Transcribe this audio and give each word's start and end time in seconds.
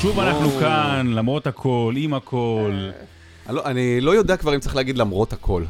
שוב 0.00 0.20
אנחנו 0.20 0.50
כאן, 0.60 1.06
למרות 1.14 1.46
הכל, 1.46 1.94
עם 1.96 2.14
הכל, 2.14 2.90
אני 3.46 3.54
לא- 3.56 3.66
אני 3.66 4.00
לא 4.00 4.10
יודע 4.10 4.36
כבר 4.36 4.54
אם 4.54 4.60
צריך 4.60 4.76
להגיד 4.76 4.98
למרות 4.98 5.32
הכל. 5.32 5.64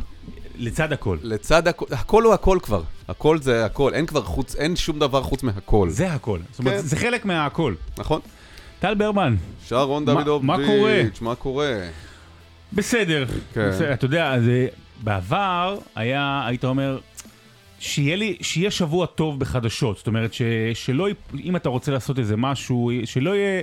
לצד 0.59 0.93
הכל. 0.93 1.17
לצד 1.23 1.69
הכל, 1.69 1.85
הכל 1.91 2.23
הוא 2.25 2.35
הכל 2.35 2.59
כבר. 2.63 2.83
הכל 3.09 3.39
זה 3.41 3.65
הכל, 3.65 3.95
אין 3.95 4.07
כבר 4.07 4.23
חוץ, 4.23 4.57
אין 4.57 4.77
שום 4.77 4.99
דבר 4.99 5.23
חוץ 5.23 5.43
מהכל. 5.43 5.89
זה 5.91 6.13
הכל. 6.13 6.39
זאת 6.51 6.59
אומרת, 6.59 6.75
כן. 6.75 6.81
זה 6.81 6.97
חלק 6.97 7.25
מההכל. 7.25 7.75
נכון? 7.99 8.21
טל 8.81 8.95
ברמן, 8.95 9.37
שרון 9.67 10.05
דוידוביץ', 10.05 10.47
מה 10.47 10.57
קורה? 10.67 11.03
מה 11.21 11.35
קורה? 11.35 11.77
בסדר. 12.73 13.25
כן. 13.55 13.69
בסדר, 13.71 13.93
אתה 13.93 14.05
יודע, 14.05 14.41
זה, 14.45 14.67
בעבר 15.05 15.77
היה, 15.97 16.43
היית 16.47 16.65
אומר, 16.65 16.99
שיהיה 17.83 18.17
לי, 18.17 18.37
שיהיה 18.41 18.71
שבוע 18.71 19.07
טוב 19.07 19.41
בחדשות. 19.41 19.97
זאת 19.97 20.07
אומרת, 20.07 20.35
ש, 20.35 20.43
שלא, 20.75 21.09
אם 21.45 21.57
אתה 21.57 21.69
רוצה 21.69 21.93
לעשות 21.93 22.19
איזה 22.19 22.37
משהו, 22.37 22.91
שלא 23.05 23.37
יהיה 23.37 23.63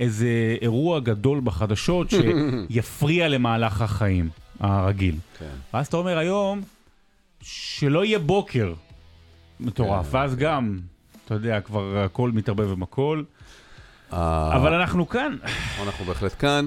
איזה 0.00 0.56
אירוע 0.62 1.00
גדול 1.00 1.40
בחדשות 1.44 2.10
שיפריע 2.70 3.28
למהלך 3.28 3.80
החיים 3.80 4.28
הרגיל. 4.60 5.14
כן. 5.38 5.46
ואז 5.74 5.86
אתה 5.86 5.96
אומר 5.96 6.18
היום, 6.18 6.60
שלא 7.42 8.04
יהיה 8.04 8.18
בוקר 8.18 8.72
מטורף, 9.60 10.10
כן. 10.10 10.16
ואז 10.16 10.36
גם, 10.36 10.78
אתה 11.24 11.34
יודע, 11.34 11.60
כבר 11.60 11.98
הכל 12.04 12.30
מתערבב 12.30 12.72
עם 12.72 12.82
הכל, 12.82 13.22
אה, 14.12 14.56
אבל 14.56 14.74
אנחנו 14.74 15.08
כאן. 15.08 15.36
אנחנו 15.82 16.04
בהחלט 16.04 16.34
כאן, 16.38 16.66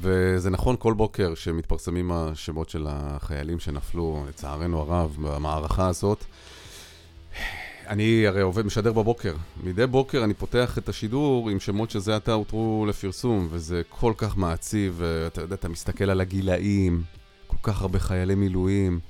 וזה 0.00 0.50
נכון 0.50 0.76
כל 0.78 0.94
בוקר 0.94 1.34
שמתפרסמים 1.34 2.12
השמות 2.12 2.70
של 2.70 2.86
החיילים 2.88 3.58
שנפלו, 3.58 4.24
לצערנו 4.28 4.80
הרב, 4.80 5.16
במערכה 5.20 5.88
הזאת. 5.88 6.24
אני 7.88 8.26
הרי 8.26 8.40
עובד, 8.40 8.66
משדר 8.66 8.92
בבוקר. 8.92 9.34
מדי 9.64 9.86
בוקר 9.86 10.24
אני 10.24 10.34
פותח 10.34 10.78
את 10.78 10.88
השידור 10.88 11.50
עם 11.50 11.60
שמות 11.60 11.90
שזה 11.90 12.16
עתה 12.16 12.32
הותרו 12.32 12.86
לפרסום, 12.88 13.48
וזה 13.50 13.82
כל 13.88 14.12
כך 14.16 14.36
מעציב, 14.36 14.94
ואתה 14.96 15.40
יודע, 15.40 15.54
אתה 15.54 15.68
מסתכל 15.68 16.10
על 16.10 16.20
הגילאים, 16.20 17.02
כל 17.46 17.56
כך 17.62 17.82
הרבה 17.82 17.98
חיילי 17.98 18.34
מילואים. 18.34 19.00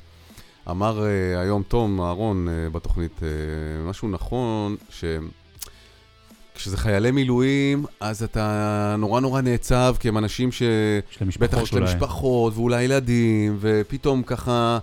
אמר 0.71 0.99
uh, 0.99 1.39
היום 1.41 1.63
תום 1.63 2.01
אהרון 2.01 2.49
uh, 2.49 2.75
בתוכנית 2.75 3.19
uh, 3.19 3.89
משהו 3.89 4.09
נכון, 4.09 4.77
ש... 4.91 5.05
כשזה 6.57 6.77
חיילי 6.77 7.11
מילואים, 7.11 7.85
אז 8.01 8.23
אתה 8.23 8.97
נורא 8.99 9.21
נורא 9.21 9.41
נעצב, 9.41 9.97
כי 10.01 10.09
הם 10.09 10.19
אנשים 10.19 10.53
ש... 10.53 10.63
יש 10.63 11.21
להם 11.21 11.29
משפחות 11.29 11.51
בטח 11.51 11.63
יש 11.63 11.75
להם 11.75 11.83
אולי. 11.83 11.95
משפחות, 11.95 12.53
ואולי 12.57 12.83
ילדים, 12.83 13.57
ופתאום 13.61 14.23
ככה 14.23 14.79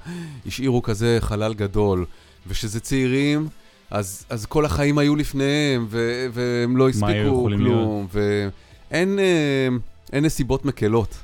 השאירו 0.47 0.81
כזה 0.81 1.17
חלל 1.19 1.53
גדול. 1.53 2.05
וכשזה 2.47 2.79
צעירים, 2.79 3.47
אז, 3.91 4.25
אז 4.29 4.45
כל 4.45 4.65
החיים 4.65 4.97
היו 4.97 5.15
לפניהם, 5.15 5.85
ו- 5.89 6.27
והם 6.33 6.77
לא 6.77 6.89
הספיקו 6.89 7.43
כלום. 7.43 8.07
ואין 8.13 9.19
אה, 9.19 9.67
אין 10.13 10.25
נסיבות 10.25 10.65
מקלות. 10.65 11.15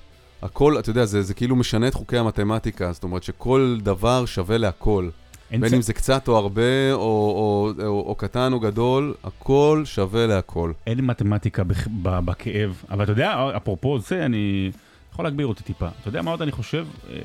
הכל, 0.41 0.79
אתה 0.79 0.89
יודע, 0.89 1.05
זה, 1.05 1.21
זה 1.21 1.33
כאילו 1.33 1.55
משנה 1.55 1.87
את 1.87 1.93
חוקי 1.93 2.17
המתמטיקה, 2.17 2.91
זאת 2.93 3.03
אומרת 3.03 3.23
שכל 3.23 3.77
דבר 3.83 4.25
שווה 4.25 4.57
להכל. 4.57 5.09
בין 5.51 5.73
אם 5.73 5.81
זה 5.81 5.93
קצת 5.93 6.27
או 6.27 6.37
הרבה, 6.37 6.91
או, 6.93 6.99
או, 6.99 7.71
או, 7.85 8.03
או 8.07 8.15
קטן 8.15 8.53
או 8.53 8.59
גדול, 8.59 9.13
הכל 9.23 9.81
שווה 9.85 10.27
להכל. 10.27 10.71
אין 10.87 11.05
מתמטיקה 11.05 11.63
בכ- 11.63 11.87
בכאב, 12.01 12.83
אבל 12.89 13.03
אתה 13.03 13.11
יודע, 13.11 13.51
אפרופו 13.57 13.99
זה, 13.99 14.25
אני 14.25 14.71
יכול 15.11 15.25
להגביר 15.25 15.47
אותי 15.47 15.63
טיפה. 15.63 15.87
אתה 16.01 16.09
יודע 16.09 16.21
מה 16.21 16.31
עוד 16.31 16.41
אני 16.41 16.51
חושב? 16.51 16.87
אה, 17.09 17.17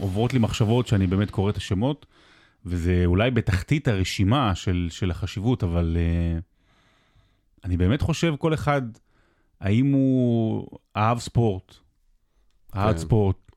עוברות 0.00 0.32
לי 0.32 0.38
מחשבות 0.38 0.86
שאני 0.86 1.06
באמת 1.06 1.30
קורא 1.30 1.50
את 1.50 1.56
השמות, 1.56 2.06
וזה 2.66 3.02
אולי 3.06 3.30
בתחתית 3.30 3.88
הרשימה 3.88 4.54
של, 4.54 4.88
של 4.90 5.10
החשיבות, 5.10 5.64
אבל 5.64 5.96
אה, 6.00 6.38
אני 7.64 7.76
באמת 7.76 8.02
חושב 8.02 8.34
כל 8.38 8.54
אחד, 8.54 8.82
האם 9.60 9.92
הוא 9.92 10.66
אהב 10.96 11.18
ספורט, 11.18 11.74
אהב 12.76 12.92
כן. 12.92 12.98
ספורט, 12.98 13.49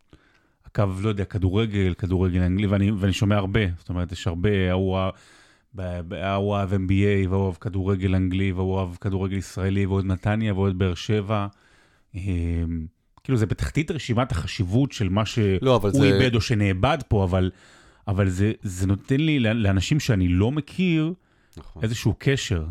עקב, 0.73 1.01
לא 1.01 1.09
יודע, 1.09 1.25
כדורגל, 1.25 1.93
כדורגל 1.97 2.41
אנגלי, 2.41 2.67
ואני, 2.67 2.91
ואני 2.91 3.13
שומע 3.13 3.35
הרבה, 3.35 3.59
זאת 3.77 3.89
אומרת, 3.89 4.11
יש 4.11 4.27
הרבה, 4.27 4.71
ההוא 4.71 4.97
ה- 4.97 5.09
ב- 5.75 6.01
ב- 6.07 6.13
ההוא 6.13 6.55
אהב 6.55 6.73
NBA, 6.73 7.29
והוא 7.29 7.45
אהב 7.45 7.55
כדורגל 7.55 8.15
אנגלי, 8.15 8.51
והוא 8.51 8.79
אהב 8.79 8.95
כדורגל 9.01 9.37
ישראלי, 9.37 9.85
והוא 9.85 9.95
אוהד 9.95 10.05
נתניה, 10.05 10.53
והוא 10.53 10.63
אוהד 10.63 10.77
באר 10.77 10.93
שבע. 10.93 11.47
אמ, 12.15 12.85
כאילו, 13.23 13.37
זה 13.37 13.45
בתחתית 13.45 13.91
רשימת 13.91 14.31
החשיבות 14.31 14.91
של 14.91 15.09
מה 15.09 15.25
שהוא 15.25 15.57
לא, 15.61 15.81
זה... 15.93 16.03
איבד 16.03 16.35
או 16.35 16.41
שנאבד 16.41 16.97
פה, 17.07 17.23
אבל, 17.23 17.51
אבל 18.07 18.29
זה, 18.29 18.51
זה 18.61 18.87
נותן 18.87 19.19
לי, 19.19 19.39
לאנשים 19.39 19.99
שאני 19.99 20.27
לא 20.27 20.51
מכיר, 20.51 21.13
נכון. 21.57 21.83
איזשהו 21.83 22.15
קשר. 22.17 22.65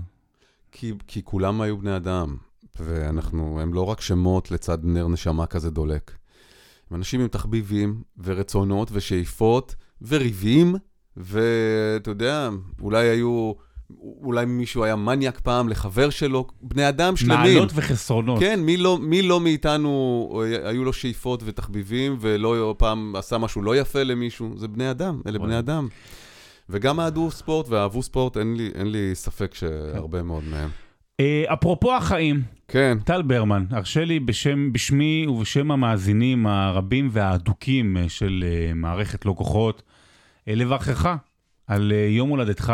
כי, 0.73 0.93
כי 1.07 1.23
כולם 1.25 1.61
היו 1.61 1.79
בני 1.79 1.97
אדם, 1.97 2.37
ואנחנו, 2.81 3.61
הם 3.61 3.75
לא 3.75 3.85
רק 3.85 4.01
שמות 4.01 4.51
לצד 4.51 4.79
נר 4.85 5.09
נשמה 5.09 5.47
כזה 5.47 5.71
דולק. 5.71 6.22
אנשים 6.95 7.21
עם 7.21 7.29
תחביבים, 7.29 8.03
ורצונות, 8.25 8.89
ושאיפות, 8.93 9.75
וריבים, 10.09 10.75
ואתה 11.17 12.11
יודע, 12.11 12.51
אולי 12.81 13.09
היו, 13.09 13.53
אולי 14.01 14.45
מישהו 14.45 14.85
היה 14.85 14.97
מניאק 14.97 15.41
פעם 15.41 15.69
לחבר 15.69 16.11
שלו, 16.11 16.47
בני 16.63 16.89
אדם 16.89 17.17
שלמים. 17.17 17.55
מעלות 17.55 17.71
וחסרונות. 17.75 18.41
כן, 18.41 18.61
מי 18.61 18.77
לא, 18.77 18.99
מי 18.99 19.23
לא 19.23 19.41
מאיתנו 19.41 20.43
אה, 20.45 20.69
היו 20.69 20.85
לו 20.85 20.93
שאיפות 20.93 21.43
ותחביבים, 21.45 22.17
ולא 22.21 22.75
פעם 22.79 23.17
עשה 23.17 23.39
משהו 23.39 23.63
לא 23.63 23.77
יפה 23.77 24.03
למישהו? 24.03 24.55
זה 24.57 24.69
בני 24.69 24.91
אדם, 24.91 25.21
אלה. 25.27 25.39
בני 25.39 25.59
אדם. 25.59 25.89
וגם 26.69 27.01
אהדו 27.01 27.31
ספורט 27.31 27.69
ואהבו 27.69 28.03
ספורט, 28.03 28.37
אין 28.37 28.57
לי, 28.57 28.71
אין 28.75 28.93
לי 28.93 29.11
ספק 29.15 29.55
שהרבה 29.55 30.23
מאוד 30.23 30.45
מהם. 30.51 30.71
אה, 31.22 31.55
אפרופו 31.55 31.97
החיים, 31.97 32.43
כן, 32.69 32.99
טל 33.05 33.22
ברמן, 33.22 33.65
הרשה 33.71 34.05
לי 34.05 34.21
בשם, 34.21 34.72
בשמי 34.72 35.27
ובשם 35.28 35.71
המאזינים 35.71 36.47
הרבים 36.47 37.09
והאדוקים 37.12 37.97
אה, 37.97 38.09
של 38.09 38.44
אה, 38.47 38.75
מערכת 38.75 39.27
לא 39.27 39.34
כוחות, 39.37 39.82
לברכך 40.47 41.16
על 41.66 41.93
יום 42.09 42.28
הולדתך, 42.28 42.72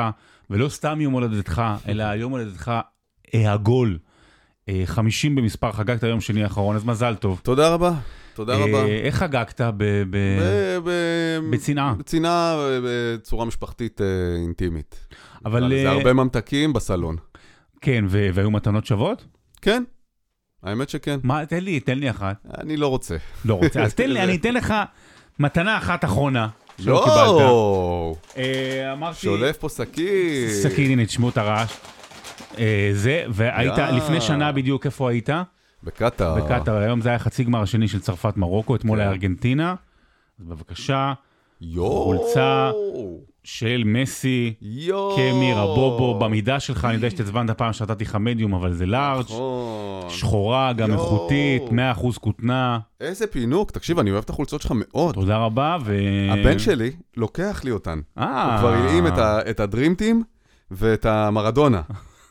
ולא 0.50 0.68
סתם 0.68 1.00
יום 1.00 1.12
הולדתך, 1.12 1.62
אלא 1.88 2.04
יום 2.04 2.32
הולדתך 2.32 2.72
עגול. 3.32 3.98
אה, 4.68 4.82
50 4.84 5.34
במספר, 5.34 5.72
חגגת 5.72 6.02
יום 6.02 6.20
שני 6.20 6.42
האחרון, 6.42 6.76
אז 6.76 6.84
מזל 6.84 7.14
טוב. 7.14 7.40
תודה 7.44 7.74
רבה, 7.74 7.92
תודה 8.34 8.56
רבה. 8.56 8.86
איך 8.86 9.14
חגגת? 9.14 9.60
בצנעה. 11.50 11.94
בצנעה, 11.94 12.56
בצורה 12.84 13.44
משפחתית 13.44 14.00
אינטימית. 14.42 15.06
אבל 15.44 15.68
זה 15.68 15.90
הרבה 15.90 16.12
ממתקים 16.12 16.72
בסלון. 16.72 17.16
כן, 17.80 18.04
ו- 18.08 18.28
והיו 18.34 18.50
מתנות 18.50 18.86
שוות? 18.86 19.24
כן, 19.62 19.82
האמת 20.62 20.88
שכן. 20.88 21.18
מה, 21.22 21.46
תן 21.46 21.64
לי, 21.64 21.80
תן 21.80 21.98
לי 21.98 22.10
אחת. 22.10 22.36
אני 22.58 22.76
לא 22.76 22.88
רוצה. 22.88 23.16
לא 23.44 23.54
רוצה, 23.54 23.82
אז 23.82 23.94
תן 23.94 24.10
לי, 24.10 24.20
אני 24.24 24.36
אתן 24.36 24.54
לך 24.54 24.74
מתנה 25.38 25.78
אחת 25.78 26.04
אחרונה. 26.04 26.48
שלא 26.80 27.00
קיבלת. 27.04 27.26
לא! 27.26 28.14
אה, 28.36 28.92
אמרתי... 28.92 29.18
שולף 29.20 29.56
פה 29.56 29.68
שקית. 29.68 30.50
סכין, 30.62 30.90
הנה, 30.90 31.06
תשמעו 31.06 31.28
את 31.28 31.38
הרעש. 31.38 31.72
אה, 32.58 32.90
זה, 32.92 33.24
והיית. 33.28 33.78
לפני 33.78 34.20
שנה 34.20 34.52
בדיוק, 34.52 34.86
איפה 34.86 35.10
היית? 35.10 35.28
בקטאר. 35.82 36.34
בקטאר, 36.34 36.76
היום 36.76 37.00
זה 37.00 37.08
היה 37.08 37.18
חצי 37.18 37.44
גמר 37.44 37.62
השני 37.62 37.88
של 37.88 38.00
צרפת 38.00 38.36
מרוקו, 38.36 38.76
אתמול 38.76 38.98
כן. 38.98 39.02
היה 39.02 39.10
ארגנטינה. 39.10 39.74
אז 40.40 40.46
בבקשה, 40.46 41.12
יואו! 41.60 42.04
חולצה. 42.04 42.70
של 43.50 43.82
מסי, 43.86 44.54
יואו! 44.62 45.16
קמי, 45.16 45.52
רבובו, 45.54 46.18
במידה 46.18 46.60
שלך, 46.60 46.84
אני 46.84 46.94
יודע 46.94 47.10
שהתעצבנת 47.10 47.50
פעם 47.50 47.72
שנתתי 47.72 48.04
לך 48.04 48.14
מדיום, 48.14 48.54
אבל 48.54 48.72
זה 48.72 48.86
לארג', 48.86 49.24
נכון. 49.24 50.10
שחורה, 50.10 50.72
גם. 50.72 50.92
איכותית, 50.92 51.62
100% 51.62 52.18
כותנה. 52.20 52.78
איזה 53.00 53.26
פינוק. 53.26 53.70
תקשיב, 53.70 53.98
אני 53.98 54.10
אוהב 54.10 54.24
את 54.24 54.30
החולצות 54.30 54.62
שלך 54.62 54.72
מאוד. 54.74 55.14
תודה 55.14 55.36
רבה, 55.36 55.76
ו... 55.84 55.96
הבן 56.30 56.58
שלי 56.58 56.90
לוקח 57.16 57.60
לי 57.64 57.70
אותן. 57.70 58.00
אה. 58.18 58.52
הוא 58.52 58.58
כבר 58.58 58.72
הלאים 58.72 59.06
את 59.50 59.60
הדרימטים 59.60 60.22
ואת 60.70 61.06
המרדונה. 61.06 61.82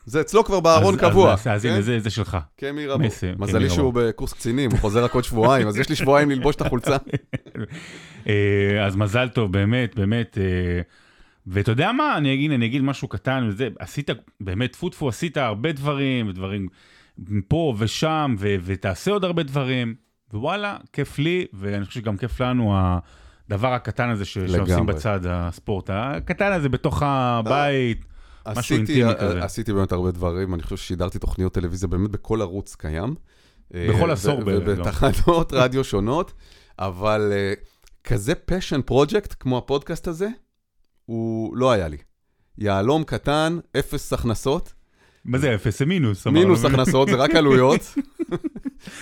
זה 0.06 0.22
אצלו 0.22 0.44
כבר 0.44 0.60
בארון 0.60 0.98
קבוע. 0.98 1.36
אז- 1.46 1.66
הנה, 1.66 1.76
כן? 1.76 2.00
זה 2.00 2.10
שלך. 2.10 2.38
קמי 2.60 2.88
רבו. 2.88 3.04
מזלי. 3.38 3.70
שהוא 3.70 3.94
בקורס 3.94 4.34
קצינים, 4.34 4.72
הוא 4.72 4.80
חוזר 4.80 5.04
רק 5.04 5.14
עוד 5.14 5.24
שבועיים, 5.24 5.68
אז 5.68 5.78
יש 5.78 5.90
לי 5.90 5.96
שבועיים 5.96 6.30
ללבוש 6.32 6.56
את 6.56 6.62
החולצה. 6.62 6.98
אה, 8.28 8.86
אז 8.86 8.96
מזל 8.96 9.30
טוב, 9.30 9.52
באמת, 9.52 9.96
באמת. 9.96 10.38
אה, 11.48 11.52
ואתה 11.54 11.72
יודע 11.72 11.92
מה, 11.92 12.18
אני 12.18 12.34
אגיד, 12.34 12.52
אני 12.52 12.66
אגיד 12.66 12.82
משהו 12.82 13.08
קטן 13.08 13.46
וזה, 13.50 13.68
עשית, 13.80 14.10
באמת, 14.42 14.72
טפו 14.72 14.90
טפו, 14.90 15.10
עשית 15.10 15.38
הרבה 15.38 15.72
דברים, 15.72 16.28
ודברים 16.28 16.68
פה 17.48 17.74
ושם, 17.78 18.36
ו- 18.40 18.56
ותעשה 18.64 19.12
עוד 19.12 19.24
הרבה 19.24 19.44
דברים, 19.44 19.96
ווואלה, 20.34 20.78
כיף 20.94 21.20
לי, 21.20 21.46
ואני 21.54 21.86
חושב 21.86 22.00
שגם 22.00 22.18
כיף 22.18 22.42
לנו 22.42 22.76
הדבר 23.48 23.74
הקטן 23.74 24.10
הזה 24.10 24.26
ש- 24.26 24.38
שעושים. 24.38 24.86
בצד, 24.86 25.20
הספורט 25.26 25.90
הקטן 25.94 26.52
הזה 26.52 26.70
בתוך 26.70 27.04
הבית. 27.06 28.06
משהו 28.48 28.60
עשיתי, 28.60 29.04
אינטימי 29.04 29.20
כזה. 29.20 29.44
עשיתי 29.44 29.74
באמת 29.74 29.92
הרבה 29.92 30.12
דברים, 30.12 30.54
אני 30.54 30.64
חושב 30.64 30.78
ששידרתי 30.78 31.20
תוכניות 31.20 31.54
טלוויזיה 31.54 31.88
באמת 31.88 32.12
בכל 32.12 32.42
ערוץ 32.42 32.76
קיים. 32.76 33.16
בכל 33.72 34.10
אה, 34.10 34.14
עשור 34.14 34.44
בערך, 34.44 34.68
לא? 34.68 34.74
ובתחנות 34.74 35.54
רדיו 35.54 35.84
שונות, 35.84 36.34
אבל 36.80 37.32
אה, 37.32 37.54
כזה 38.04 38.36
פשן 38.36 38.82
פרויקט 38.82 39.36
כמו 39.40 39.58
הפודקאסט 39.58 40.08
הזה, 40.08 40.28
הוא 41.08 41.58
לא 41.58 41.72
היה 41.72 41.88
לי. 41.88 41.98
יהלום 42.58 43.04
קטן, 43.04 43.58
אפס 43.80 44.14
הכנסות, 44.14 44.74
מה 45.26 45.38
זה 45.38 45.56
אפס? 45.56 45.80
זה 45.80 45.86
מינוס. 45.86 46.28
מינוס 46.28 46.66
הכנסות, 46.66 47.08
זה 47.10 47.16
רק 47.16 47.36
עלויות. 47.40 47.94
אתה 47.94 48.36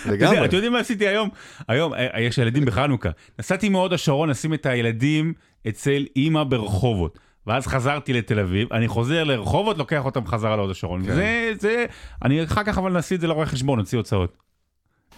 יודע- 0.06 0.12
לגמרי. 0.30 0.44
אתם 0.44 0.54
יודעים 0.54 0.72
מה 0.72 0.78
עשיתי 0.78 1.06
היום? 1.08 1.28
היום, 1.68 1.94
אה, 1.94 2.20
יש 2.20 2.38
ילדים 2.38 2.64
בחנוכה. 2.64 3.08
נסעתי 3.38 3.68
מהוד 3.68 3.92
השרון 3.92 4.28
לשים 4.28 4.54
את 4.54 4.66
הילדים 4.66 5.32
אצל 5.68 6.06
אימא 6.16 6.44
ברחובות. 6.44 7.18
ואז 7.46 7.66
חזרתי 7.66 8.12
לתל 8.12 8.38
אביב, 8.40 8.72
אני 8.72 8.88
חוזר 8.88 9.24
לרחובות, 9.24 9.78
לוקח 9.78 10.04
אותם 10.04 10.26
חזרה 10.26 10.56
להוד 10.56 10.70
השרון. 10.70 11.06
כן. 11.06 11.14
זה, 11.14 11.52
זה, 11.60 11.84
אני 12.24 12.44
אחר 12.44 12.62
כך 12.64 12.78
אבל 12.78 12.92
נעשה 12.92 13.14
את 13.14 13.20
זה 13.20 13.26
לרואה 13.26 13.46
חשבון, 13.46 13.78
נוציא 13.78 13.98
הוצאות. 13.98 14.36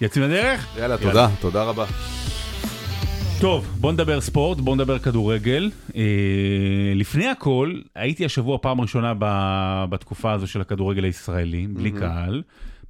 יוצאים 0.00 0.24
לדרך? 0.24 0.76
יאללה, 0.78 0.98
תודה, 0.98 1.28
תודה 1.40 1.62
רבה. 1.62 1.86
טוב, 3.40 3.76
בוא 3.80 3.92
נדבר 3.92 4.20
ספורט, 4.20 4.58
בוא 4.58 4.74
נדבר 4.76 4.98
כדורגל. 4.98 5.70
אה, 5.96 6.02
לפני 6.94 7.26
הכל, 7.28 7.74
הייתי 7.94 8.24
השבוע 8.24 8.58
פעם 8.62 8.80
ראשונה 8.80 9.12
ב- 9.18 9.84
בתקופה 9.90 10.32
הזו 10.32 10.46
של 10.46 10.60
הכדורגל 10.60 11.04
הישראלי, 11.04 11.66
בלי 11.66 11.90
קהל. 11.90 12.42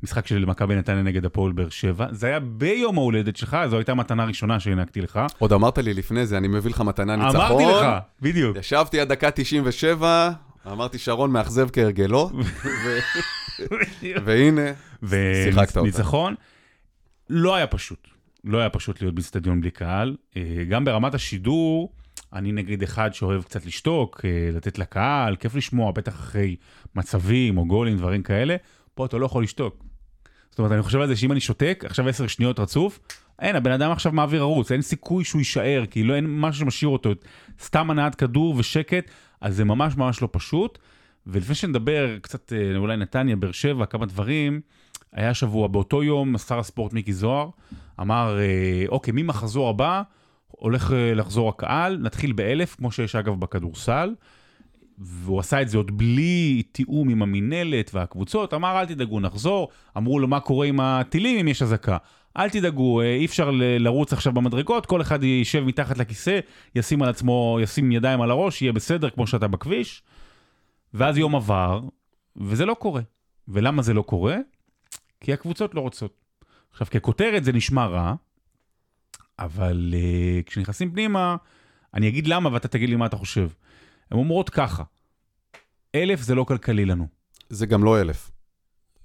משחק 0.03 0.27
של 0.27 0.45
מכבי 0.45 0.75
נתניה 0.75 1.03
נגד 1.03 1.25
הפועל 1.25 1.53
באר 1.53 1.69
שבע. 1.69 2.07
זה 2.11 2.27
היה 2.27 2.41
ביום 2.41 2.99
ההולדת 2.99 3.37
שלך, 3.37 3.57
זו 3.71 3.77
הייתה 3.77 3.95
מתנה 3.95 4.25
ראשונה 4.25 4.61
שהענקתי 4.61 5.01
לך. 5.01 5.21
עוד 5.39 5.53
אמרת 5.53 5.79
לי 5.79 5.95
לפני 5.95 6.27
זה, 6.27 6.39
אני 6.39 6.49
מביא 6.49 6.71
לך 6.71 6.81
מתנה 6.81 7.17
ניצחון. 7.17 7.41
אמרתי 7.41 7.87
לך, 7.87 7.87
בדיוק. 8.23 8.57
ישבתי 8.57 9.01
עד 9.01 9.09
דקה 9.09 9.31
97, 9.31 10.31
אמרתי, 10.73 10.99
שרון 10.99 11.31
מאכזב 11.31 11.69
כהרגלו, 11.73 12.31
ו- 12.85 12.99
והנה, 14.25 14.63
שיחקת 15.45 15.69
אותה. 15.69 15.81
וניצחון. 15.83 16.35
לא 17.31 17.55
היה 17.55 17.67
פשוט. 17.67 18.09
לא 18.49 18.59
היה 18.59 18.71
פשוט 18.71 19.03
להיות 19.03 19.15
באצטדיון 19.15 19.61
בלי 19.61 19.71
קהל. 19.71 20.17
אה, 20.37 20.65
גם 20.69 20.85
ברמת 20.85 21.15
השידור, 21.15 21.93
אני 22.33 22.53
נגיד 22.53 22.83
אחד 22.83 23.15
שאוהב 23.15 23.43
קצת 23.43 23.67
לשתוק, 23.67 24.21
אה, 24.25 24.51
לתת 24.53 24.79
לקהל, 24.79 25.37
כיף 25.37 25.55
לשמוע, 25.55 25.93
בטח 25.93 26.13
אחרי 26.13 26.57
מצבים 26.95 27.59
או 27.59 27.67
גולים, 27.67 27.97
דברים 27.97 28.23
כאלה. 28.23 28.57
פה 28.95 29.07
אתה 29.07 29.19
לא 29.19 29.27
יכול 29.27 29.43
לשתוק. 29.43 29.85
זאת 30.51 30.59
אומרת, 30.59 30.73
אני 30.73 30.83
חושב 30.83 31.01
על 31.01 31.09
זה 31.09 31.17
שאם 31.17 31.33
אני 31.33 31.41
שותק, 31.41 31.85
עכשיו 31.87 32.09
עשר 32.09 32.27
שניות 32.27 32.59
רצוף, 32.59 33.01
אין, 33.39 33.57
הבן 33.57 33.71
אדם 33.71 33.91
עכשיו 33.91 34.13
מעביר 34.13 34.41
ערוץ, 34.41 34.73
אין 34.73 34.83
סיכוי 34.83 35.25
שהוא 35.25 35.39
יישאר, 35.39 35.85
כי 35.91 36.03
לא, 36.03 36.15
אין 36.15 36.41
משהו 36.41 36.61
שמשאיר 36.61 36.89
אותו, 36.89 37.13
סתם 37.63 37.91
הנעת 37.91 38.15
כדור 38.15 38.55
ושקט, 38.59 39.11
אז 39.41 39.57
זה 39.57 39.65
ממש 39.65 39.97
ממש 39.97 40.23
לא 40.23 40.29
פשוט. 40.33 40.79
ולפני 41.27 41.55
שנדבר 41.55 42.19
קצת, 42.19 42.53
אה, 42.53 42.77
אולי 42.77 42.97
נתניה, 42.97 43.37
באר 43.37 43.53
שבע, 43.53 43.87
כמה 43.87 44.07
דברים, 44.07 44.61
היה 45.13 45.35
שבוע, 45.35 45.69
באותו 45.69 46.03
יום, 46.03 46.39
שר 46.39 46.59
הספורט 46.59 46.93
מיקי 46.93 47.13
זוהר 47.13 47.49
אמר, 48.01 48.39
אה, 48.39 48.85
אוקיי, 48.89 49.13
ממחזור 49.17 49.69
הבא 49.69 50.03
הולך 50.51 50.93
אה, 50.93 51.15
לחזור 51.15 51.49
הקהל, 51.49 51.99
נתחיל 51.99 52.33
באלף, 52.33 52.75
כמו 52.75 52.93
שיש 52.93 53.17
אגב 53.17 53.41
בכדורסל. 53.41 54.15
והוא 54.99 55.41
עשה 55.41 55.63
את 55.63 55.69
זה 55.69 55.77
עוד 55.77 55.99
בלי 55.99 56.63
תיאום 56.73 57.09
עם 57.09 57.23
המינהלת 57.23 57.91
והקבוצות, 57.95 58.55
אמר 58.55 58.81
אל 58.81 58.87
תדאגו 58.87 59.21
נחזור, 59.21 59.69
אמרו 59.97 60.19
לו 60.19 60.29
מה 60.29 60.41
קורה 60.41 60.67
עם 60.67 60.81
הטילים 60.81 61.39
אם 61.39 61.49
יש 61.49 61.63
אזעקה. 61.63 61.97
אל 62.37 62.51
תדאגו, 62.51 63.01
אה, 63.01 63.15
אי 63.15 63.25
אפשר 63.25 63.51
לרוץ 63.55 64.13
עכשיו 64.13 64.33
במדרגות, 64.33 64.87
כל 64.87 65.01
אחד 65.01 65.25
יישב 65.25 65.65
מתחת 65.65 65.99
לכיסא, 65.99 66.41
ישים 66.75 67.03
על 67.03 67.09
עצמו, 67.09 67.59
ישים 67.63 67.93
ידיים 67.93 68.21
על 68.21 68.31
הראש, 68.31 68.63
יהיה 68.63 68.73
בסדר 68.73 69.11
כמו 69.11 69.27
שאתה 69.27 69.49
בכביש. 69.49 70.03
ואז 70.95 71.19
יום 71.19 71.37
עבר, 71.37 71.81
וזה 72.37 72.67
לא 72.67 72.75
קורה. 72.75 73.03
ולמה 73.49 73.83
זה 73.83 73.95
לא 73.95 74.03
קורה? 74.03 74.37
כי 75.21 75.33
הקבוצות 75.33 75.75
לא 75.75 75.81
רוצות. 75.81 76.25
עכשיו, 76.71 76.87
ככותרת 76.91 77.45
זה 77.45 77.53
נשמע 77.53 77.87
רע, 77.87 78.15
אבל 79.39 79.95
uh, 79.95 80.47
כשנכנסים 80.47 80.93
פנימה, 80.93 81.37
אני 81.95 82.09
אגיד 82.09 82.27
למה 82.27 82.53
ואתה 82.53 82.69
תגיד 82.69 82.89
לי 82.89 82.97
מה 82.97 83.07
אתה 83.07 83.17
חושב. 83.17 83.49
הן 84.11 84.19
אומרות 84.19 84.51
ככה, 84.51 84.83
אלף 85.95 86.21
זה 86.21 86.35
לא 86.35 86.45
כלכלי 86.45 86.85
לנו. 86.85 87.07
זה 87.49 87.67
גם 87.67 87.85
לא 87.85 88.01
אלף. 88.01 88.31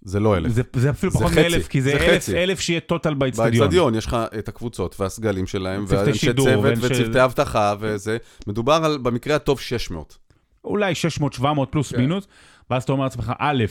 זה 0.01 0.19
לא 0.19 0.37
אלף. 0.37 0.51
זה, 0.51 0.61
זה 0.75 0.89
אפילו 0.89 1.11
זה 1.11 1.19
פחות 1.19 1.31
מאלף, 1.31 1.67
כי 1.67 1.81
זה, 1.81 1.89
זה 1.89 2.05
אלף, 2.05 2.15
חצי. 2.15 2.43
אלף 2.43 2.59
שיהיה 2.59 2.79
טוטל 2.79 3.13
באצטדיון. 3.13 3.59
באצטדיון 3.59 3.95
יש 3.95 4.05
לך 4.05 4.17
את 4.39 4.47
הקבוצות 4.47 4.99
והסגלים 4.99 5.47
שלהם, 5.47 5.85
ואנשי 5.87 6.33
צוות 6.33 6.77
וצוותי 6.81 7.23
אבטחה 7.23 7.75
וזה. 7.79 8.17
מדובר 8.47 8.81
על, 8.85 8.97
במקרה 8.97 9.35
הטוב, 9.35 9.59
600. 9.59 10.17
אולי 10.63 10.93
600-700 11.39 11.45
פלוס 11.69 11.91
כן. 11.91 12.01
מינוס, 12.01 12.27
ואז 12.69 12.83
אתה 12.83 12.91
אומר 12.91 13.03
לעצמך, 13.03 13.33
א', 13.39 13.63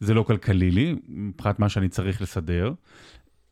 זה 0.00 0.14
לא 0.14 0.22
כלכלי 0.22 0.70
לי, 0.70 0.96
מבחינת 1.08 1.58
מה 1.58 1.68
שאני 1.68 1.88
צריך 1.88 2.22
לסדר. 2.22 2.72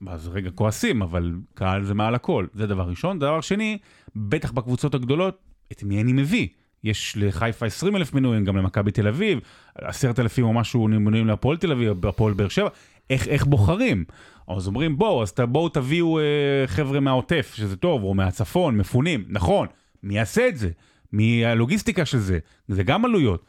אז 0.07 0.29
רגע 0.29 0.51
כועסים, 0.51 1.03
אבל 1.03 1.33
קהל 1.55 1.85
זה 1.85 1.95
מעל 1.95 2.15
הכל. 2.15 2.47
זה 2.55 2.67
דבר 2.67 2.89
ראשון. 2.89 3.19
דבר 3.19 3.41
שני, 3.41 3.79
בטח 4.17 4.53
בקבוצות 4.53 4.95
הגדולות, 4.95 5.39
את 5.73 5.83
מי 5.83 6.03
אני 6.03 6.13
מביא? 6.13 6.49
יש 6.85 7.17
לחיפה 7.17 7.67
20 7.67 7.97
אלף 7.97 8.15
מנויים, 8.15 8.45
גם 8.45 8.57
למכבי 8.57 8.91
תל 8.91 9.09
אביב, 9.09 9.39
10,000 9.75 10.45
או 10.45 10.53
משהו 10.53 10.89
מנויים 10.89 11.27
להפועל 11.27 11.57
תל 11.57 11.73
אביב, 11.73 12.07
הפועל 12.07 12.35
באר 12.35 12.49
שבע. 12.49 12.69
איך, 13.11 13.29
איך 13.29 13.47
בוחרים? 13.47 14.05
אז 14.49 14.67
אומרים, 14.67 14.99
בואו, 14.99 15.23
אז 15.23 15.33
בואו 15.49 15.69
תביאו 15.69 16.19
אה, 16.19 16.25
חבר'ה 16.67 17.01
מהעוטף, 17.01 17.53
שזה 17.55 17.77
טוב, 17.77 18.03
או 18.03 18.15
מהצפון, 18.15 18.77
מפונים. 18.77 19.25
נכון, 19.29 19.69
מי 20.03 20.17
יעשה 20.17 20.49
את 20.49 20.57
זה? 20.57 20.71
מי 21.13 21.45
הלוגיסטיקה 21.45 22.05
של 22.05 22.19
זה? 22.19 22.39
זה 22.69 22.83
גם 22.83 23.05
עלויות. 23.05 23.45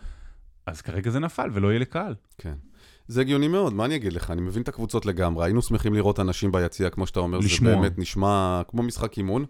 אז 0.66 0.82
כרגע 0.82 1.10
זה 1.10 1.20
נפל 1.20 1.50
ולא 1.54 1.68
יהיה 1.68 1.80
לקהל. 1.80 2.16
כן. 2.38 2.54
זה 3.10 3.22
הגיוני 3.22 3.48
מאוד, 3.48 3.74
מה 3.74 3.86
אני 3.86 3.96
אגיד 3.96 4.14
לך? 4.14 4.32
אני 4.32 4.42
מבין 4.42 4.62
את 4.64 4.68
הקבוצות 4.68 5.06
לגמרי. 5.06 5.46
היינו 5.46 5.62
שמחים 5.62 5.94
לראות 5.94 6.20
אנשים 6.20 6.52
ביציע, 6.52 6.90
כמו 6.90 7.08
שאתה 7.08 7.20
אומר, 7.20 7.38
לשמוע. 7.38 7.72
זה 7.72 7.78
באמת 7.78 8.00
נשמע 8.00 8.62
כמו 8.68 8.84
משחק 8.84 9.18
אימון. 9.18 9.46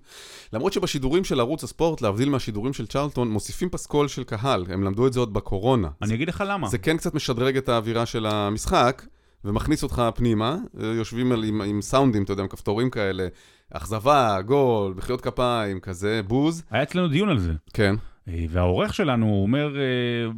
למרות 0.53 0.73
שבשידורים 0.73 1.23
של 1.23 1.39
ערוץ 1.39 1.63
הספורט, 1.63 2.01
להבדיל 2.01 2.29
מהשידורים 2.29 2.73
של 2.73 2.87
צ'רלטון, 2.87 3.31
מוסיפים 3.31 3.69
פסקול 3.69 4.07
של 4.07 4.23
קהל. 4.23 4.65
הם 4.69 4.83
למדו 4.83 5.07
את 5.07 5.13
זה 5.13 5.19
עוד 5.19 5.33
בקורונה. 5.33 5.87
אני 6.01 6.13
אגיד 6.13 6.27
לך 6.27 6.43
למה. 6.47 6.67
זה 6.67 6.77
כן 6.77 6.97
קצת 6.97 7.13
משדרג 7.13 7.57
את 7.57 7.69
האווירה 7.69 8.05
של 8.05 8.25
המשחק, 8.25 9.05
ומכניס 9.45 9.83
אותך 9.83 10.03
פנימה, 10.15 10.57
אה, 10.81 10.85
יושבים 10.87 11.31
על, 11.31 11.43
עם, 11.43 11.61
עם 11.61 11.81
סאונדים, 11.81 12.23
אתה 12.23 12.33
יודע, 12.33 12.43
עם 12.43 12.49
כפתורים 12.49 12.89
כאלה, 12.89 13.27
אכזבה, 13.73 14.41
גול, 14.45 14.93
מחיאות 14.97 15.21
כפיים, 15.21 15.79
כזה, 15.79 16.21
בוז. 16.27 16.63
היה 16.71 16.83
אצלנו 16.83 17.07
דיון 17.07 17.29
על 17.29 17.39
זה. 17.39 17.53
כן. 17.73 17.95
אה, 18.27 18.45
והעורך 18.49 18.93
שלנו 18.93 19.39
אומר, 19.43 19.75
אה, 19.77 20.31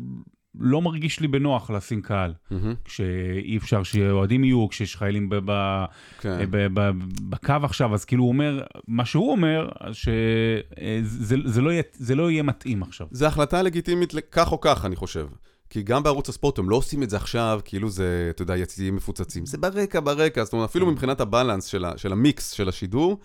לא 0.59 0.81
מרגיש 0.81 1.19
לי 1.19 1.27
בנוח 1.27 1.69
לשים 1.71 2.01
קהל. 2.01 2.33
מהמם, 2.51 2.73
כשאי 2.85 3.57
אפשר 3.57 3.83
שאוהדים 3.83 4.43
יהיו, 4.43 4.67
כשיש 4.69 4.95
חיילים 4.97 5.29
ב- 5.29 5.35
ב- 5.45 5.85
כן. 6.19 6.37
ב- 6.51 6.67
ב- 6.73 6.91
בקו 7.29 7.53
עכשיו, 7.63 7.93
אז 7.93 8.05
כאילו 8.05 8.23
הוא 8.23 8.29
אומר, 8.31 8.61
מה 8.87 9.05
שהוא 9.05 9.31
אומר, 9.31 9.69
שזה 9.91 11.35
זה 11.45 11.61
לא, 11.61 11.69
יהיה- 11.71 11.83
זה 11.93 12.15
לא 12.15 12.31
יהיה 12.31 12.43
מתאים 12.43 12.83
עכשיו. 12.83 13.07
זה 13.11 13.27
החלטה 13.27 13.61
לגיטימית 13.61 14.13
לכך 14.13 14.51
או 14.51 14.61
כך, 14.61 14.85
אני 14.85 14.95
חושב. 14.95 15.27
כי 15.69 15.81
גם 15.83 16.03
בערוץ 16.03 16.29
הספורט 16.29 16.59
הם 16.59 16.69
לא 16.69 16.75
עושים 16.75 17.03
את 17.03 17.09
זה 17.09 17.17
עכשיו, 17.17 17.59
כאילו 17.65 17.89
זה, 17.89 18.27
אתה 18.29 18.41
יודע, 18.41 18.57
יציאים 18.57 18.95
מפוצצים. 18.95 19.45
זה 19.45 19.57
ברקע, 19.57 19.99
ברקע, 19.99 20.43
זאת 20.43 20.53
אומרת, 20.53 20.69
אפילו 20.69 20.91
מבחינת 20.91 21.21
הבלנס 21.21 21.65
של, 21.65 21.85
ה, 21.85 21.97
של 21.97 22.11
המיקס 22.11 22.51
של 22.51 22.69
השידור, 22.69 23.19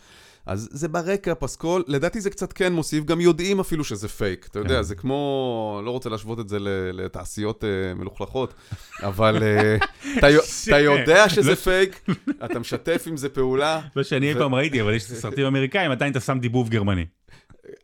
אז 0.47 0.69
זה 0.73 0.89
ברקע, 0.89 1.33
פסקול, 1.39 1.85
לדעתי 1.87 2.21
זה 2.21 2.31
קצת 2.31 2.53
כן 2.53 2.73
מוסיף, 2.73 3.05
גם 3.05 3.21
יודעים 3.21 3.61
אפילו 3.61 3.85
שזה 3.85 4.09
פייק, 4.09 4.47
אתה 4.51 4.59
יודע, 4.59 4.77
כן. 4.77 4.83
זה 4.83 4.95
כמו, 4.95 5.81
לא 5.85 5.91
רוצה 5.91 6.09
להשוות 6.11 6.41
את 6.41 6.49
זה 6.49 6.57
לתעשיות 6.93 7.65
אה, 7.65 7.95
מלוכלכות, 7.95 8.55
אבל 9.03 9.43
אה, 9.43 9.77
אתה, 10.19 10.31
יו- 10.31 10.41
אתה 10.69 10.79
יודע 10.79 11.29
שזה 11.29 11.57
פייק, 11.57 12.01
אתה 12.45 12.59
משתף 12.59 13.05
עם 13.07 13.17
זה 13.17 13.29
פעולה. 13.29 13.81
לא 13.97 14.03
שאני 14.03 14.29
אי 14.29 14.35
פעם 14.35 14.55
ראיתי, 14.55 14.81
אבל 14.83 14.95
יש 14.95 15.05
סרטים 15.05 15.47
אמריקאים, 15.47 15.91
עדיין 15.91 16.13
אתה 16.13 16.21
שם 16.21 16.39
דיבוב 16.41 16.69
גרמני. 16.69 17.07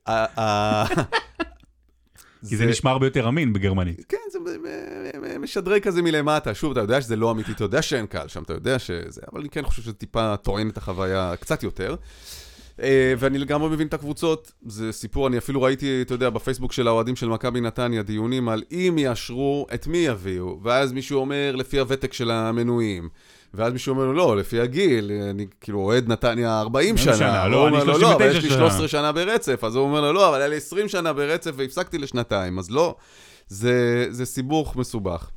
ה- 0.07 0.41
ה- 0.41 0.87
כי 2.49 2.57
זה 2.57 2.67
נשמע 2.67 2.91
הרבה 2.91 3.07
יותר 3.07 3.29
אמין 3.29 3.53
בגרמנית. 3.53 4.05
כן, 4.09 4.17
זה 4.33 4.39
מ- 4.39 4.45
מ- 4.45 5.39
מ- 5.39 5.43
משדרג 5.43 5.83
כזה 5.83 6.03
מלמטה. 6.03 6.55
שוב, 6.55 6.71
אתה 6.73 6.81
יודע 6.81 7.01
שזה 7.01 7.17
לא 7.17 7.31
אמיתי, 7.31 7.53
אתה 7.53 7.65
יודע 7.65 7.83
שאין 7.83 8.07
קהל 8.07 8.29
שם, 8.29 8.43
אתה 8.43 8.53
יודע 8.53 8.79
שזה... 8.79 9.21
אבל 9.33 9.41
אני 9.41 9.49
כן 9.49 9.63
חושב 9.65 9.83
שזה 9.83 9.93
טיפה 9.93 10.37
טוען 10.37 10.69
את 10.69 10.77
החוויה 10.77 11.35
קצת 11.41 11.63
יותר. 11.63 11.97
אה, 12.81 13.15
ואני 13.19 13.39
לגמרי 13.39 13.71
מבין 13.71 13.87
את 13.87 13.95
הקבוצות, 13.95 14.53
זה 14.67 14.93
סיפור, 14.93 15.27
אני 15.27 15.39
אפילו 15.39 15.63
ראיתי, 15.63 16.03
אתה 16.03 16.15
יודע, 16.15 16.31
בפייסבוק 16.31 16.73
של 16.73 16.89
האוהדים 16.89 17.17
של 17.17 17.29
מכבי 17.29 17.61
נתניה, 17.61 18.03
דיונים 18.03 18.49
על 18.49 18.63
אם 18.73 18.97
יאשרו, 18.99 19.67
את 19.75 19.87
מי 19.87 19.99
יביאו, 19.99 20.59
ואז 20.63 20.93
מישהו 20.93 21.21
אומר, 21.21 21.57
לפי 21.57 21.79
הוותק 21.79 22.13
של 22.13 22.31
המנויים. 22.31 23.09
ואז 23.55 23.73
מישהו 23.73 23.93
אומר 23.93 24.05
לו, 24.05 24.13
לא, 24.13 24.37
לפי 24.37 24.61
הגיל, 24.61 25.11
אני 25.31 25.47
כאילו 25.61 25.81
אוהד 25.81 26.09
נתניה 26.09 26.61
40 26.61 26.97
40 26.97 26.97
שנה. 26.97 27.17
שנה, 27.17 27.49
לא, 27.49 27.69
אני 27.69 27.77
אומר 27.77 27.85
לו, 27.85 27.99
לא, 27.99 28.15
אבל 28.15 28.33
39 28.33 28.39
יש 28.39 28.45
לי 28.45 28.51
שנה." 28.51 28.59
13 28.59 28.89
שנה 28.89 29.13
ברצף. 29.13 29.65
אז 29.65 29.77
הוא 29.77 29.85
אומר 29.85 30.01
לו, 30.01 30.13
לא, 30.13 30.29
אבל 30.29 30.39
היה 30.39 30.49
לי 30.49 30.57
20 30.57 30.89
שנה 30.89 31.13
ברצף 31.13 31.51
והפסקתי 31.57 31.99
לשנתיים, 31.99 32.59
אז 32.59 32.71
לא. 32.71 32.97
זה, 33.49 34.07
זה 34.11 34.27
סיבוך 34.27 34.77
מסובך. 34.77 35.31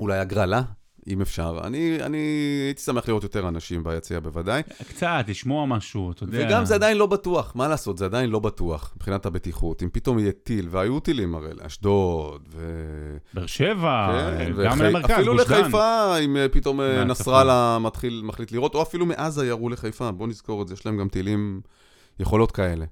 אולי 0.00 0.18
הגרלה, 0.18 0.62
אם 1.10 1.20
אפשר. 1.20 1.60
אני, 1.64 1.98
אני 2.02 2.18
הייתי 2.66 2.82
שמח 2.82 3.08
לראות 3.08 3.22
יותר 3.22 3.48
אנשים 3.48 3.84
ביציע 3.84 4.20
בוודאי. 4.20 4.62
קצת, 4.88 5.24
לשמוע 5.28 5.66
משהו, 5.66 6.12
אתה 6.12 6.24
יודע. 6.24 6.46
וגם 6.46 6.64
זה 6.64 6.74
עדיין 6.74 6.96
לא 6.96 7.06
בטוח, 7.06 7.52
מה 7.54 7.68
לעשות, 7.68 7.98
זה 7.98 8.04
עדיין 8.04 8.30
לא 8.30 8.38
בטוח 8.38 8.92
מבחינת 8.96 9.26
הבטיחות. 9.26 9.82
אם 9.82 9.88
פתאום 9.92 10.18
יהיה 10.18 10.32
טיל, 10.32 10.68
והיו 10.70 11.00
טילים 11.00 11.34
הרי 11.34 11.50
לאשדוד, 11.62 12.48
ו... 12.52 12.60
באר 13.34 13.46
שבע, 13.46 14.08
כן, 14.38 14.52
גם 14.64 14.78
וחי- 14.78 14.88
למרכז, 14.88 15.10
אפילו. 15.10 15.34
לחיפה, 15.34 16.18
אם 16.18 16.36
אה, 16.36 16.48
פתאום 16.48 16.80
אה. 16.80 17.04
נסראללה 17.04 17.78
מתחיל, 17.80 18.22
מחליט 18.24 18.52
לירות, 18.52 18.74
או 18.74 18.82
אפילו 18.82 19.06
מעזה 19.06 19.46
ירו 19.46 19.68
לחיפה, 19.68 20.10
בוא 20.10 20.26
נזכור 20.26 20.62
את 20.62 20.68
זה, 20.68 20.74
יש 20.74 20.86
להם 20.86 20.98
גם 20.98 21.08
טילים, 21.08 21.60
יכולות 22.20 22.52
כאלה. 22.52 22.84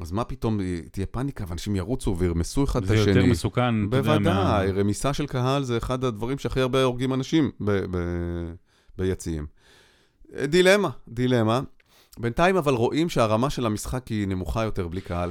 אז 0.00 0.12
מה 0.12 0.24
פתאום, 0.24 0.60
תהיה 0.92 1.06
פאניקה 1.06 1.44
ואנשים 1.48 1.76
ירוצו 1.76 2.16
וירמסו 2.18 2.64
אחד 2.64 2.82
את 2.82 2.88
זה 2.88 2.94
השני. 2.94 3.10
יותר 3.18 3.24
מסוכן, 3.30 3.74
יודע, 3.74 4.00
מה- 4.02 4.02
בוודאי, 4.02 4.70
רמיסה 4.70 5.12
של 5.12 5.26
קהל 5.26 5.62
זה 5.62 5.76
אחד 5.78 6.04
הדברים 6.04 6.38
שהכי 6.38 6.60
הרבה 6.60 6.82
הורגים 6.82 7.14
אנשים 7.14 7.50
ב- 7.60 7.84
ב- 7.96 8.54
ביציעים. 8.98 9.46
דילמה, 10.44 10.90
דילמה. 11.08 11.60
בינתיים 12.18 12.56
אבל 12.56 12.74
רואים 12.74 13.08
שהרמה 13.08 13.50
של 13.50 13.66
המשחק 13.66 14.08
היא 14.08 14.28
נמוכה 14.28 14.64
יותר 14.64 14.88
בלי 14.88 15.00
קהל. 15.00 15.30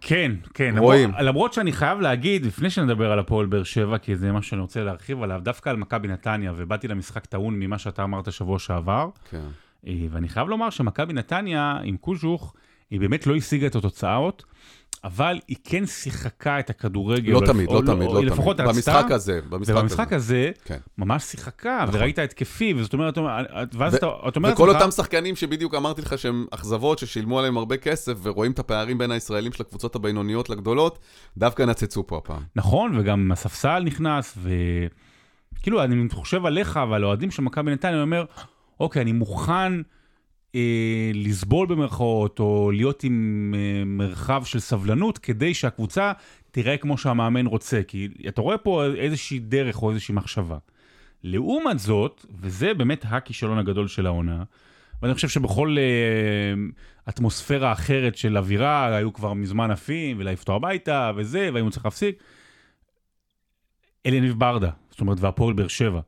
כן, 0.00 0.32
כן. 0.54 0.74
רואים. 0.78 1.08
למרות, 1.08 1.22
למרות 1.26 1.52
שאני 1.52 1.72
חייב 1.72 2.00
להגיד, 2.00 2.46
לפני 2.46 2.70
שנדבר 2.70 3.12
על 3.12 3.18
הפועל 3.18 3.46
באר 3.46 3.62
שבע, 3.62 3.98
כי 3.98 4.16
זה 4.16 4.32
משהו 4.32 4.50
שאני 4.50 4.60
רוצה 4.60 4.84
להרחיב 4.84 5.22
עליו, 5.22 5.40
דווקא 5.44 5.70
על 5.70 5.76
מכבי 5.76 6.08
נתניה, 6.08 6.52
ובאתי 6.56 6.88
למשחק 6.88 7.26
טעון 7.26 7.58
ממה 7.58 7.78
שאתה 7.78 8.04
אמרת 8.04 8.32
שבוע 8.32 8.58
שעבר, 8.58 9.08
כן. 9.30 9.44
אה, 9.86 10.06
ואני 10.10 10.28
חייב 10.28 10.48
לומר 10.48 10.70
שמכבי 10.70 11.12
נתניה 11.12 11.76
עם 11.84 11.96
קוז'וך, 11.96 12.54
היא 12.90 13.00
באמת 13.00 13.26
לא 13.26 13.36
השיגה 13.36 13.66
את 13.66 13.76
התוצאות, 13.76 14.44
אבל 15.04 15.40
היא 15.48 15.56
כן 15.64 15.86
שיחקה 15.86 16.58
את 16.58 16.70
הכדורגל. 16.70 17.32
לא 17.32 17.40
תמיד, 17.46 17.68
לא 17.68 17.74
או- 17.74 17.82
תמיד, 17.82 18.08
לא 18.08 18.18
היא 18.18 18.26
לפחות 18.26 18.56
תמיד. 18.56 18.68
רצתה, 18.68 18.92
במשחק 18.92 19.10
הזה, 19.12 19.40
במשחק 19.48 19.70
הזה. 19.70 19.80
ובמשחק 19.80 20.12
הזה, 20.12 20.50
כן. 20.64 20.78
ממש 20.98 21.24
שיחקה, 21.24 21.84
נכון. 21.88 22.00
וראית 22.00 22.18
התקפי, 22.18 22.74
וזאת 22.76 22.92
אומרת, 22.92 23.18
ואז 23.72 23.94
אתה 23.94 24.06
אומר 24.06 24.52
וכל 24.52 24.66
לעצמך, 24.66 24.80
אותם 24.82 24.90
שחקנים 24.90 25.36
שבדיוק 25.36 25.74
אמרתי 25.74 26.02
לך 26.02 26.18
שהם 26.18 26.46
אכזבות, 26.50 26.98
ששילמו 26.98 27.38
עליהם 27.38 27.56
הרבה 27.56 27.76
כסף, 27.76 28.12
ורואים 28.22 28.52
את 28.52 28.58
הפערים 28.58 28.98
בין 28.98 29.10
הישראלים 29.10 29.52
של 29.52 29.62
הקבוצות 29.62 29.94
הבינוניות 29.96 30.50
לגדולות, 30.50 30.98
דווקא 31.38 31.62
נצצו 31.62 32.06
פה 32.06 32.16
הפעם. 32.18 32.42
נכון, 32.56 32.98
וגם 32.98 33.32
הספסל 33.32 33.82
נכנס, 33.84 34.38
וכאילו, 35.58 35.84
אני 35.84 36.08
חושב 36.10 36.46
עליך 36.46 36.80
ועל 36.90 37.04
האוהדים 37.04 37.30
של 37.30 37.42
מכבי 37.42 37.70
נתניה, 37.70 37.94
אני 37.94 38.02
אומר, 38.02 38.24
אוקיי, 38.80 39.02
אני 39.02 39.12
מוכן 39.12 39.72
אה, 40.54 41.10
לסבול 41.14 41.66
במרכאות, 41.66 42.40
או 42.40 42.70
להיות 42.74 43.04
עם 43.04 43.54
אה, 43.56 43.84
מרחב 43.84 44.44
של 44.44 44.60
סבלנות, 44.60 45.18
כדי 45.18 45.54
שהקבוצה 45.54 46.12
תראה 46.50 46.76
כמו 46.76 46.98
שהמאמן 46.98 47.46
רוצה, 47.46 47.82
כי 47.88 48.08
אתה 48.28 48.40
רואה 48.40 48.58
פה 48.58 48.84
איזושהי 48.84 49.38
דרך 49.38 49.82
או 49.82 49.90
איזושהי 49.90 50.14
מחשבה. 50.14 50.58
לעומת 51.22 51.78
זאת, 51.78 52.26
וזה 52.40 52.74
באמת 52.74 53.04
הכישלון 53.08 53.58
הגדול 53.58 53.88
של 53.88 54.06
העונה, 54.06 54.42
ואני 55.02 55.14
חושב 55.14 55.28
שבכל 55.28 55.76
אה, 55.78 56.54
אטמוספירה 57.08 57.72
אחרת 57.72 58.16
של 58.16 58.36
אווירה, 58.36 58.96
היו 58.96 59.12
כבר 59.12 59.32
מזמן 59.32 59.70
עפים, 59.70 60.16
ולהעיף 60.20 60.40
אותו 60.40 60.54
הביתה, 60.54 61.12
וזה, 61.16 61.50
והיינו 61.52 61.70
צריך 61.70 61.84
להפסיק. 61.84 62.22
אליניב 64.06 64.38
ברדה, 64.38 64.70
זאת 64.90 65.00
אומרת, 65.00 65.20
והפועל 65.20 65.54
באר 65.54 65.68
שבע. 65.68 66.00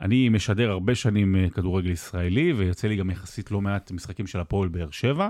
אני 0.00 0.28
משדר 0.28 0.70
הרבה 0.70 0.94
שנים 0.94 1.36
אה, 1.36 1.50
כדורגל 1.50 1.90
ישראלי, 1.90 2.52
ויוצא 2.52 2.88
לי 2.88 2.96
גם 2.96 3.10
יחסית 3.10 3.50
לא 3.50 3.60
מעט 3.60 3.90
משחקים 3.90 4.26
של 4.26 4.40
הפועל 4.40 4.68
באר 4.68 4.90
שבע. 4.90 5.28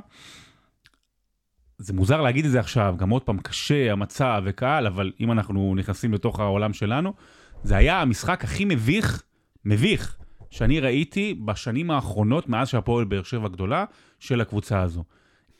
זה 1.79 1.93
מוזר 1.93 2.21
להגיד 2.21 2.45
את 2.45 2.51
זה 2.51 2.61
עכשיו, 2.61 2.95
גם 2.99 3.11
עוד 3.11 3.23
פעם, 3.23 3.39
קשה, 3.39 3.93
המצב 3.93 4.43
וקהל, 4.45 4.87
אבל 4.87 5.13
אם 5.21 5.33
אנחנו 5.33 5.75
נכנסים 5.77 6.15
לתוך 6.15 6.41
העולם 6.41 6.73
שלנו, 6.73 7.15
זה 7.63 7.77
היה 7.77 8.03
המשחק 8.03 8.45
הכי 8.45 8.65
מביך, 8.65 9.23
מביך, 9.65 10.17
שאני 10.51 10.81
ראיתי 10.81 11.35
בשנים 11.45 11.91
האחרונות, 11.91 12.49
מאז 12.49 12.69
שהפועל 12.69 13.05
באר 13.05 13.23
שבע 13.23 13.49
גדולה, 13.49 13.85
של 14.19 14.41
הקבוצה 14.41 14.83
הזו. 14.83 15.05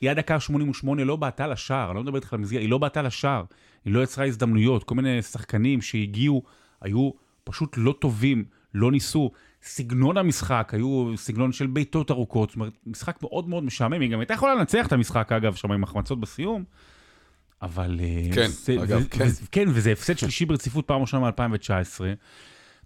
היא 0.01 0.09
עד 0.09 0.17
דקה 0.17 0.39
88 0.39 1.03
לא 1.03 1.15
בעטה 1.15 1.47
לשער, 1.47 1.87
אני 1.89 1.95
לא 1.95 2.03
מדבר 2.03 2.15
איתך 2.15 2.33
על 2.33 2.39
מסגרת, 2.39 2.61
היא 2.61 2.69
לא 2.69 2.77
בעטה 2.77 3.01
לשער, 3.01 3.43
היא 3.85 3.93
לא 3.93 4.03
יצרה 4.03 4.25
הזדמנויות, 4.25 4.83
כל 4.83 4.95
מיני 4.95 5.21
שחקנים 5.21 5.81
שהגיעו, 5.81 6.43
היו 6.81 7.11
פשוט 7.43 7.75
לא 7.77 7.95
טובים, 7.99 8.45
לא 8.73 8.91
ניסו. 8.91 9.31
סגנון 9.63 10.17
המשחק, 10.17 10.71
היו 10.73 11.11
סגנון 11.17 11.51
של 11.51 11.67
בעיטות 11.67 12.11
ארוכות, 12.11 12.49
זאת 12.49 12.55
אומרת, 12.55 12.73
משחק 12.85 13.21
מאוד 13.21 13.49
מאוד 13.49 13.63
משעמם, 13.63 14.01
היא 14.01 14.11
גם 14.11 14.19
הייתה 14.19 14.33
יכולה 14.33 14.55
לנצח 14.55 14.87
את 14.87 14.91
המשחק, 14.91 15.31
אגב, 15.31 15.55
שם 15.55 15.71
עם 15.71 15.83
החמצות 15.83 16.19
בסיום, 16.19 16.63
אבל... 17.61 17.99
אה, 18.03 18.35
כן, 18.35 18.47
זה, 18.47 18.83
אגב, 18.83 19.01
ו- 19.01 19.09
כן. 19.09 19.25
ו- 19.27 19.51
כן, 19.51 19.65
וזה 19.67 19.91
הפסד 19.91 20.17
שלישי 20.17 20.45
ברציפות 20.45 20.87
פעם 20.87 21.01
ראשונה 21.01 21.29
מ-2019. 21.29 22.03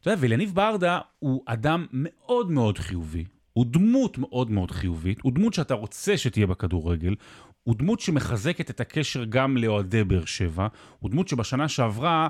אתה 0.02 0.12
יודע, 0.12 0.22
ואליניב 0.22 0.56
ברדה 0.56 1.00
הוא 1.20 1.44
אדם 1.46 1.86
מאוד 1.92 2.52
מאוד 2.52 2.78
חיובי, 2.78 3.24
הוא 3.54 3.66
דמות 3.70 4.18
מאוד 4.18 4.52
מאוד 4.52 4.72
חיובית, 4.72 5.20
הוא 5.22 5.32
דמות 5.34 5.54
שאתה 5.54 5.74
רוצה 5.74 6.18
שתהיה 6.18 6.48
בכדורגל, 6.48 7.16
הוא 7.64 7.76
דמות 7.76 8.00
שמחזקת 8.00 8.70
את 8.70 8.80
הקשר 8.80 9.24
גם 9.24 9.58
לאוהדי 9.58 10.04
באר 10.04 10.26
שבע, 10.26 10.68
הוא 11.00 11.12
דמות 11.12 11.28
שבשנה 11.28 11.68
שעברה, 11.68 12.28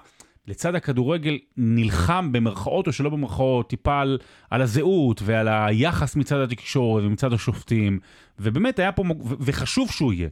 לצד 0.47 0.75
הכדורגל, 0.75 1.39
נלחם 1.57 2.31
במרכאות 2.31 2.87
או 2.87 2.93
שלא 2.93 3.09
במרכאות, 3.09 3.69
טיפה 3.69 4.01
על, 4.01 4.17
על 4.49 4.61
הזהות 4.61 5.21
ועל 5.25 5.47
היחס 5.47 6.15
מצד 6.15 6.39
התקשורת 6.39 7.03
ומצד 7.03 7.33
השופטים, 7.33 7.99
ובאמת 8.39 8.79
היה 8.79 8.91
פה, 8.91 9.03
וחשוב 9.39 9.91
שהוא 9.91 10.13
יהיה. 10.13 10.29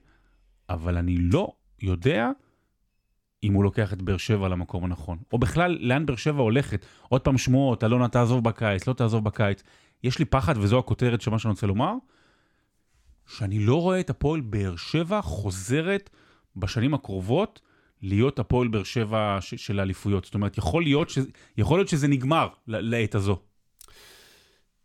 אבל 0.70 0.98
אני 0.98 1.18
לא 1.18 1.54
יודע 1.82 2.30
אם 3.44 3.54
הוא 3.54 3.64
לוקח 3.64 3.94
את 3.94 4.02
באר 4.02 4.18
שבע 4.18 4.50
למקום 4.50 4.86
הנכון. 4.86 5.18
או 5.34 5.40
בכלל, 5.40 5.78
לאן 5.82 6.06
באר 6.06 6.16
שבע 6.16 6.42
הולכת. 6.42 6.86
עוד 7.10 7.22
פעם 7.22 7.38
שמועות, 7.38 7.84
אלונה 7.84 8.08
תעזוב 8.08 8.44
בקיץ, 8.44 8.88
לא 8.88 8.94
תעזוב 8.94 9.24
בקיץ. 9.24 9.64
יש 10.04 10.20
לי 10.20 10.26
פחד, 10.26 10.58
וזו 10.58 10.80
הכותרת 10.80 11.22
של 11.22 11.32
מה 11.32 11.40
שאני 11.40 11.52
רוצה 11.52 11.68
לומר, 11.68 11.94
שאני 13.28 13.60
לא 13.60 13.82
רואה 13.82 14.00
את 14.00 14.10
הפועל 14.10 14.42
באר 14.42 14.76
שבע 14.76 15.22
חוזרת 15.22 16.10
בשנים 16.56 16.94
הקרובות 16.94 17.62
להיות 18.02 18.40
הפועל 18.40 18.68
באר 18.68 18.84
שבע 18.84 19.38
ש- 19.42 19.56
של 19.56 19.80
האליפויות. 19.80 20.26
זאת 20.26 20.34
אומרת, 20.34 20.58
יכול 20.58 20.84
להיות, 20.84 21.10
ש... 21.10 21.18
יכול 21.58 21.80
להיות 21.80 21.90
שזה 21.90 22.08
נגמר 22.08 22.48
לעת 22.68 23.16
הזו. 23.16 23.40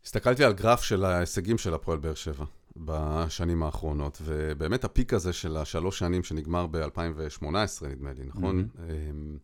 הסתכלתי 0.05 0.43
על 0.43 0.53
גרף 0.53 0.83
של 0.83 1.05
ההישגים 1.05 1.57
של 1.57 1.73
הפועל 1.73 1.97
באר 1.97 2.13
שבע 2.13 2.45
בשנים 2.77 3.63
האחרונות, 3.63 4.21
ובאמת 4.23 4.83
הפיק 4.83 5.13
הזה 5.13 5.33
של 5.33 5.57
השלוש 5.57 5.99
שנים 5.99 6.23
שנגמר 6.23 6.67
ב-2018, 6.67 7.45
נדמה 7.87 8.13
לי, 8.13 8.25
נכון? 8.25 8.67
אמ, 8.79 9.37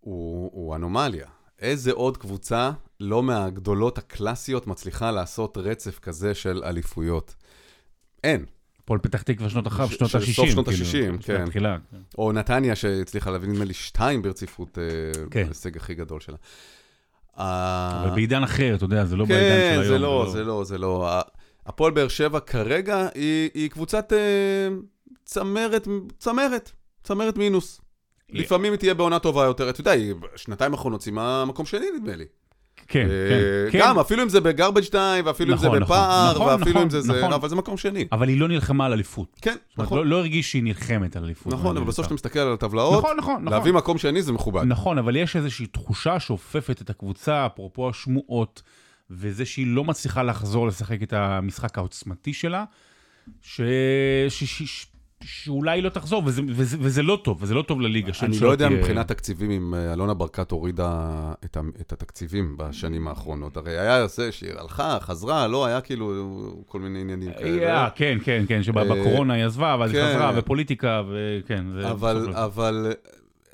הוא, 0.00 0.50
הוא 0.52 0.76
אנומליה. 0.76 1.26
איזה 1.58 1.92
עוד 1.92 2.16
קבוצה, 2.16 2.70
לא 3.00 3.22
מהגדולות 3.22 3.98
הקלאסיות, 3.98 4.66
מצליחה 4.66 5.10
לעשות 5.10 5.58
רצף 5.58 5.98
כזה 5.98 6.34
של 6.34 6.62
אליפויות? 6.64 7.34
אין. 8.24 8.44
הפועל 8.84 9.00
פתח 9.00 9.22
תקווה 9.22 9.50
שנות 9.50 9.66
אחר, 9.66 9.86
ש- 9.86 9.94
שנות 9.94 10.10
של 10.10 10.18
ה-60. 10.18 10.32
סוף 10.32 10.48
שנות 10.48 10.68
ה-60, 10.68 11.22
כן. 11.22 11.42
התחילה. 11.42 11.76
או 12.18 12.32
נתניה 12.32 12.76
שהצליחה 12.76 13.30
להביא, 13.30 13.48
נדמה 13.48 13.64
לי, 13.64 13.74
שתיים 13.74 14.22
ברציפות, 14.22 14.78
אה, 14.78 14.84
כן. 15.30 15.44
ההישג 15.44 15.76
הכי 15.76 15.94
גדול 15.94 16.20
שלה. 16.20 16.36
אה, 17.38 18.02
אבל 18.02 18.14
בעידן 18.14 18.42
אחר, 18.42 18.74
אתה 18.74 18.84
יודע, 18.84 19.04
זה 19.04 19.16
לא 19.16 19.24
בעידן 19.24 19.60
של 19.60 19.74
כן, 19.74 19.80
היום. 19.80 19.84
זה 19.84 19.98
לא, 19.98 20.28
זה 20.32 20.44
לא, 20.44 20.64
זה 20.64 20.78
לא. 20.78 21.20
הפועל 21.66 21.92
באר 21.92 22.08
שבע 22.08 22.40
כרגע 22.40 23.08
היא, 23.14 23.50
היא 23.54 23.70
קבוצת 23.70 24.12
אה, 24.12 24.68
צמרת, 25.24 25.88
צמרת, 26.18 26.72
צמרת 27.02 27.36
מינוס. 27.36 27.80
לפעמים 28.30 28.72
היא 28.72 28.78
תהיה 28.78 28.94
בעונה 28.94 29.18
טובה 29.18 29.44
יותר. 29.44 29.70
אתה 29.70 29.80
יודע, 29.80 29.90
היא 29.90 30.14
בשנתיים 30.14 30.72
האחרונות 30.72 31.02
סיימה 31.02 31.44
מקום 31.44 31.66
שני, 31.66 31.86
נדמה 31.96 32.16
לי. 32.16 32.24
כן, 32.88 33.06
אה, 33.10 33.70
כן. 33.70 33.78
גם, 33.78 33.98
אפילו 33.98 34.22
אם 34.22 34.28
זה 34.28 34.40
בגרבג' 34.40 34.82
2, 34.82 35.26
ואפילו 35.26 35.50
אם 35.50 35.54
נכון, 35.54 35.70
זה 35.70 35.78
נכון, 35.80 35.82
בפער, 35.82 36.34
נכון, 36.34 36.46
ואפילו 36.46 36.70
נכון, 36.70 36.82
אם 36.82 36.90
זה 36.90 37.00
זה, 37.00 37.12
נכון. 37.18 37.32
אבל 37.32 37.48
זה 37.48 37.56
מקום 37.56 37.76
שני. 37.76 38.08
אבל 38.12 38.28
היא 38.28 38.40
לא 38.40 38.48
נלחמה 38.48 38.86
על 38.86 38.92
אליפות. 38.92 39.36
כן, 39.42 39.56
נכון. 39.78 39.98
לא- 39.98 40.06
לא 40.06 40.16
הרגיש 40.16 40.50
שהיא 40.50 40.62
נלחמת 40.62 41.16
על 41.16 41.24
אליפות. 41.24 41.52
נכון, 41.52 41.76
אבל 41.76 41.86
בסוף. 41.86 42.04
כשאתה 42.04 42.14
מסתכל 42.14 42.38
על 42.38 42.52
הטבלאות, 42.52 42.98
נכון, 43.04 43.16
נכון, 43.16 43.42
נכון. 43.42 43.52
להביא 43.52 43.72
מקום 43.72 43.98
שני 43.98 44.22
זה 44.22 44.32
מכובד. 44.32 44.62
נכון, 44.64 44.98
אבל 44.98 45.16
יש 45.16 45.36
איזושהי 45.36 45.66
תחושה 45.66 46.20
שאופפת 46.20 46.82
את 46.82 46.90
הקבוצה, 46.90 47.46
אפרופו 47.46 47.88
השמועות, 47.88 48.62
וזה 49.10 49.44
שהיא 49.44 49.66
לא 49.66 49.84
מצליחה 49.84 50.22
לחזור 50.22 50.66
לשחק 50.66 51.02
את 51.02 51.12
המשחק 51.12 51.78
העוצמתי 51.78 52.32
שלה, 52.32 52.64
ש... 53.42 53.60
ש... 54.28 54.44
ש... 54.44 54.86
שאולי 55.22 55.80
לא 55.80 55.88
תחזור, 55.88 56.22
וזה, 56.26 56.42
וזה, 56.48 56.76
וזה 56.80 57.02
לא 57.02 57.18
טוב, 57.24 57.38
וזה 57.42 57.54
לא 57.54 57.62
טוב 57.62 57.80
לליגה. 57.80 58.12
אני 58.22 58.38
לא 58.40 58.48
יודע 58.48 58.66
תהיה- 58.68 58.78
מבחינת 58.78 59.08
תקציבים 59.08 59.50
אם 59.50 59.74
אה, 59.74 59.92
אלונה 59.92 60.14
ברקת 60.14 60.50
הורידה 60.50 61.10
את 61.44 61.56
ה- 61.56 61.60
את 61.80 61.92
התקציבים 61.92 62.56
בשנים 62.56 63.08
האחרונות. 63.08 63.56
הרי 63.56 63.78
היה 63.78 64.06
זה 64.06 64.32
שהיא 64.32 64.50
הלכה, 64.56 64.98
חזרה, 65.00 65.48
לא, 65.48 65.66
היה 65.66 65.80
כאילו 65.80 66.12
כל 66.66 66.80
מיני 66.80 67.00
עניינים 67.00 67.28
אה, 67.28 67.34
כאלה. 67.38 67.88
כן, 67.94 68.18
כן, 68.24 68.44
כן, 68.48 68.62
שבקורונה 68.62 69.34
היא 69.34 69.44
עזבה, 69.44 69.76
ואז 69.80 69.90
היא 69.94 70.00
כן. 70.02 70.08
חזרה, 70.14 70.32
ופוליטיקה, 70.36 71.02
וכן. 71.12 71.64
אבל, 71.90 72.32
אבל 72.34 72.92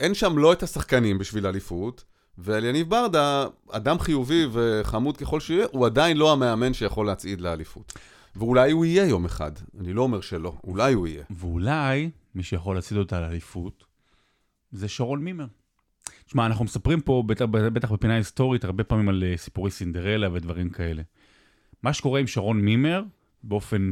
אין 0.01 0.15
שם 0.15 0.39
לא 0.39 0.53
את 0.53 0.63
השחקנים 0.63 1.19
בשביל 1.19 1.47
אליפות, 1.47 2.05
ואליניב 2.39 2.91
ברדה, 2.91 3.47
אדם 3.71 3.99
חיובי 3.99 4.47
וחמוד 4.53 5.17
ככל 5.17 5.41
שיהיה, 5.41 5.67
הוא 5.71 5.87
עדיין 5.87 6.17
לא 6.17 6.33
המאמן 6.33 6.73
שיכול 6.75 7.07
להצעיד 7.07 7.41
לאליפות. 7.41 7.93
ואולי 8.37 8.71
הוא 8.71 8.85
יהיה 8.85 9.05
יום 9.05 9.25
אחד, 9.25 9.53
אני 9.81 9.93
לא 9.93 10.03
אומר 10.03 10.21
שלא, 10.21 10.57
אולי 10.65 10.93
הוא 10.93 11.07
יהיה. 11.07 11.25
ואולי 11.31 12.11
מי 12.35 12.43
שיכול 12.43 12.75
להצעיד 12.75 12.99
אותה 12.99 13.21
לאליפות 13.21 13.85
זה 14.73 14.89
שרון 14.89 15.25
מימר. 15.25 15.47
תשמע, 16.27 16.47
אנחנו 16.47 16.65
מספרים 16.65 17.01
פה, 17.01 17.23
בטח, 17.27 17.45
בטח 17.51 17.93
בפינה 17.93 18.15
היסטורית, 18.17 18.65
הרבה 18.65 18.85
פעמים 18.85 19.09
על 19.09 19.25
אה, 19.27 19.37
סיפורי 19.37 19.71
סינדרלה 19.71 20.33
ודברים 20.33 20.71
כאלה. 20.71 21.03
מה 21.83 21.93
שקורה 21.93 22.21
עם 22.21 22.27
שרון 22.27 22.61
מימר, 22.61 23.03
באופן 23.43 23.91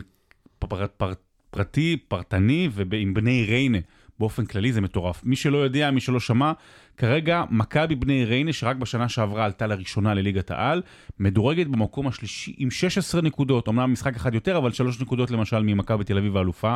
פר, 0.59 0.87
פר, 0.87 1.13
פרטי, 1.51 1.97
פרטני, 2.09 2.69
ועם 2.73 3.15
בני 3.15 3.45
ריינה, 3.45 3.79
באופן 4.21 4.47
כללי 4.47 4.73
זה 4.73 4.81
מטורף. 4.81 5.25
מי 5.25 5.37
שלא 5.37 5.59
יודע, 5.59 5.91
מי 5.91 6.01
שלא 6.01 6.21
שמע, 6.21 6.53
כרגע 6.97 7.45
מכבי 7.51 7.95
בני 7.95 8.25
ריינה, 8.25 8.53
שרק 8.53 8.77
בשנה 8.77 9.09
שעברה 9.09 9.45
עלתה 9.45 9.67
לראשונה 9.67 10.15
לליגת 10.15 10.51
העל, 10.51 10.83
מדורגת 11.19 11.67
במקום 11.67 12.07
השלישי 12.07 12.55
עם 12.59 12.71
16 12.71 13.21
נקודות, 13.21 13.69
אמנם 13.69 13.93
משחק 13.93 14.17
אחד 14.17 14.35
יותר, 14.35 14.57
אבל 14.57 14.73
3 14.73 15.01
נקודות 15.01 15.31
למשל 15.31 15.63
ממכבי 15.63 16.05
תל 16.05 16.19
אביב 16.19 16.37
האלופה. 16.37 16.75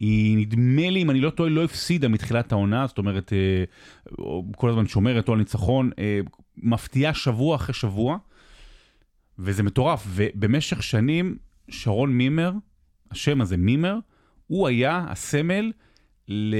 היא 0.00 0.38
נדמה 0.38 0.90
לי, 0.90 1.02
אם 1.02 1.10
אני 1.10 1.20
לא 1.20 1.30
טועה, 1.30 1.50
לא 1.50 1.64
הפסידה 1.64 2.08
מתחילת 2.08 2.52
העונה, 2.52 2.86
זאת 2.86 2.98
אומרת, 2.98 3.32
אה, 3.32 3.64
כל 4.56 4.70
הזמן 4.70 4.86
שומרת 4.86 5.28
או 5.28 5.32
על 5.32 5.38
ניצחון, 5.38 5.90
אה, 5.98 6.20
מפתיעה 6.56 7.14
שבוע 7.14 7.56
אחרי 7.56 7.74
שבוע, 7.74 8.18
וזה 9.38 9.62
מטורף. 9.62 10.06
ובמשך 10.08 10.82
שנים, 10.82 11.36
שרון 11.68 12.12
מימר, 12.12 12.52
השם 13.10 13.40
הזה, 13.40 13.56
מימר, 13.56 13.98
הוא 14.46 14.68
היה 14.68 15.04
הסמל 15.08 15.72
ל... 16.30 16.54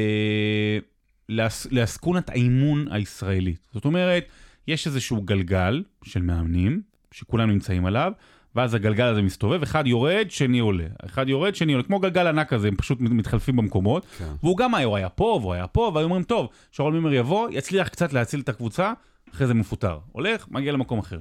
לעסקונת 1.70 2.30
האימון 2.30 2.86
הישראלית. 2.90 3.60
זאת 3.72 3.84
אומרת, 3.84 4.24
יש 4.68 4.86
איזשהו 4.86 5.22
גלגל 5.22 5.82
של 6.04 6.22
מאמנים, 6.22 6.82
שכולם 7.12 7.50
נמצאים 7.50 7.86
עליו, 7.86 8.12
ואז 8.54 8.74
הגלגל 8.74 9.04
הזה 9.04 9.22
מסתובב, 9.22 9.62
אחד 9.62 9.86
יורד, 9.86 10.26
שני 10.30 10.58
עולה. 10.58 10.86
אחד 11.06 11.28
יורד, 11.28 11.54
שני 11.54 11.72
עולה, 11.72 11.84
כמו 11.84 11.98
גלגל 11.98 12.26
ענק 12.26 12.48
כזה, 12.48 12.68
הם 12.68 12.76
פשוט 12.76 13.00
מתחלפים 13.00 13.56
במקומות. 13.56 14.06
כן. 14.18 14.32
והוא 14.42 14.56
גם 14.56 14.74
היה, 14.74 14.86
הוא 14.86 14.96
היה 14.96 15.08
פה, 15.08 15.38
והוא 15.40 15.52
היה 15.52 15.66
פה, 15.66 15.92
והיו 15.94 16.04
אומרים, 16.04 16.22
טוב, 16.22 16.48
שרון 16.72 16.92
מימר 16.92 17.12
יבוא, 17.12 17.48
יצליח 17.50 17.88
קצת 17.88 18.12
להציל 18.12 18.40
את 18.40 18.48
הקבוצה, 18.48 18.92
אחרי 19.34 19.46
זה 19.46 19.54
מפוטר. 19.54 19.98
הולך, 20.12 20.48
מגיע 20.48 20.72
למקום 20.72 20.98
אחר. 20.98 21.20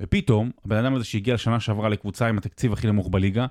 ופתאום, 0.00 0.50
הבן 0.64 0.76
אדם 0.76 0.94
הזה 0.94 1.04
שהגיע 1.04 1.34
לשנה 1.34 1.60
שעברה 1.60 1.88
לקבוצה 1.88 2.28
עם 2.28 2.38
התקציב 2.38 2.72
הכי 2.72 2.86
נמוך 2.86 3.08
בליגה, 3.10 3.46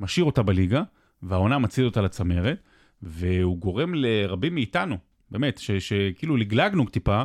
משאיר 0.00 0.24
אותה 0.24 0.42
בליגה, 0.42 0.82
והעונה 1.22 1.58
מציל 1.58 1.84
אותה 1.84 2.00
לצמרת, 2.00 2.62
והוא 3.02 3.58
גורם 3.58 3.94
לרבים 3.94 4.54
מאיתנו, 4.54 4.96
באמת, 5.30 5.60
שכאילו 5.78 6.36
לגלגנו 6.36 6.86
טיפה, 6.86 7.22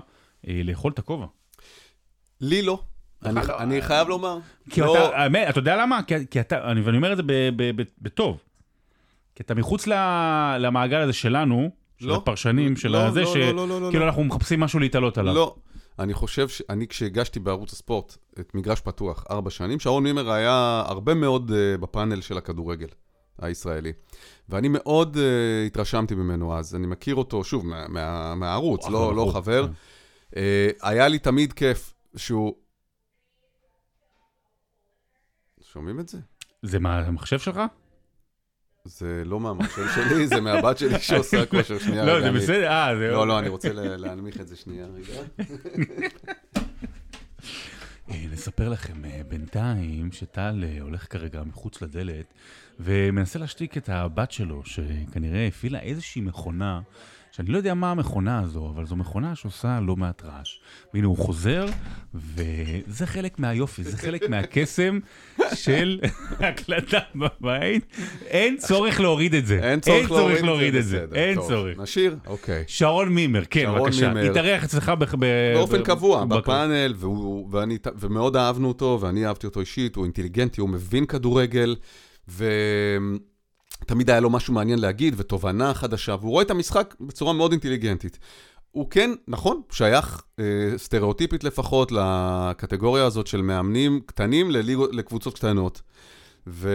אה, 0.47 0.61
לאכול 0.63 0.91
את 0.91 0.99
הכובע. 0.99 1.25
לי 2.41 2.61
לא. 2.61 2.83
אני, 3.25 3.39
לא, 3.47 3.59
אני 3.59 3.81
חייב 3.81 4.07
לומר. 4.07 4.39
כי 4.69 4.81
לא... 4.81 5.07
אתה, 5.07 5.17
האמת, 5.17 5.49
אתה 5.49 5.59
יודע 5.59 5.81
למה? 5.81 6.03
כי, 6.03 6.13
כי 6.31 6.39
אתה, 6.39 6.71
אני, 6.71 6.81
ואני 6.81 6.97
אומר 6.97 7.11
את 7.11 7.17
זה 7.17 7.23
בטוב. 8.01 8.37
כי 9.35 9.43
אתה 9.43 9.55
מחוץ 9.55 9.87
למעגל 10.59 10.97
הזה 10.97 11.13
שלנו, 11.13 11.69
של 11.97 12.07
לא, 12.07 12.15
הפרשנים, 12.15 12.75
של 12.75 12.91
לא, 12.91 13.05
הזה, 13.05 13.21
לא, 13.21 13.27
שכאילו 13.27 13.53
לא, 13.53 13.67
לא, 13.67 13.81
לא, 13.81 13.99
לא. 13.99 14.05
אנחנו 14.05 14.23
מחפשים 14.23 14.59
משהו 14.59 14.79
להתעלות 14.79 15.17
עליו. 15.17 15.33
לא, 15.33 15.55
אני 15.99 16.13
חושב 16.13 16.47
שאני 16.47 16.87
כשהגשתי 16.87 17.39
בערוץ 17.39 17.73
הספורט 17.73 18.17
את 18.39 18.55
מגרש 18.55 18.81
פתוח 18.81 19.25
ארבע 19.31 19.49
שנים, 19.49 19.79
שרון 19.79 20.03
מימר 20.03 20.31
היה 20.31 20.83
הרבה 20.87 21.13
מאוד 21.13 21.51
uh, 21.51 21.81
בפאנל 21.81 22.21
של 22.21 22.37
הכדורגל 22.37 22.87
הישראלי. 23.41 23.93
ואני 24.49 24.67
מאוד 24.67 25.15
uh, 25.15 25.19
התרשמתי 25.67 26.15
ממנו 26.15 26.57
אז, 26.57 26.75
אני 26.75 26.87
מכיר 26.87 27.15
אותו, 27.15 27.43
שוב, 27.43 27.67
מה, 27.67 27.87
מה, 27.87 28.35
מהערוץ, 28.35 28.87
לא, 28.87 29.15
לא 29.15 29.29
חבר. 29.33 29.67
Uh, 30.31 30.37
היה 30.81 31.07
לי 31.07 31.19
תמיד 31.19 31.53
כיף 31.53 31.93
שהוא... 32.15 32.55
שומעים 35.61 35.99
את 35.99 36.09
זה? 36.09 36.17
זה 36.61 36.79
מה, 36.79 36.99
המחשב 36.99 37.39
שלך? 37.39 37.61
זה 38.85 39.21
לא 39.25 39.39
מהמחשב 39.39 39.85
שלי, 39.95 40.27
זה 40.27 40.41
מהבת 40.41 40.77
שלי 40.77 40.99
שעושה 40.99 41.45
כושר. 41.45 41.79
שנייה, 41.85 42.05
לא, 42.05 42.21
זה 42.21 42.31
בסדר, 42.31 42.67
אה, 42.67 42.95
זה... 42.97 43.07
לא, 43.07 43.27
לא, 43.27 43.39
אני 43.39 43.49
רוצה 43.49 43.69
להנמיך 43.73 44.41
את 44.41 44.47
זה 44.47 44.55
שנייה 44.55 44.85
רגע. 44.85 45.21
אה, 48.11 48.25
נספר 48.31 48.69
לכם 48.69 49.05
אה, 49.05 49.21
בינתיים 49.27 50.11
שטל 50.11 50.63
אה, 50.67 50.81
הולך 50.81 51.11
כרגע 51.11 51.43
מחוץ 51.43 51.81
לדלת 51.81 52.33
ומנסה 52.79 53.39
להשתיק 53.39 53.77
את 53.77 53.89
הבת 53.89 54.31
שלו, 54.31 54.65
שכנראה 54.65 55.47
הפעילה 55.47 55.79
איזושהי 55.79 56.21
מכונה 56.21 56.81
שאני 57.35 57.51
לא 57.51 57.57
יודע 57.57 57.73
מה 57.73 57.91
המכונה 57.91 58.39
הזו, 58.39 58.71
אבל 58.75 58.85
זו 58.85 58.95
מכונה 58.95 59.35
שעושה 59.35 59.79
לא 59.79 59.95
מעט 59.95 60.23
רעש. 60.25 60.59
והנה 60.93 61.07
הוא 61.07 61.17
חוזר, 61.17 61.65
וזה 62.13 63.05
חלק 63.05 63.39
מהיופי, 63.39 63.83
זה 63.83 63.97
חלק 63.97 64.29
מהקסם 64.29 64.99
של 65.53 65.99
הקלטה 66.39 66.99
בבית. 67.15 67.85
אין 68.25 68.57
צורך 68.57 68.99
להוריד 68.99 69.33
את 69.33 69.45
זה. 69.45 69.59
אין 69.63 69.79
צורך 69.79 70.11
להוריד 70.43 70.75
את 70.75 70.85
זה. 70.85 71.05
אין 71.13 71.41
צורך. 71.41 71.79
נשאיר? 71.79 72.17
אוקיי. 72.27 72.63
שרון 72.67 73.09
מימר, 73.09 73.43
כן, 73.49 73.65
בבקשה. 73.75 74.11
התארח 74.11 74.63
אצלך 74.63 74.91
באופן 75.53 75.83
קבוע, 75.83 76.25
בפאנל, 76.25 76.93
ומאוד 77.99 78.35
אהבנו 78.35 78.67
אותו, 78.67 78.97
ואני 79.01 79.27
אהבתי 79.27 79.47
אותו 79.47 79.59
אישית, 79.59 79.95
הוא 79.95 80.03
אינטליגנטי, 80.03 80.61
הוא 80.61 80.69
מבין 80.69 81.05
כדורגל, 81.05 81.75
ו... 82.27 82.45
תמיד 83.85 84.09
היה 84.09 84.19
לו 84.19 84.29
משהו 84.29 84.53
מעניין 84.53 84.79
להגיד 84.79 85.13
ותובנה 85.17 85.73
חדשה, 85.73 86.15
והוא 86.19 86.31
רואה 86.31 86.43
את 86.43 86.51
המשחק 86.51 86.95
בצורה 86.99 87.33
מאוד 87.33 87.51
אינטליגנטית. 87.51 88.19
הוא 88.71 88.89
כן, 88.89 89.11
נכון, 89.27 89.61
שייך 89.71 90.21
אה, 90.39 90.43
סטריאוטיפית 90.77 91.43
לפחות 91.43 91.91
לקטגוריה 91.91 93.05
הזאת 93.05 93.27
של 93.27 93.41
מאמנים 93.41 93.99
קטנים 94.05 94.51
לליג, 94.51 94.79
לקבוצות 94.91 95.35
קטנות. 95.35 95.81
ו, 96.47 96.69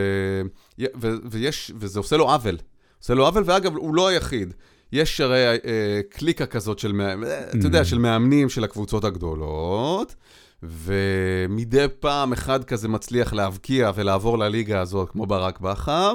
ו, 1.01 1.09
ויש, 1.31 1.73
וזה 1.77 1.99
עושה 1.99 2.17
לו 2.17 2.31
עוול. 2.31 2.57
עושה 2.99 3.15
לו 3.15 3.27
עוול, 3.27 3.43
ואגב, 3.47 3.77
הוא 3.77 3.95
לא 3.95 4.09
היחיד. 4.09 4.55
יש 4.93 5.21
הרי 5.21 5.47
אה, 5.47 6.01
קליקה 6.11 6.47
כזאת 6.47 6.79
של, 6.79 7.01
אה, 7.01 7.41
אתה 7.59 7.67
יודע, 7.67 7.85
של 7.85 7.99
מאמנים 7.99 8.49
של 8.49 8.65
הקבוצות 8.65 9.05
הגדולות, 9.05 10.15
ומדי 10.63 11.87
פעם 12.01 12.33
אחד 12.33 12.65
כזה 12.65 12.89
מצליח 12.89 13.33
להבקיע 13.33 13.91
ולעבור 13.95 14.39
לליגה 14.39 14.81
הזאת, 14.81 15.11
כמו 15.11 15.27
ברק 15.27 15.61
בכר. 15.61 16.15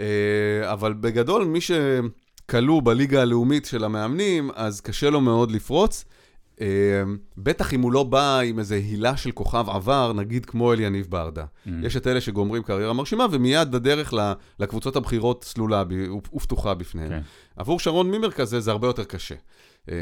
אה, 0.00 0.72
אבל 0.72 0.92
בגדול, 0.92 1.44
מי 1.44 1.58
שכלוא 1.60 2.82
בליגה 2.82 3.22
הלאומית 3.22 3.64
של 3.64 3.84
המאמנים, 3.84 4.50
אז 4.54 4.80
קשה 4.80 5.10
לו 5.10 5.20
מאוד 5.20 5.50
לפרוץ. 5.50 6.04
אה, 6.60 6.66
בטח 7.38 7.74
אם 7.74 7.80
הוא 7.80 7.92
לא 7.92 8.02
בא 8.02 8.38
עם 8.40 8.58
איזה 8.58 8.74
הילה 8.74 9.16
של 9.16 9.30
כוכב 9.30 9.64
עבר, 9.68 10.12
נגיד 10.12 10.46
כמו 10.46 10.72
אליניב 10.72 11.06
ברדה. 11.08 11.44
Mm. 11.44 11.70
יש 11.82 11.96
את 11.96 12.06
אלה 12.06 12.20
שגומרים 12.20 12.62
קריירה 12.62 12.92
מרשימה, 12.92 13.26
ומיד 13.30 13.74
הדרך 13.74 14.14
לקבוצות 14.60 14.96
הבכירות 14.96 15.44
סלולה 15.44 15.84
ופתוחה 16.34 16.74
בפניהם. 16.74 17.08
Okay. 17.08 17.14
כן. 17.14 17.20
עבור 17.56 17.80
שרון 17.80 18.10
מימר 18.10 18.30
כזה 18.30 18.60
זה 18.60 18.70
הרבה 18.70 18.86
יותר 18.86 19.04
קשה. 19.04 19.34
אה, 19.90 19.94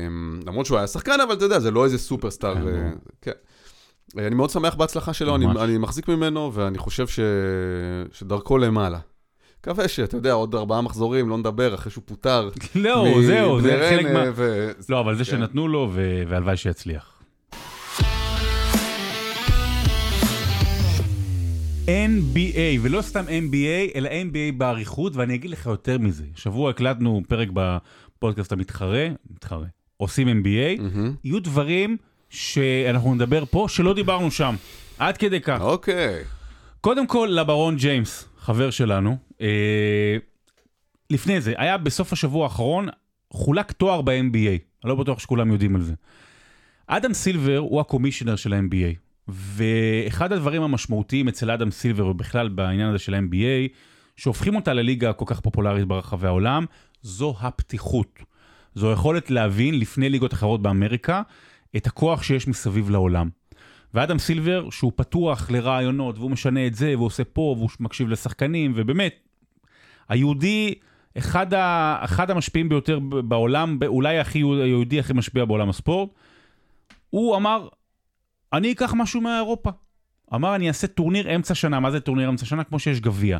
למרות 0.47 0.67
שהוא 0.67 0.79
היה 0.79 0.87
שחקן, 0.87 1.21
אבל 1.27 1.35
אתה 1.35 1.45
יודע, 1.45 1.61
זה 1.61 1.71
לא 1.71 1.85
איזה 1.85 1.99
סופרסטאר. 1.99 2.55
כן. 2.55 2.93
כן. 3.23 3.33
אני 4.27 4.35
מאוד 4.35 4.51
שמח 4.51 4.75
בהצלחה 4.75 5.13
שלו, 5.13 5.37
אני, 5.37 5.47
אני 5.61 5.79
מחזיק 5.79 6.09
ממנו, 6.09 6.51
ואני 6.55 6.79
חושב 6.79 7.07
ש... 7.07 7.21
שדרכו 8.13 8.59
למעלה. 8.59 8.99
מקווה 9.65 9.89
שאתה 9.89 10.17
יודע, 10.17 10.33
עוד 10.33 10.55
ארבעה 10.55 10.81
מחזורים, 10.81 11.29
לא 11.29 11.39
נדבר, 11.39 11.75
אחרי 11.75 11.93
שהוא 11.93 12.03
פוטר. 12.07 12.51
לא, 12.75 13.07
זהו, 13.27 13.61
זה 13.61 13.87
חלק 13.91 14.07
מה... 14.07 14.25
לא, 14.89 15.01
אבל 15.01 15.17
זה 15.17 15.25
כן. 15.25 15.31
שנתנו 15.31 15.69
לו, 15.69 15.93
והלוואי 16.29 16.57
שיצליח. 16.57 17.23
NBA, 21.85 22.81
ולא 22.83 23.03
סתם 23.03 23.25
NBA, 23.25 23.97
אלא 23.97 24.09
NBA 24.09 24.57
באריכות, 24.57 25.17
ואני 25.17 25.35
אגיד 25.35 25.51
לך 25.51 25.67
יותר 25.67 25.99
מזה. 25.99 26.25
שבוע 26.37 26.71
הקלטנו 26.71 27.23
פרק 27.29 27.49
בפודקאסט 27.53 28.53
המתחרה, 28.53 29.09
מתחרה, 29.31 29.67
עושים 29.97 30.29
NBA, 30.29 30.83
יהיו 31.25 31.41
דברים 31.41 31.97
שאנחנו 32.31 33.15
נדבר 33.15 33.45
פה, 33.45 33.67
שלא 33.69 33.95
דיברנו 33.95 34.31
שם. 34.31 34.55
עד 34.99 35.17
כדי 35.17 35.41
כך. 35.41 35.61
אוקיי. 35.61 36.25
קודם 36.81 37.07
כל, 37.07 37.29
לברון 37.33 37.77
ג'יימס, 37.77 38.29
חבר 38.39 38.71
שלנו, 38.71 39.17
לפני 41.11 41.41
זה, 41.41 41.55
היה 41.57 41.79
בסוף 41.79 42.13
השבוע 42.13 42.45
האחרון, 42.45 42.89
חולק 43.31 43.73
תואר 43.73 44.03
ב-NBA. 44.03 44.59
אני 44.85 44.91
לא 44.91 44.95
בטוח 44.95 45.19
שכולם 45.19 45.53
יודעים 45.53 45.77
על 45.77 45.83
זה. 45.83 45.95
אדם 46.87 47.13
סילבר 47.15 47.59
הוא 47.59 47.81
הקומישיונר 47.81 48.37
של 48.37 48.53
ה-NBA, 48.53 48.99
ואחד 49.29 50.33
הדברים 50.33 50.63
המשמעותיים 50.63 51.29
אצל 51.29 51.51
אדם 51.51 51.71
סילבר 51.71 52.07
ובכלל 52.07 52.49
בעניין 52.49 52.89
הזה 52.89 52.99
של 52.99 53.15
ה-NBA, 53.15 53.73
שהופכים 54.17 54.57
אותה 54.57 54.73
לליגה 54.73 55.13
כל 55.13 55.25
כך 55.29 55.41
פופולרית 55.41 55.85
ברחבי 55.85 56.27
העולם, 56.27 56.65
זו 57.03 57.35
הפתיחות. 57.41 58.19
זו 58.75 58.91
היכולת 58.91 59.31
להבין 59.31 59.79
לפני 59.79 60.09
ליגות 60.09 60.33
אחרות 60.33 60.63
באמריקה 60.63 61.23
את 61.77 61.87
הכוח 61.87 62.23
שיש 62.23 62.49
מסביב 62.49 62.91
לעולם. 62.91 63.29
ואדם 63.95 64.19
סילבר, 64.19 64.71
שהוא 64.71 64.93
פתוח 64.97 65.51
לרעיונות, 65.51 66.19
והוא 66.19 66.31
משנה 66.31 66.67
את 66.67 66.75
זה, 66.75 66.93
והוא 66.97 67.07
עושה 67.07 67.25
פה, 67.25 67.55
והוא 67.59 67.71
מקשיב 67.81 68.09
לשחקנים, 68.09 68.73
ובאמת, 68.77 69.15
היהודי, 70.09 70.75
אחד, 71.19 71.55
ה, 71.55 71.97
אחד 72.05 72.31
המשפיעים 72.31 72.69
ביותר 72.69 72.99
בעולם, 72.99 73.79
אולי 73.87 74.19
הכי, 74.19 74.39
היהודי 74.39 75.01
הכי 75.01 75.13
משפיע 75.13 75.45
בעולם 75.45 75.69
הספורט, 75.69 76.11
הוא 77.11 77.37
אמר, 77.37 77.69
אני 78.53 78.73
אקח 78.73 78.95
משהו 78.97 79.21
מאירופה. 79.21 79.71
אמר, 80.35 80.55
אני 80.55 80.69
אעשה 80.69 80.87
טורניר 80.87 81.35
אמצע 81.35 81.55
שנה. 81.55 81.81
מה 81.81 81.91
זה 81.91 82.01
טורניר 82.01 82.29
אמצע 82.29 82.47
שנה? 82.47 82.65
כמו 82.65 82.79
שיש 82.79 83.01
גביע. 83.01 83.39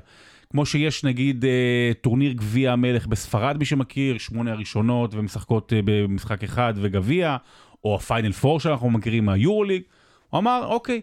כמו 0.51 0.67
שיש 0.67 1.05
נגיד 1.05 1.45
אה, 1.45 1.93
טורניר 2.01 2.33
גביע 2.33 2.73
המלך 2.73 3.07
בספרד, 3.07 3.57
מי 3.59 3.65
שמכיר, 3.65 4.19
שמונה 4.19 4.53
הראשונות 4.53 5.15
ומשחקות 5.15 5.73
אה, 5.73 5.81
במשחק 5.85 6.45
אחד 6.45 6.75
וגביע, 6.77 7.37
או 7.85 7.95
ה 7.95 8.01
final 8.01 8.33
four 8.33 8.61
שאנחנו 8.61 8.91
מכירים 8.91 9.25
מהיורוליג. 9.25 9.83
הוא 10.31 10.39
אמר, 10.39 10.67
אוקיי, 10.67 11.01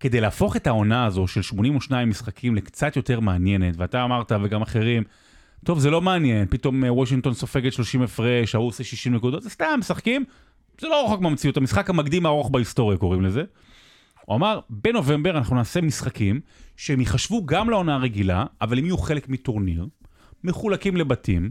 כדי 0.00 0.20
להפוך 0.20 0.56
את 0.56 0.66
העונה 0.66 1.06
הזו 1.06 1.26
של 1.26 1.42
82 1.42 2.08
משחקים 2.08 2.54
לקצת 2.54 2.96
יותר 2.96 3.20
מעניינת, 3.20 3.74
ואתה 3.78 4.04
אמרת 4.04 4.32
וגם 4.42 4.62
אחרים, 4.62 5.02
טוב, 5.64 5.78
זה 5.78 5.90
לא 5.90 6.00
מעניין, 6.00 6.46
פתאום 6.50 6.84
אה, 6.84 6.92
וושינגטון 6.92 7.34
סופגת 7.34 7.72
30 7.72 8.02
הפרש, 8.02 8.54
ההוא 8.54 8.68
עושה 8.68 8.84
60 8.84 9.14
נקודות, 9.14 9.42
זה 9.42 9.50
סתם, 9.50 9.76
משחקים. 9.78 10.24
זה 10.80 10.88
לא 10.88 11.04
רחוק 11.06 11.20
מהמציאות, 11.20 11.56
המשחק 11.56 11.90
המקדים 11.90 12.26
הארוך 12.26 12.50
בהיסטוריה 12.50 12.98
קוראים 12.98 13.22
לזה. 13.22 13.42
הוא 14.24 14.36
אמר, 14.36 14.60
בנובמבר 14.70 15.38
אנחנו 15.38 15.56
נעשה 15.56 15.80
משחקים 15.80 16.40
שהם 16.76 17.00
ייחשבו 17.00 17.46
גם 17.46 17.70
לעונה 17.70 17.94
הרגילה, 17.94 18.44
אבל 18.60 18.78
הם 18.78 18.84
יהיו 18.84 18.98
חלק 18.98 19.28
מטורניר, 19.28 19.86
מחולקים 20.44 20.96
לבתים, 20.96 21.50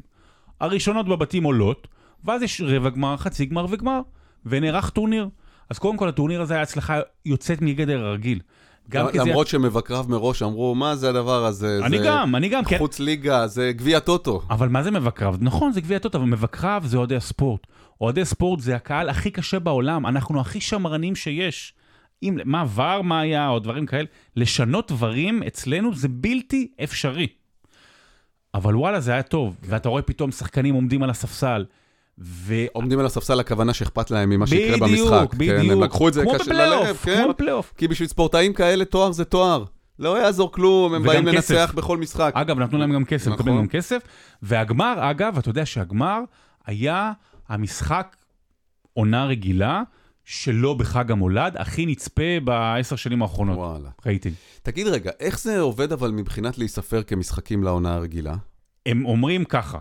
הראשונות 0.60 1.06
בבתים 1.08 1.44
עולות, 1.44 1.88
ואז 2.26 2.42
יש 2.42 2.62
רבע 2.62 2.90
גמר, 2.90 3.18
חצי 3.18 3.46
גמר 3.46 3.66
וגמר, 3.70 4.02
ונערך 4.46 4.90
טורניר. 4.90 5.30
אז 5.70 5.80
קודם 5.80 5.98
כל 5.98 6.10
הטורניר 6.10 6.42
הזה 6.42 6.54
היה 6.54 6.64
הצלחה 6.64 7.00
יוצאת 7.26 7.62
מגדר 7.62 8.06
הרגיל. 8.06 8.40
גם 8.90 9.08
כי 9.12 9.20
זה- 9.20 9.26
למרות 9.26 9.48
שמבקריו 9.48 10.06
מראש 10.10 10.44
אמרו, 10.44 10.76
מה 10.76 10.96
זה 10.96 11.10
הדבר 11.10 11.46
הזה? 11.46 11.80
אני 11.84 11.98
זה 11.98 12.04
גם, 12.06 12.36
אני 12.36 12.50
גם, 12.50 12.66
כן. 12.66 12.78
חוץ 12.78 13.00
ליגה, 13.00 13.48
זה 13.48 13.72
גביע 13.76 14.00
טוטו. 14.00 14.42
אבל 14.50 14.70
מה 14.70 14.84
זה 14.84 14.92
מבקריו? 14.92 15.36
נכון, 15.40 15.72
זה 15.72 15.82
גביע 15.82 16.00
טוטו, 16.00 16.18
אבל 16.18 16.28
מבקריו 16.28 16.82
זה 16.86 16.98
אוהדי 16.98 17.16
הספורט. 17.16 17.68
אוהדי 18.02 18.26
ספורט 18.26 18.60
זה 18.60 18.76
הקהל 18.76 19.10
הכי 19.10 19.32
קשה 19.32 19.60
בעולם, 19.60 20.06
אנחנו 20.06 20.42
הכי 20.42 20.62
שמרנים 20.62 21.16
שיש. 21.16 21.74
אם, 22.24 22.38
מה 22.46 22.62
עבר, 22.62 23.02
מה 23.02 23.20
היה, 23.20 23.50
או 23.50 23.60
דברים 23.60 23.86
כאלה, 23.86 24.06
לשנות 24.36 24.92
דברים 24.92 25.44
אצלנו 25.48 25.94
זה 25.96 26.08
בלתי 26.12 26.72
אפשרי. 26.84 27.28
אבל 28.54 28.76
וואלה, 28.76 29.00
זה 29.00 29.12
היה 29.12 29.24
טוב, 29.24 29.56
ואתה 29.64 29.90
רואה 29.90 30.02
פתאום 30.02 30.32
שחקנים 30.32 30.76
עומדים 30.76 31.04
על 31.04 31.10
הספסל, 31.10 31.66
ו... 32.22 32.54
עומדים 32.74 33.00
על 33.00 33.06
הספסל 33.06 33.40
הכוונה 33.40 33.74
שאכפת 33.74 34.12
להם 34.12 34.30
ממה 34.30 34.48
שיקרה 34.48 34.78
במשחק. 34.78 34.90
בדיוק, 34.90 35.32
כן, 35.32 35.38
בדיוק. 35.38 35.72
הם 35.72 35.84
לקחו 35.84 36.08
את 36.08 36.14
זה 36.14 36.24
קשה 36.36 36.54
ללב, 36.54 36.98
כן? 37.04 37.22
כמו 37.24 37.34
בפלייאוף. 37.34 37.74
כי 37.78 37.88
בשביל 37.88 38.08
ספורטאים 38.08 38.54
כאלה 38.54 38.86
תואר 38.86 39.12
זה 39.12 39.26
תואר. 39.26 39.64
לא 40.00 40.22
יעזור 40.22 40.52
כלום, 40.52 40.94
הם 40.94 41.04
באים. 41.04 41.28
לנצח 41.28 41.74
בכל 41.76 41.98
משחק. 41.98 42.32
אגב, 42.36 42.60
נתנו 42.60 42.78
להם 42.78 42.94
גם 42.94 43.06
כסף, 43.06 43.28
נכון. 43.28 43.34
מקבלים 43.34 43.58
גם 43.58 43.68
כסף. 43.68 44.02
והגמר, 44.42 44.96
אגב, 45.12 45.38
אתה 45.38 45.50
יודע 45.50 45.66
שהגמר 45.66 46.20
היה 46.66 47.12
המשחק 47.50 48.16
עונה 48.94 49.26
רגילה, 49.26 49.82
שלא 50.26 50.74
בחג 50.74 51.12
המולד, 51.12 51.58
הכי 51.58 51.86
נצפה 51.86 52.40
בעשר 52.44 52.96
שנים 52.96 53.22
האחרונות. 53.22 53.58
וואלה. 53.58 53.90
רייטינג. 54.06 54.36
תגיד 54.64 54.88
רגע, 54.88 55.12
איך 55.20 55.40
זה 55.40 55.60
עובד 55.60 55.92
אבל 55.92 56.12
מבחינת 56.12 56.58
להיספר 56.58 57.04
כמשחקים 57.04 57.64
לעונה 57.64 57.94
הרגילה? 57.94 58.36
הם 58.86 59.06
אומרים 59.06 59.46
ככה, 59.46 59.80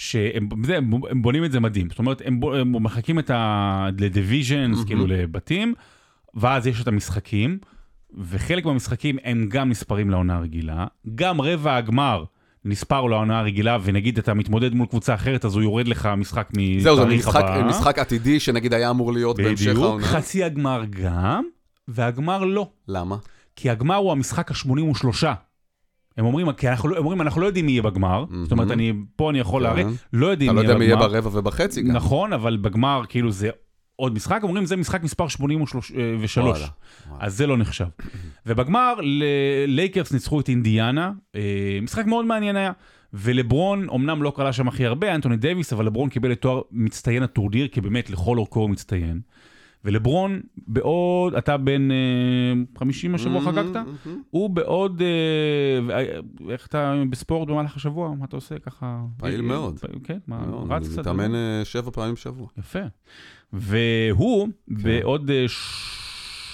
שהם 0.00 0.48
זה, 0.64 0.76
הם 1.10 1.22
בונים 1.22 1.44
את 1.44 1.52
זה 1.52 1.60
מדהים. 1.60 1.90
זאת 1.90 1.98
אומרת, 1.98 2.22
הם, 2.24 2.40
הם 2.44 2.82
מחלקים 2.82 3.18
את 3.18 3.30
ה... 3.30 3.88
לדיוויז'נס, 3.98 4.76
מהמם. 4.76 4.86
כאילו 4.86 5.06
לבתים, 5.06 5.74
ואז 6.34 6.66
יש 6.66 6.82
את 6.82 6.88
המשחקים, 6.88 7.58
וחלק 8.18 8.64
מהמשחקים 8.64 9.18
הם 9.24 9.46
גם 9.48 9.68
נספרים 9.68 10.10
לעונה 10.10 10.36
הרגילה, 10.36 10.86
גם 11.14 11.40
רבע 11.40 11.76
הגמר 11.76 12.24
נספר 12.64 13.02
לעונה 13.02 13.38
הרגילה, 13.38 13.78
ונגיד 13.82 14.18
אתה 14.18 14.34
מתמודד 14.34 14.74
מול 14.74 14.86
קבוצה 14.86 15.14
אחרת, 15.14 15.44
אז 15.44 15.54
הוא 15.54 15.62
יורד 15.62 15.88
לך 15.88 16.08
משחק 16.16 16.48
מתאריך 16.56 16.82
זהו, 16.82 16.96
זה 16.96 17.04
משחק, 17.04 17.42
הבא. 17.44 17.68
משחק 17.68 17.98
עתידי 17.98 18.40
שנגיד 18.40 18.74
היה 18.74 18.90
אמור 18.90 19.12
להיות 19.12 19.36
בהמשך 19.36 19.66
בדיוק, 19.66 19.84
העונה. 19.84 20.06
חצי 20.06 20.44
הגמר 20.44 20.82
גם, 20.90 21.44
והגמר 21.88 22.44
לא. 22.44 22.70
למה? 22.88 23.16
כי 23.56 23.70
הגמר 23.70 23.96
הוא 23.96 24.12
המשחק 24.12 24.50
ה-83. 24.50 25.24
הם 26.20 26.26
אומרים, 26.26 26.52
כי 26.52 26.68
אנחנו, 26.68 26.88
לא- 26.88 26.96
הם 26.96 27.04
אומרים, 27.04 27.20
אנחנו 27.20 27.40
לא 27.40 27.46
יודעים 27.46 27.66
מי 27.66 27.72
יהיה 27.72 27.82
בגמר. 27.82 28.24
זאת 28.42 28.52
אומרת, 28.52 28.70
אני, 28.70 28.92
פה 29.16 29.30
אני 29.30 29.38
יכול 29.38 29.62
כן. 29.62 29.68
להראה, 29.76 29.84
לא 30.12 30.26
יודעים 30.26 30.50
אתה 30.50 30.56
לא 30.56 30.62
מי 30.62 30.66
יודע 30.66 30.78
מי 30.78 30.84
יהיה 30.84 30.94
יהיה 30.94 31.06
בגמר. 31.08 31.20
ברבע 31.20 31.38
ובחצי 31.38 31.82
גם. 31.82 31.92
נכון, 31.96 32.32
אבל 32.32 32.56
בגמר 32.56 33.02
כאילו 33.08 33.30
זה 33.32 33.50
עוד 33.96 34.14
משחק, 34.14 34.40
אומרים 34.42 34.66
זה 34.66 34.76
משחק 34.76 35.02
מספר 35.02 35.28
83. 35.28 35.90
וואלה, 36.36 36.50
וואלה. 36.52 36.66
אז 37.20 37.36
זה 37.36 37.46
לא 37.46 37.56
נחשב. 37.56 37.86
ובגמר 38.46 38.94
ל- 39.02 39.24
לייקרס 39.66 40.12
ניצחו 40.12 40.40
את 40.40 40.48
אינדיאנה, 40.48 41.12
אה, 41.36 41.40
משחק 41.82 42.06
מאוד 42.06 42.24
מעניין 42.24 42.56
היה. 42.56 42.72
ולברון 43.14 43.86
אמנם 43.94 44.22
לא 44.22 44.32
קלע 44.36 44.52
שם 44.52 44.68
הכי 44.68 44.86
הרבה, 44.86 45.14
אנטוני 45.14 45.36
דייוויס, 45.36 45.72
אבל 45.72 45.86
לברון 45.86 46.08
קיבל 46.08 46.32
את 46.32 46.40
תואר 46.40 46.60
מצטיין 46.72 47.22
הטורניר, 47.22 47.68
כי 47.68 47.80
באמת 47.80 48.10
לכל 48.10 48.38
אורכו 48.38 48.60
הוא 48.60 48.70
מצטיין. 48.70 49.20
ולברון 49.84 50.40
בעוד, 50.66 51.34
אתה 51.34 51.56
בן 51.56 51.90
אה, 51.90 51.96
50 52.78 53.14
השבוע 53.14 53.40
חגגת? 53.40 53.80
הוא 54.30 54.50
בעוד, 54.50 55.02
אה, 55.02 56.00
איך 56.50 56.66
אתה 56.66 57.02
בספורט 57.10 57.48
במהלך 57.48 57.76
השבוע? 57.76 58.14
מה 58.14 58.24
אתה 58.24 58.36
עושה 58.36 58.58
ככה? 58.58 59.00
פעיל 59.16 59.40
אה, 59.40 59.46
מאוד. 59.46 59.78
כן, 60.04 60.18
מה, 60.26 60.46
מאוד, 60.46 60.72
רץ 60.72 60.88
קצת? 60.88 60.98
מתאמן 60.98 61.34
אה, 61.34 61.60
שבע 61.64 61.90
פעמים 61.90 62.14
בשבוע. 62.14 62.48
יפה. 62.58 62.78
והוא 63.52 64.48
כן. 64.68 64.74
בעוד 64.82 65.30
אה, 65.30 65.44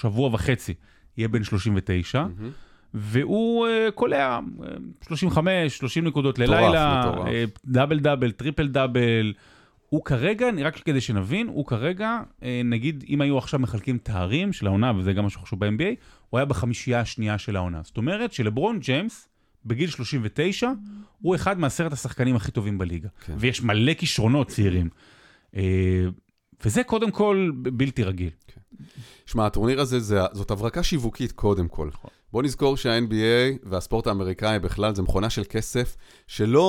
שבוע 0.01 0.29
וחצי 0.33 0.73
יהיה 1.17 1.27
בן 1.27 1.43
39, 1.43 2.21
מהמם. 2.21 2.51
והוא 2.93 3.67
אה, 3.67 3.87
קולע 3.95 4.39
אה, 4.63 4.69
35, 5.07 5.77
30 5.77 6.05
נקודות 6.05 6.39
ללילה. 6.39 7.03
אה, 7.27 7.43
double 7.65 7.99
double, 7.99 8.31
triple 8.31 8.67
double. 8.67 9.33
הוא 9.89 10.05
כרגע, 10.05 10.47
רק 10.63 10.75
כדי 10.77 11.01
שנבין, 11.01 11.47
הוא 11.47 11.65
כרגע, 11.65 12.19
אה, 12.43 12.61
נגיד, 12.65 13.03
אם 13.09 13.21
היו 13.21 13.37
עכשיו 13.37 13.59
מחלקים 13.59 13.97
תארים 13.97 14.53
של 14.53 14.67
העונה, 14.67 14.91
וזה 14.97 15.13
גם 15.13 15.23
מה 15.23 15.29
שחשוב 15.29 15.65
ב-NBA, 15.65 15.95
הוא 16.29 16.37
היה 16.37 16.45
בחמישייה 16.45 16.99
השנייה 16.99 17.37
של 17.37 17.55
העונה. 17.55 17.81
זאת 17.83 17.97
אומרת 17.97 18.33
שלברון 18.33 18.79
ג'יימס, 18.79 19.27
בגיל 19.65 19.89
39, 19.89 20.71
הוא 21.21 21.35
אחד 21.35 21.59
מעשרת 21.59 21.93
השחקנים 21.93 22.35
הכי 22.35 22.51
טובים 22.51 22.77
בליגה. 22.77 23.09
כן. 23.25 23.33
ויש 23.37 23.61
מלא 23.61 23.93
כישרונות 23.93 24.47
צעירים. 24.47 24.89
אה, 25.55 26.05
וזה 26.65 26.83
קודם 26.83 27.11
כל 27.11 27.51
בלתי 27.55 28.03
רגיל. 28.03 28.29
שמע, 29.25 29.45
הטורניר 29.45 29.81
הזה 29.81 29.99
זה, 29.99 30.19
זאת 30.31 30.51
הברקה 30.51 30.83
שיווקית 30.83 31.31
קודם 31.31 31.67
כל. 31.67 31.89
נכון. 31.93 32.11
בוא 32.31 32.43
נזכור 32.43 32.77
שה-NBA 32.77 33.57
והספורט 33.63 34.07
האמריקאי 34.07 34.59
בכלל 34.59 34.95
זה 34.95 35.01
מכונה 35.01 35.29
של 35.29 35.43
כסף 35.49 35.97
שלא 36.27 36.59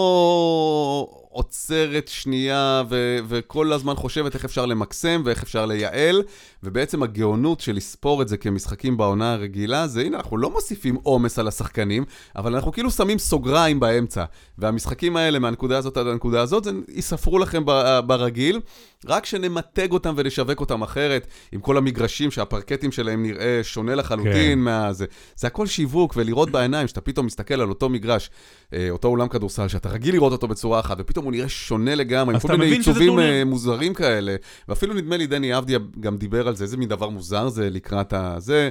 עוצרת 1.39 2.09
שנייה 2.09 2.83
ו- 2.91 3.19
וכל 3.29 3.73
הזמן 3.73 3.95
חושבת 3.95 4.35
איך 4.35 4.45
אפשר 4.45 4.67
למקסם 4.67 5.23
ואיך 5.25 5.43
אפשר 5.43 5.67
לייעל, 5.67 6.23
ובעצם 6.63 7.03
הגאונות 7.03 7.61
של 7.61 7.73
לספור 7.73 8.23
את 8.23 8.29
זה 8.29 8.37
כמשחקים 8.37 8.97
בעונה 8.97 9.33
הרגילה 9.33 9.87
זה 9.87 10.01
הנה, 10.01 10.17
אנחנו 10.17 10.37
לא 10.37 10.51
מוסיפים 10.51 10.95
עומס 11.03 11.39
על 11.39 11.49
השחקנים, 11.49 12.05
אבל 12.37 12.55
אנחנו 12.55 12.73
כאילו 12.73 12.91
שמים 12.91 13.19
סוגריים 13.19 13.81
באמצע. 13.81 14.25
והמשחקים 14.59 15.17
האלה 15.17 15.39
מהנקודה 15.39 15.79
הזאת 15.79 15.97
עד 15.97 16.07
הנקודה 16.07 16.41
הזאת, 16.41 16.65
זה 16.65 16.71
ייספרו 16.89 17.39
לכם 17.39 17.63
ב- 17.67 18.01
ברגיל, 18.07 18.61
רק 19.07 19.27
שנמתג 19.27 19.93
אותם 19.93 20.15
ונשווק 20.17 20.61
אותם 20.61 20.83
אחרת, 20.83 21.27
עם 21.53 21.61
כל 21.61 21.77
המגרשים 21.77 22.31
שהפרקטים 22.31 22.93
שלהם 22.93 23.23
נראה 23.23 23.61
שונה 23.63 23.95
לחלוטין 23.95 24.53
כן. 24.53 24.59
מה... 24.59 24.93
זה, 24.93 25.07
זה 25.37 25.47
הכל 25.47 25.67
שיווק, 25.67 26.15
ולראות 26.17 26.51
בעיניים, 26.51 26.89
שאתה 26.89 27.01
פתאום 27.01 27.27
מסתכל 27.27 27.61
על 27.61 27.69
אותו 27.69 27.89
מגרש, 27.89 28.31
אה, 28.73 28.91
אותו 28.91 29.09
אולם 29.09 29.29
כדורסל, 29.29 29.69
שאתה 29.69 29.89
רגיל 29.89 30.15
לראות 30.15 30.33
אותו 30.33 30.49
בצורה 30.49 30.81
אחת, 30.81 30.97
ופתאום 31.01 31.28
הוא 31.29 31.33
נראה 31.33 31.49
שונה 31.49 31.95
לגמרי, 31.95 32.35
עם 32.35 32.41
כל 32.41 32.57
מיני 32.57 32.77
עיצובים. 32.77 33.19
אה, 33.19 33.45
מוזרים 33.45 33.95
כאלה. 33.95 34.37
ואפילו 34.69 34.95
נדמה 34.95 35.17
לי 35.17 35.27
דני 35.27 35.59
אבדיה 35.59 35.79
גם 36.01 36.17
דיבר 36.17 36.49
על 36.49 36.57
זה, 36.57 36.65
איזה 36.65 36.77
מין 36.77 36.89
דבר 36.89 37.09
מוזר 37.09 37.49
זה 37.49 37.71
לקראת 37.71 38.13
הזה. 38.13 38.69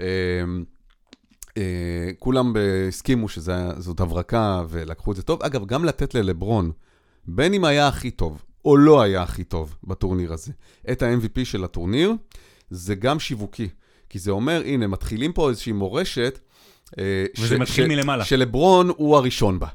אה, 0.00 0.06
אה, 1.56 2.10
כולם 2.18 2.54
הסכימו 2.88 3.28
שזאת 3.28 4.00
הברקה 4.00 4.62
ולקחו 4.68 5.12
את 5.12 5.16
זה 5.16 5.22
טוב. 5.22 5.42
אגב, 5.42 5.66
גם 5.66 5.84
לתת 5.84 6.14
ללברון, 6.14 6.70
בין 7.26 7.54
אם 7.54 7.64
היה 7.64 7.88
הכי 7.88 8.10
טוב 8.10 8.42
או 8.64 8.76
לא 8.76 9.00
היה 9.00 9.22
הכי 9.22 9.44
טוב 9.44 9.76
בטורניר 9.84 10.32
הזה, 10.32 10.52
את 10.92 11.02
ה-MVP 11.02 11.44
של 11.44 11.64
הטורניר, 11.64 12.12
זה 12.70 12.94
גם 12.94 13.20
שיווקי. 13.20 13.68
כי 14.08 14.18
זה 14.18 14.30
אומר, 14.30 14.62
הנה, 14.64 14.86
מתחילים 14.86 15.32
פה 15.32 15.48
איזושהי 15.48 15.72
מורשת. 15.72 16.38
אה, 16.98 17.26
וזה 17.38 17.58
מתחיל 17.58 17.86
מלמעלה. 17.86 18.24
שלברון 18.24 18.90
הוא 18.96 19.16
הראשון 19.16 19.58
בה. 19.58 19.66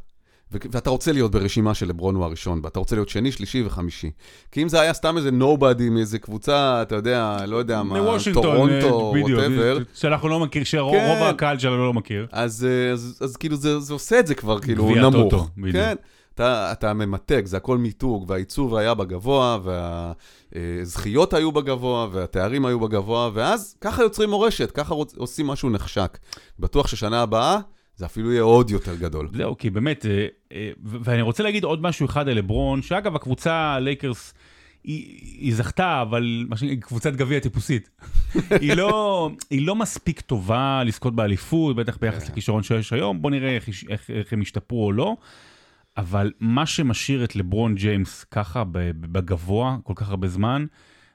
ואתה 0.51 0.89
רוצה 0.89 1.12
להיות 1.12 1.31
ברשימה 1.31 1.73
של 1.73 1.88
לברון 1.88 2.15
הוא 2.15 2.25
הראשון 2.25 2.62
בה, 2.62 2.69
אתה 2.69 2.79
רוצה 2.79 2.95
להיות 2.95 3.10
שני, 3.10 3.31
שלישי 3.31 3.63
וחמישי. 3.65 4.12
כי 4.51 4.63
אם 4.63 4.69
זה 4.69 4.81
היה 4.81 4.93
סתם 4.93 5.17
איזה 5.17 5.31
נובדי 5.31 5.89
מאיזה 5.89 6.19
קבוצה, 6.19 6.81
אתה 6.81 6.95
יודע, 6.95 7.38
לא 7.47 7.58
יודע 7.58 7.84
מה, 7.84 8.17
טורונטו, 8.34 9.13
אה, 9.15 9.21
ווטאבר, 9.21 9.77
שאנחנו 9.93 10.29
לא 10.29 10.39
מכיר, 10.39 10.63
שרוב 10.63 10.93
כן. 10.93 11.23
הקהל 11.29 11.60
שלנו 11.60 11.86
לא 11.86 11.93
מכיר. 11.93 12.27
אז, 12.31 12.67
אה, 12.69 12.91
אז, 12.91 13.19
אז 13.21 13.38
כאילו 13.38 13.55
זה, 13.55 13.79
זה 13.79 13.93
עושה 13.93 14.19
את 14.19 14.27
זה 14.27 14.36
כבר 14.36 14.60
כאילו 14.60 14.89
נמוך. 14.95 15.49
בדיוק. 15.58 15.75
כן, 15.75 15.95
אתה, 16.34 16.71
אתה 16.71 16.93
ממתג, 16.93 17.45
זה 17.45 17.58
הכל 17.58 17.77
מיתוג, 17.77 18.25
והעיצוב 18.27 18.75
היה 18.75 18.93
בגבוה, 18.93 19.58
והזכיות 20.55 21.34
היו 21.34 21.51
בגבוה, 21.51 22.08
והתארים 22.12 22.65
היו 22.65 22.79
בגבוה, 22.79 23.29
ואז 23.34 23.75
ככה 23.81 24.03
יוצרים 24.03 24.29
מורשת, 24.29 24.71
ככה 24.71 24.93
רוצ, 24.93 25.15
עושים 25.17 25.47
משהו 25.47 25.69
נחשק. 25.69 26.17
בטוח 26.60 26.88
ששנה 26.88 27.21
הבאה 27.21 27.60
זה 27.95 28.05
אפילו 28.05 28.31
יהיה 28.31 28.43
עוד 28.43 28.69
יותר 28.69 28.95
גדול. 28.95 29.29
זהו, 29.34 29.58
כי 29.58 29.69
באמת, 29.69 30.05
אה, 30.05 30.27
אה, 30.51 30.71
ואני 30.84 31.21
רוצה 31.21 31.43
להגיד 31.43 31.63
עוד 31.63 31.81
משהו 31.81 32.05
אחד 32.05 32.27
על 32.29 32.38
לברון, 32.38 32.81
שאגב, 32.81 33.15
הקבוצה, 33.15 33.79
לייקרס, 33.79 34.34
היא, 34.84 35.19
היא 35.39 35.55
זכתה, 35.55 36.01
אבל 36.01 36.45
מה 36.49 36.58
שנקרא, 36.58 36.88
קבוצת 36.88 37.13
גביע 37.13 37.39
טיפוסית. 37.39 37.89
היא, 38.62 38.73
לא, 38.73 39.29
היא 39.49 39.67
לא 39.67 39.75
מספיק 39.75 40.21
טובה 40.21 40.84
לזכות 40.84 41.15
באליפות, 41.15 41.75
בטח 41.75 41.97
ביחס 41.97 42.23
כן. 42.23 42.31
לכישרון 42.31 42.63
שיש 42.63 42.93
היום, 42.93 43.21
בוא 43.21 43.31
נראה 43.31 43.55
איך, 43.55 43.69
איך, 43.89 44.10
איך 44.10 44.34
הם 44.34 44.41
ישתפרו 44.41 44.86
או 44.86 44.91
לא. 44.91 45.15
אבל 45.97 46.31
מה 46.39 46.65
שמשאיר 46.65 47.23
את 47.23 47.36
לברון 47.36 47.75
ג'יימס 47.75 48.23
ככה 48.23 48.63
בגבוה 48.71 49.77
כל 49.84 49.93
כך 49.95 50.10
הרבה 50.10 50.27
זמן, 50.27 50.65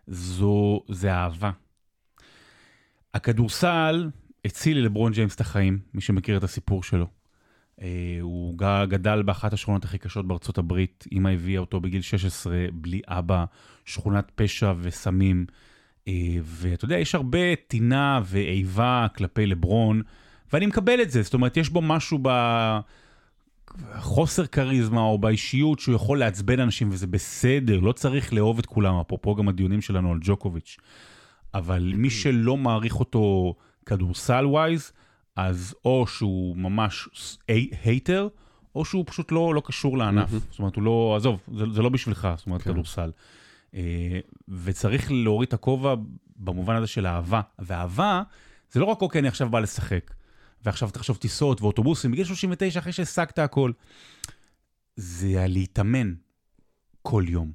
זו, 0.06 0.82
זה 0.88 1.12
אהבה. 1.12 1.50
הכדורסל 3.14 4.10
הציל 4.44 4.78
ללברון 4.78 5.12
ג'יימס 5.12 5.34
את 5.34 5.40
החיים, 5.40 5.78
מי 5.94 6.00
שמכיר 6.00 6.36
את 6.36 6.44
הסיפור 6.44 6.82
שלו. 6.82 7.06
אה, 7.82 8.18
הוא 8.20 8.54
גדל 8.88 9.22
באחת 9.22 9.52
השכונות 9.52 9.84
הכי 9.84 9.98
קשות 9.98 10.28
בארצות 10.28 10.58
הברית, 10.58 11.04
אמא 11.12 11.28
הביאה 11.28 11.60
אותו 11.60 11.80
בגיל 11.80 12.02
16, 12.02 12.56
בלי 12.72 13.00
אבא, 13.06 13.44
שכונת 13.84 14.30
פשע 14.34 14.72
וסמים. 14.80 15.46
אה, 16.08 16.36
ואתה 16.42 16.84
יודע, 16.84 16.98
יש 16.98 17.14
הרבה 17.14 17.56
טינה 17.68 18.20
ואיבה 18.24 19.06
כלפי 19.16 19.46
לברון, 19.46 20.02
ואני 20.52 20.66
מקבל 20.66 21.02
את 21.02 21.10
זה, 21.10 21.22
זאת 21.22 21.34
אומרת, 21.34 21.56
יש 21.56 21.68
בו 21.68 21.82
משהו 21.82 22.18
בחוסר 23.96 24.46
כריזמה 24.46 25.00
או 25.00 25.18
באישיות 25.18 25.78
שהוא 25.78 25.94
יכול 25.94 26.18
לעצבן 26.18 26.60
אנשים, 26.60 26.88
וזה 26.92 27.06
בסדר, 27.06 27.80
לא 27.80 27.92
צריך 27.92 28.32
לאהוב 28.32 28.58
את 28.58 28.66
כולם, 28.66 28.94
אפרופו 28.94 29.34
גם 29.34 29.48
הדיונים 29.48 29.80
שלנו 29.80 30.12
על 30.12 30.18
ג'וקוביץ'. 30.20 30.76
אבל 31.54 31.92
מי 31.96 32.10
שלא 32.10 32.56
מעריך 32.56 33.00
אותו 33.00 33.54
כדורסל 33.90 34.46
wise, 34.46 34.92
אז 35.36 35.74
או 35.84 36.06
שהוא 36.06 36.56
ממש 36.56 37.08
hater, 37.82 38.28
או 38.74 38.84
שהוא 38.84 39.04
פשוט 39.06 39.32
לא, 39.32 39.54
לא 39.54 39.62
קשור 39.64 39.98
לענף. 39.98 40.30
זאת 40.30 40.58
אומרת, 40.58 40.76
הוא 40.76 40.82
לא, 40.82 41.14
עזוב, 41.16 41.40
זה, 41.56 41.64
זה 41.72 41.82
לא 41.82 41.88
בשבילך, 41.88 42.28
זאת 42.36 42.46
אומרת, 42.46 42.62
כן. 42.62 42.72
כדורסל. 42.72 43.10
אה, 43.74 44.20
וצריך 44.48 45.12
להוריד 45.12 45.46
את 45.46 45.54
הכובע 45.54 45.94
במובן 46.36 46.76
הזה 46.76 46.86
של 46.86 47.06
אהבה. 47.06 47.40
ואהבה, 47.58 48.22
זה 48.72 48.80
לא 48.80 48.84
רק, 48.84 49.02
אוקיי, 49.02 49.18
אני 49.18 49.28
עכשיו 49.28 49.48
בא 49.48 49.60
לשחק, 49.60 50.14
ועכשיו 50.64 50.90
תחשוב 50.90 51.16
טיסות 51.16 51.62
ואוטובוסים, 51.62 52.10
בגיל 52.10 52.24
39, 52.24 52.80
אחרי 52.80 52.92
שהשגת 52.92 53.38
הכל. 53.38 53.72
זה 54.96 55.44
להתאמן 55.48 56.14
כל 57.02 57.24
יום, 57.28 57.52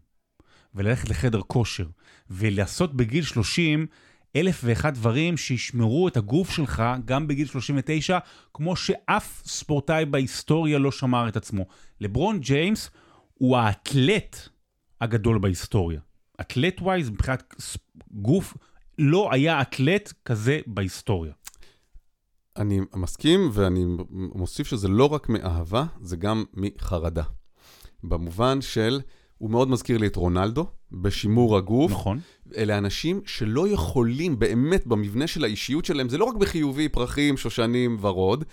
וללכת 0.75 1.09
לחדר 1.09 1.41
כושר, 1.41 1.87
ולעשות 2.29 2.93
בגיל 2.93 3.23
30 3.23 3.87
אלף 4.35 4.61
ואחד 4.63 4.93
דברים 4.93 5.37
שישמרו 5.37 6.07
את 6.07 6.17
הגוף 6.17 6.49
שלך 6.49 6.83
גם 7.05 7.27
בגיל 7.27 7.47
39, 7.47 8.17
כמו 8.53 8.75
שאף 8.75 9.41
ספורטאי 9.45 10.05
בהיסטוריה 10.05 10.77
לא 10.77 10.91
שמר 10.91 11.27
את 11.27 11.37
עצמו. 11.37 11.65
לברון 12.01 12.39
ג'יימס 12.39 12.89
הוא 13.33 13.57
האתלט 13.57 14.49
הגדול 15.01 15.39
בהיסטוריה. 15.39 15.99
אתלט 16.41 16.81
ווייז, 16.81 17.09
מבחינת 17.09 17.55
גוף, 18.11 18.57
לא 18.97 19.29
היה 19.31 19.61
אתלט 19.61 20.13
כזה 20.25 20.59
בהיסטוריה. 20.67 21.33
אני 22.57 22.79
מסכים, 22.95 23.49
ואני 23.53 23.85
מוסיף 24.09 24.67
שזה 24.67 24.87
לא 24.87 25.13
רק 25.13 25.29
מאהבה, 25.29 25.85
זה 26.01 26.15
גם 26.15 26.43
מחרדה. 26.53 27.23
במובן 28.03 28.61
של, 28.61 29.01
הוא 29.37 29.49
מאוד 29.49 29.69
מזכיר 29.69 29.97
לי 29.97 30.07
את 30.07 30.15
רונלדו, 30.15 30.67
בשימור 30.91 31.57
הגוף. 31.57 31.91
נכון? 31.91 32.19
אלה 32.57 32.77
אנשים 32.77 33.21
שלא 33.25 33.67
יכולים 33.67 34.39
באמת 34.39 34.87
במבנה 34.87 35.27
של 35.27 35.43
האישיות 35.43 35.85
שלהם, 35.85 36.09
זה 36.09 36.17
לא 36.17 36.25
רק 36.25 36.35
בחיובי, 36.35 36.89
פרחים, 36.89 37.37
שושנים, 37.37 37.97
ורוד, 38.01 38.43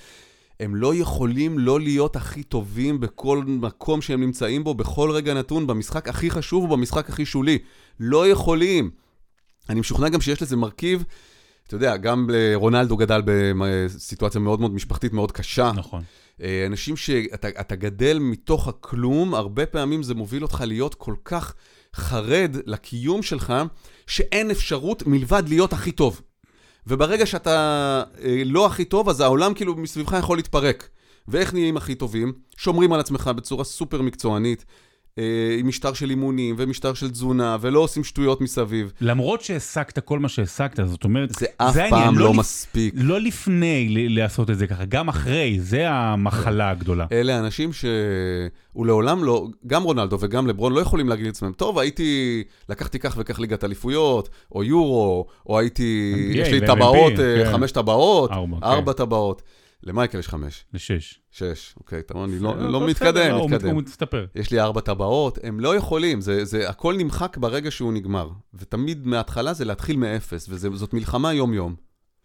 הם 0.61 0.75
לא 0.75 0.95
יכולים 0.95 1.59
לא 1.59 1.81
להיות 1.81 2.17
הכי 2.17 2.43
טובים 2.43 3.01
בכל 3.01 3.45
מקום 3.47 4.03
שהם 4.03 4.21
נמצאים 4.21 4.65
בו, 4.65 4.75
בכל 4.75 5.11
רגע 5.11 5.35
נתון, 5.35 5.67
במשחק 5.67 6.09
הכי 6.09 6.31
חשוב 6.31 6.65
ובמשחק 6.65 7.09
הכי 7.09 7.27
שולי. 7.27 7.59
לא 8.01 8.29
יכולים. 8.29 8.91
אני 9.69 9.81
משוכנע 9.81 10.09
גם 10.09 10.21
שיש 10.21 10.43
לזה 10.43 10.57
מרכיב, 10.57 11.05
אתה 11.67 11.77
יודע, 11.77 11.97
גם 11.97 12.31
רונלדו 12.55 12.97
גדל 12.97 13.23
בסיטואציה 13.25 14.41
מאוד 14.41 14.61
מאוד 14.61 14.75
משפחתית, 14.75 15.13
מאוד 15.13 15.33
קשה. 15.33 15.73
נכון. 15.75 16.03
אה, 16.43 16.67
אנשים 16.67 16.97
שאתה 16.97 17.49
אתה 17.49 17.77
גדל 17.77 18.19
מתוך 18.19 18.69
הכלום, 18.69 19.35
הרבה 19.35 19.67
פעמים 19.67 20.03
זה 20.03 20.15
מוביל 20.15 20.43
אותך 20.43 20.63
להיות 20.67 20.95
כל 20.95 21.15
כך 21.25 21.55
חרד 21.97 22.57
לקיום 22.67 23.23
שלך, 23.23 23.53
שאין 24.07 24.51
אפשרות 24.51 25.07
מלבד 25.07 25.43
להיות 25.49 25.73
הכי 25.73 25.93
טוב. 25.93 26.21
וברגע 26.87 27.27
שאתה 27.27 28.03
אה, 28.25 28.43
לא 28.45 28.67
הכי 28.67 28.85
טוב, 28.85 29.09
אז 29.09 29.21
העולם 29.21 29.55
כאילו 29.55 29.77
מסביבך 29.77 30.17
יכול 30.19 30.39
להתפרק. 30.39 30.89
ואיך 31.29 31.55
נהיים 31.55 31.77
הכי 31.77 31.95
טובים? 31.95 32.33
שומרים 32.57 32.93
על 32.93 33.01
עצמך 33.01 33.31
בצורה 33.37 33.65
סופר 33.65 34.03
מקצוענית, 34.03 34.65
עם 35.59 35.69
משטר 35.69 35.93
של 35.93 36.11
אימונים 36.11 36.55
ומשטר 36.59 36.95
של 36.95 37.11
תזונה, 37.11 37.57
ולא 37.61 37.81
עושים 37.81 38.05
שטויות 38.05 38.41
מסביב. 38.41 38.93
למרות 39.01 39.41
שהשגת 39.41 39.99
כל 39.99 40.19
מה 40.19 40.29
שהשגת, 40.29 40.81
זאת 40.85 41.05
אומרת, 41.05 41.31
זה 41.39 41.47
אף 41.57 41.77
העניין, 41.77 41.91
פעם 41.91 42.19
לא 42.19 42.31
לפ- 42.31 42.37
מספיק. 42.37 42.95
לא 42.97 43.21
לפני 43.21 44.07
לעשות 44.09 44.51
את 44.51 44.59
זה 44.59 44.67
ככה, 44.67 44.85
גם 44.85 45.09
אחרי, 45.09 45.57
זה 45.61 45.91
המחלה 45.91 46.71
הגדולה. 46.71 47.07
אלה 47.13 47.39
אנשים 47.39 47.71
שהוא 47.73 48.87
לעולם 48.87 49.25
לא, 49.25 49.47
גם 49.67 49.83
רונלדו 49.83 50.17
וגם 50.21 50.47
לברון 50.47 50.73
לא 50.73 50.81
יכולים 50.81 51.09
להגיד 51.09 51.27
לעצמם, 51.27 51.53
טוב, 51.53 51.79
הייתי, 51.79 52.43
לקחתי 52.69 52.99
כך 52.99 53.15
וכך 53.19 53.41
ליגת 53.41 53.65
אליפויות, 53.65 54.29
או 54.55 54.65
יורו, 54.65 55.27
או 55.47 55.59
הייתי, 55.59 56.13
NBA, 56.33 56.39
יש 56.39 56.49
לי 56.49 56.61
טבעות, 56.61 57.13
אה, 57.13 57.45
כן. 57.45 57.53
חמש 57.53 57.73
טבעות, 57.73 58.31
ארבע, 58.31 58.57
כן. 58.61 58.67
ארבע 58.67 58.93
טבעות. 58.93 59.43
למייקל 59.83 60.19
יש 60.19 60.29
חמש, 60.29 60.65
לשש. 60.75 61.21
שש, 61.31 61.75
אוקיי, 61.81 61.99
אתה 61.99 62.15
אומר, 62.15 62.25
אני 62.25 62.39
לא, 62.39 62.71
לא 62.73 62.87
מתקדם, 62.87 63.37
מת- 63.37 63.51
מתקדם. 63.53 63.71
הוא 63.75 63.83
מסתפר. 63.83 64.27
יש 64.35 64.51
לי 64.51 64.61
ארבע 64.61 64.81
טבעות, 64.81 65.39
הם 65.43 65.61
לא 65.61 65.77
יכולים, 65.77 66.21
זה, 66.21 66.45
זה, 66.45 66.69
הכל 66.69 66.95
נמחק 66.97 67.37
ברגע 67.37 67.71
שהוא 67.71 67.93
נגמר. 67.93 68.29
ותמיד 68.55 69.07
מההתחלה 69.07 69.53
זה 69.53 69.65
להתחיל 69.65 69.97
מאפס, 69.97 70.47
וזאת 70.51 70.95
מלחמה 70.95 71.33
יום-יום. 71.33 71.75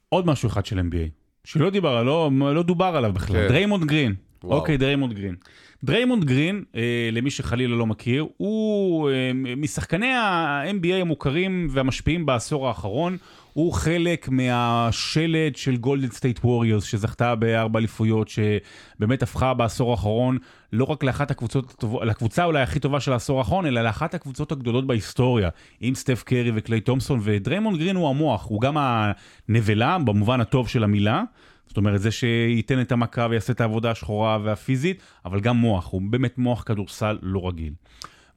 עוד 0.10 0.26
משהו 0.26 0.48
אחד 0.50 0.65
של 0.65 0.80
NBA, 0.80 1.10
שלא 1.43 1.70
דיבר, 1.70 2.04
לא, 2.04 2.32
לא 2.54 2.63
דובר 2.63 2.86
עליו 2.96 3.13
בכלל, 3.13 3.36
כן. 3.41 3.48
דריימונד 3.48 3.86
גרין. 3.86 4.15
וואו. 4.43 4.60
אוקיי, 4.60 4.78
דריימונד 4.78 5.13
גרין. 5.13 5.36
דריימונד 5.84 6.26
גרין, 6.26 6.63
אה, 6.76 7.10
למי 7.12 7.30
שחלילה 7.30 7.76
לא 7.76 7.86
מכיר, 7.86 8.28
הוא 8.38 9.10
אה, 9.10 9.32
משחקני 9.58 10.13
ה-NBA 10.13 10.93
המוכרים 11.02 11.67
והמשפיעים 11.72 12.26
בעשור 12.26 12.67
האחרון, 12.67 13.17
הוא 13.58 13.74
חלק 13.74 14.30
מהשלד 14.30 15.56
של 15.56 15.78
גולדן 15.78 16.12
סטייט 16.12 16.39
ווריורס, 16.43 16.84
שזכתה 16.84 17.36
בארבע 17.36 17.80
אליפויות, 17.80 18.28
שבאמת 18.30 19.24
הפכה 19.24 19.54
בעשור 19.54 19.91
האחרון 19.91 20.38
לא 20.74 20.84
רק 20.84 21.04
לאחת 21.04 21.32
הקבוצות, 21.32 21.84
לקבוצה 22.04 22.43
אולי 22.43 22.62
הכי 22.62 22.80
טובה 22.80 23.00
של 23.00 23.12
העשור 23.12 23.39
האחרון, 23.39 23.65
אלא 23.65 23.82
לאחת 23.82 24.13
הקבוצות 24.13 24.52
הגדולות 24.52 24.88
בהיסטוריה, 24.88 25.50
עם 25.80 25.96
סטף 25.96 26.24
קרי 26.24 26.52
וקליי 26.56 26.82
תומפסון, 26.82 27.20
ודריימונד 27.24 27.80
גרין 27.80 27.96
הוא 27.96 28.10
המוח, 28.10 28.46
הוא 28.46 28.62
גם 28.62 28.78
הנבלה, 28.78 29.98
במובן 29.98 30.41
הטוב 30.41 30.70
של 30.70 30.84
המילה. 30.84 31.24
זאת 31.67 31.78
אומרת, 31.78 32.02
זה 32.02 32.12
שייתן 32.12 32.82
את 32.82 32.91
המכה 32.91 33.28
ויעשה 33.30 33.54
את 33.54 33.62
העבודה 33.62 33.91
השחורה 33.91 34.38
והפיזית, 34.43 35.02
אבל 35.26 35.39
גם 35.39 35.58
מוח, 35.58 35.91
הוא 35.91 36.02
באמת 36.02 36.38
מוח 36.38 36.63
כדורסל 36.65 37.17
לא 37.22 37.48
רגיל. 37.48 37.74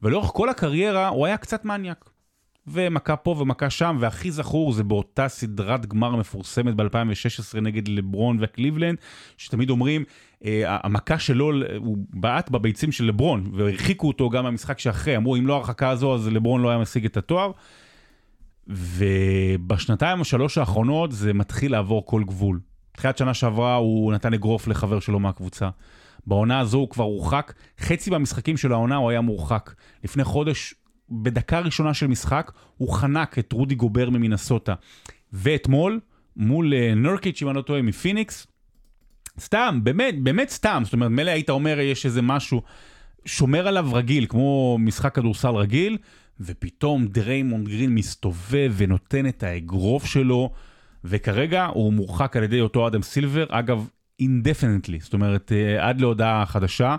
ולאורך 0.01 0.29
כל 0.33 0.49
הקריירה 0.49 1.07
הוא 1.07 1.25
היה 1.25 1.37
קצת 1.37 1.65
מניאק. 1.65 2.09
ומכה 2.67 3.15
פה 3.15 3.35
ומכה 3.39 3.69
שם, 3.69 3.97
והכי 3.99 4.31
זכור 4.31 4.71
זה 4.71 4.83
באותה 4.83 5.27
סדרת 5.27 5.85
גמר 5.85 6.15
מפורסמת 6.15 6.75
ב-2016 6.75 7.59
נגד 7.61 7.87
לברון 7.87 8.37
וקליבלנד, 8.41 8.97
שתמיד 9.37 9.69
אומרים, 9.69 10.03
אה, 10.45 10.77
המכה 10.83 11.19
שלו, 11.19 11.51
הוא 11.77 11.97
בעט 12.09 12.49
בביצים 12.49 12.91
של 12.91 13.05
לברון, 13.05 13.51
והרחיקו 13.53 14.07
אותו 14.07 14.29
גם 14.29 14.43
מהמשחק 14.43 14.79
שאחרי, 14.79 15.17
אמרו, 15.17 15.35
אם 15.35 15.47
לא 15.47 15.53
ההרחקה 15.53 15.89
הזו, 15.89 16.15
אז 16.15 16.27
לברון 16.27 16.61
לא 16.61 16.69
היה 16.69 16.77
משיג 16.77 17.05
את 17.05 17.17
התואר. 17.17 17.51
ובשנתיים 18.67 20.21
השלוש 20.21 20.57
האחרונות 20.57 21.11
זה 21.11 21.33
מתחיל 21.33 21.71
לעבור 21.71 22.05
כל 22.05 22.23
גבול. 22.23 22.59
תחילת 22.91 23.17
שנה 23.17 23.33
שעברה 23.33 23.75
הוא 23.75 24.13
נתן 24.13 24.33
אגרוף 24.33 24.67
לחבר 24.67 24.99
שלו 24.99 25.19
מהקבוצה. 25.19 25.69
בעונה 26.27 26.59
הזו 26.59 26.77
הוא 26.77 26.89
כבר 26.89 27.03
הורחק, 27.03 27.53
חצי 27.79 28.09
מהמשחקים 28.09 28.57
של 28.57 28.71
העונה 28.71 28.95
הוא 28.95 29.09
היה 29.09 29.21
מורחק. 29.21 29.73
לפני 30.03 30.23
חודש, 30.23 30.73
בדקה 31.11 31.59
ראשונה 31.59 31.93
של 31.93 32.07
משחק, 32.07 32.51
הוא 32.77 32.93
חנק 32.93 33.39
את 33.39 33.51
רודי 33.51 33.75
גובר 33.75 34.09
ממינסוטה. 34.09 34.73
ואתמול, 35.33 35.99
מול 36.35 36.73
אה, 36.73 36.95
נרקיץ', 36.95 37.41
אם 37.41 37.49
אני 37.49 37.57
לא 37.57 37.61
טועה, 37.61 37.81
מפיניקס, 37.81 38.47
סתם, 39.39 39.79
באמת, 39.83 40.23
באמת 40.23 40.49
סתם. 40.49 40.81
זאת 40.85 40.93
אומרת, 40.93 41.11
מילא 41.11 41.31
היית 41.31 41.49
אומר, 41.49 41.79
יש 41.79 42.05
איזה 42.05 42.21
משהו, 42.21 42.61
שומר 43.25 43.67
עליו 43.67 43.89
רגיל, 43.93 44.25
כמו 44.25 44.77
משחק 44.79 45.15
כדורסל 45.15 45.55
רגיל, 45.55 45.97
ופתאום 46.39 47.07
דריימונד 47.07 47.67
גרין 47.67 47.95
מסתובב 47.95 48.73
ונותן 48.77 49.27
את 49.27 49.43
האגרוף 49.43 50.05
שלו, 50.05 50.51
וכרגע 51.03 51.65
הוא 51.65 51.93
מורחק 51.93 52.37
על 52.37 52.43
ידי 52.43 52.61
אותו 52.61 52.87
אדם 52.87 53.01
סילבר, 53.01 53.45
אגב, 53.49 53.87
indefinitely, 54.19 54.99
זאת 54.99 55.13
אומרת, 55.13 55.51
אה, 55.51 55.87
עד 55.87 56.01
להודעה 56.01 56.45
חדשה. 56.45 56.95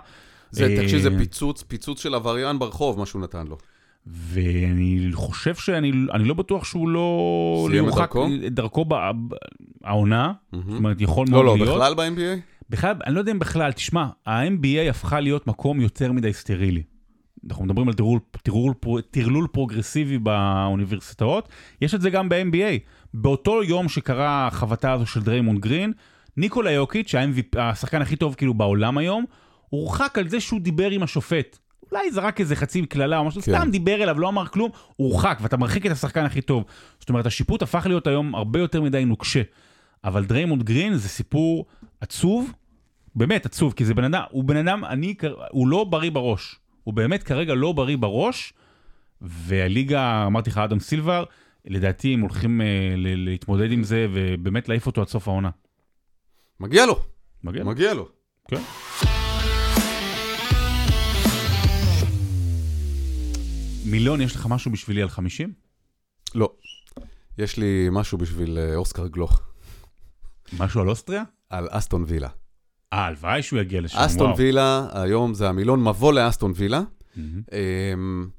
זה, 0.51 0.67
אה, 0.67 0.77
תקשיב, 0.81 0.99
זה 0.99 1.17
פיצוץ, 1.17 1.63
פיצוץ 1.63 2.01
של 2.01 2.15
עבריין 2.15 2.59
ברחוב, 2.59 2.99
מה 2.99 3.05
שהוא 3.05 3.21
נתן 3.21 3.47
לו. 3.47 3.57
ואני 4.07 5.09
חושב 5.13 5.55
שאני 5.55 5.91
אני 6.13 6.23
לא 6.23 6.33
בטוח 6.33 6.65
שהוא 6.65 6.89
לא... 6.89 7.67
סיים 7.69 7.89
את 7.89 7.93
דרכו? 7.93 8.27
דרכו 8.51 8.85
ב- 8.85 8.93
ב- 8.93 9.35
העונה, 9.83 10.33
זאת 10.51 10.63
אומרת, 10.77 11.01
יכול 11.01 11.27
לא, 11.29 11.31
מאוד 11.31 11.45
לא, 11.45 11.57
להיות. 11.57 11.75
בכלל 11.75 11.93
ב-NBA? 11.93 12.39
בכלל, 12.69 12.95
אני 13.05 13.15
לא 13.15 13.19
יודע 13.19 13.31
אם 13.31 13.39
בכלל, 13.39 13.71
תשמע, 13.71 14.07
ה-NBA 14.25 14.89
הפכה 14.89 15.19
להיות 15.19 15.47
מקום 15.47 15.81
יותר 15.81 16.11
מדי 16.11 16.33
סטרילי. 16.33 16.83
אנחנו 17.49 17.65
מדברים 17.65 17.87
על 17.87 17.93
טרלול, 17.93 18.19
טרלול, 18.43 18.73
טרלול 19.11 19.47
פרוגרסיבי 19.51 20.17
באוניברסיטאות, 20.17 21.49
יש 21.81 21.95
את 21.95 22.01
זה 22.01 22.09
גם 22.09 22.29
ב-NBA. 22.29 22.79
באותו 23.13 23.63
יום 23.63 23.89
שקרה 23.89 24.47
החבטה 24.47 24.91
הזו 24.91 25.05
של 25.05 25.21
דריימונד 25.21 25.59
גרין, 25.59 25.93
ניקולה 26.37 26.71
יוקיץ', 26.71 27.15
ה-MVP, 27.15 27.59
השחקן 27.59 28.01
הכי 28.01 28.15
טוב 28.15 28.35
כאילו 28.35 28.53
בעולם 28.53 28.97
היום, 28.97 29.25
הורחק 29.69 30.17
על 30.17 30.29
זה 30.29 30.39
שהוא 30.39 30.59
דיבר 30.59 30.89
עם 30.89 31.03
השופט. 31.03 31.59
אולי 31.91 32.11
זרק 32.11 32.39
איזה 32.39 32.55
חצי 32.55 32.85
קללה 32.85 33.17
או 33.17 33.25
משהו, 33.25 33.41
כן. 33.41 33.51
סתם 33.51 33.71
דיבר 33.71 34.03
אליו, 34.03 34.19
לא 34.19 34.29
אמר 34.29 34.47
כלום, 34.47 34.71
הוא 34.95 35.11
הורחק, 35.11 35.37
ואתה 35.41 35.57
מרחיק 35.57 35.85
את 35.85 35.91
השחקן 35.91 36.25
הכי 36.25 36.41
טוב. 36.41 36.63
זאת 36.99 37.09
אומרת, 37.09 37.25
השיפוט 37.25 37.61
הפך 37.61 37.85
להיות 37.85 38.07
היום 38.07 38.35
הרבה 38.35 38.59
יותר 38.59 38.81
מדי 38.81 39.05
נוקשה. 39.05 39.41
אבל 40.03 40.25
דריימונד 40.25 40.63
גרין 40.63 40.95
זה 40.95 41.09
סיפור 41.09 41.65
עצוב, 42.01 42.51
באמת 43.15 43.45
עצוב, 43.45 43.73
כי 43.73 43.85
זה 43.85 43.93
בן 43.93 44.03
אדם, 44.03 44.21
הוא 44.29 44.43
בן 44.43 44.57
אדם, 44.57 44.85
אני, 44.85 45.15
הוא 45.51 45.67
לא 45.67 45.83
בריא 45.83 46.11
בראש. 46.11 46.59
הוא 46.83 46.93
באמת 46.93 47.23
כרגע 47.23 47.53
לא 47.53 47.71
בריא 47.71 47.97
בראש, 47.97 48.53
והליגה, 49.21 50.25
אמרתי 50.25 50.49
לך, 50.49 50.57
אדם 50.57 50.79
סילבר, 50.79 51.23
לדעתי 51.65 52.13
הם 52.13 52.21
הולכים 52.21 52.61
uh, 52.61 52.63
להתמודד 52.97 53.71
עם 53.71 53.83
זה 53.83 54.07
ובאמת 54.13 54.69
להעיף 54.69 54.87
אותו 54.87 55.01
עד 55.01 55.07
סוף 55.07 55.27
העונה. 55.27 55.49
מגיע 56.59 56.85
לו. 56.85 56.99
מגיע 57.43 57.63
לו. 57.63 57.69
מגיע 57.69 57.93
לו. 57.93 58.07
כן. 58.47 58.61
מיליון, 63.85 64.21
יש 64.21 64.35
לך 64.35 64.47
משהו 64.49 64.71
בשבילי 64.71 65.01
על 65.01 65.09
50? 65.09 65.53
לא. 66.35 66.53
יש 67.37 67.57
לי 67.57 67.87
משהו 67.91 68.17
בשביל 68.17 68.57
אה, 68.57 68.75
אוסקר 68.75 69.07
גלוך. 69.07 69.41
משהו 70.59 70.81
על 70.81 70.89
אוסטריה? 70.89 71.23
על 71.49 71.67
אסטון 71.71 72.03
וילה. 72.07 72.29
אה, 72.93 73.05
הלוואי 73.05 73.43
שהוא 73.43 73.59
יגיע 73.59 73.81
לשם, 73.81 73.97
אסטון 73.97 74.25
וואו. 74.25 74.37
וילה, 74.37 74.87
היום 74.93 75.33
זה 75.33 75.49
המילון 75.49 75.83
מבוא 75.83 76.13
לאסטון 76.13 76.51
וילה. 76.55 76.81
מהמם. 77.15 78.29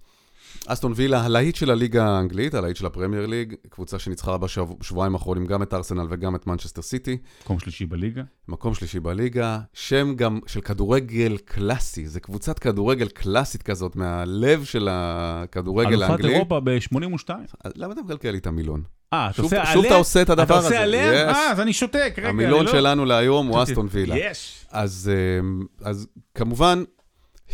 אסטון 0.66 0.92
וילה, 0.96 1.20
הלהיט 1.24 1.54
של 1.56 1.70
הליגה 1.70 2.06
האנגלית, 2.06 2.54
הלהיט 2.54 2.76
של 2.76 2.86
הפרמייר 2.86 3.26
ליג, 3.26 3.54
קבוצה 3.68 3.98
שניצחה 3.98 4.36
בשבועיים 4.80 5.14
האחרונים 5.14 5.46
גם 5.46 5.62
את 5.62 5.74
ארסנל 5.74 6.06
וגם 6.10 6.34
את 6.36 6.46
מנצ'סטר 6.46 6.82
סיטי. 6.82 7.16
מקום 7.44 7.58
שלישי 7.58 7.86
בליגה. 7.86 8.22
מקום 8.48 8.74
שלישי 8.74 9.00
בליגה, 9.00 9.58
שם 9.72 10.14
גם 10.16 10.38
של 10.46 10.60
כדורגל 10.60 11.36
קלאסי, 11.44 12.06
זה 12.08 12.20
קבוצת 12.20 12.58
כדורגל 12.58 13.08
קלאסית 13.08 13.62
כזאת, 13.62 13.96
מהלב 13.96 14.64
של 14.64 14.88
הכדורגל 14.90 15.88
אלופת 15.92 16.10
האנגלי. 16.10 16.34
אירופה 16.34 16.60
ב-82. 16.60 17.28
אז 17.64 17.72
למה 17.76 17.92
אתה 17.92 18.00
מקלקל 18.02 18.30
לי 18.30 18.38
את 18.38 18.46
המילון? 18.46 18.82
אה, 19.12 19.30
אתה 19.30 19.42
עושה 19.42 19.56
עליה? 19.60 19.72
שוב 19.72 19.84
אתה 19.84 19.94
עושה 19.94 20.22
את 20.22 20.30
הדבר 20.30 20.44
אתה 20.44 20.56
הזה. 20.56 20.66
עושה 20.68 20.82
עליה? 20.82 21.30
אה, 21.30 21.50
אז 21.50 21.60
אני 21.60 21.72
שותק, 21.72 22.14
רגע. 22.18 22.28
המילון 22.28 22.64
לא- 22.64 22.72
שלנו 22.72 23.04
להיום 23.04 23.46
הוא 23.46 23.62
אסטון 23.62 23.88
וילה. 23.90 24.14
יש. 24.18 24.66
אמ, 24.74 25.66
אז 25.82 26.06
כמובן, 26.34 26.84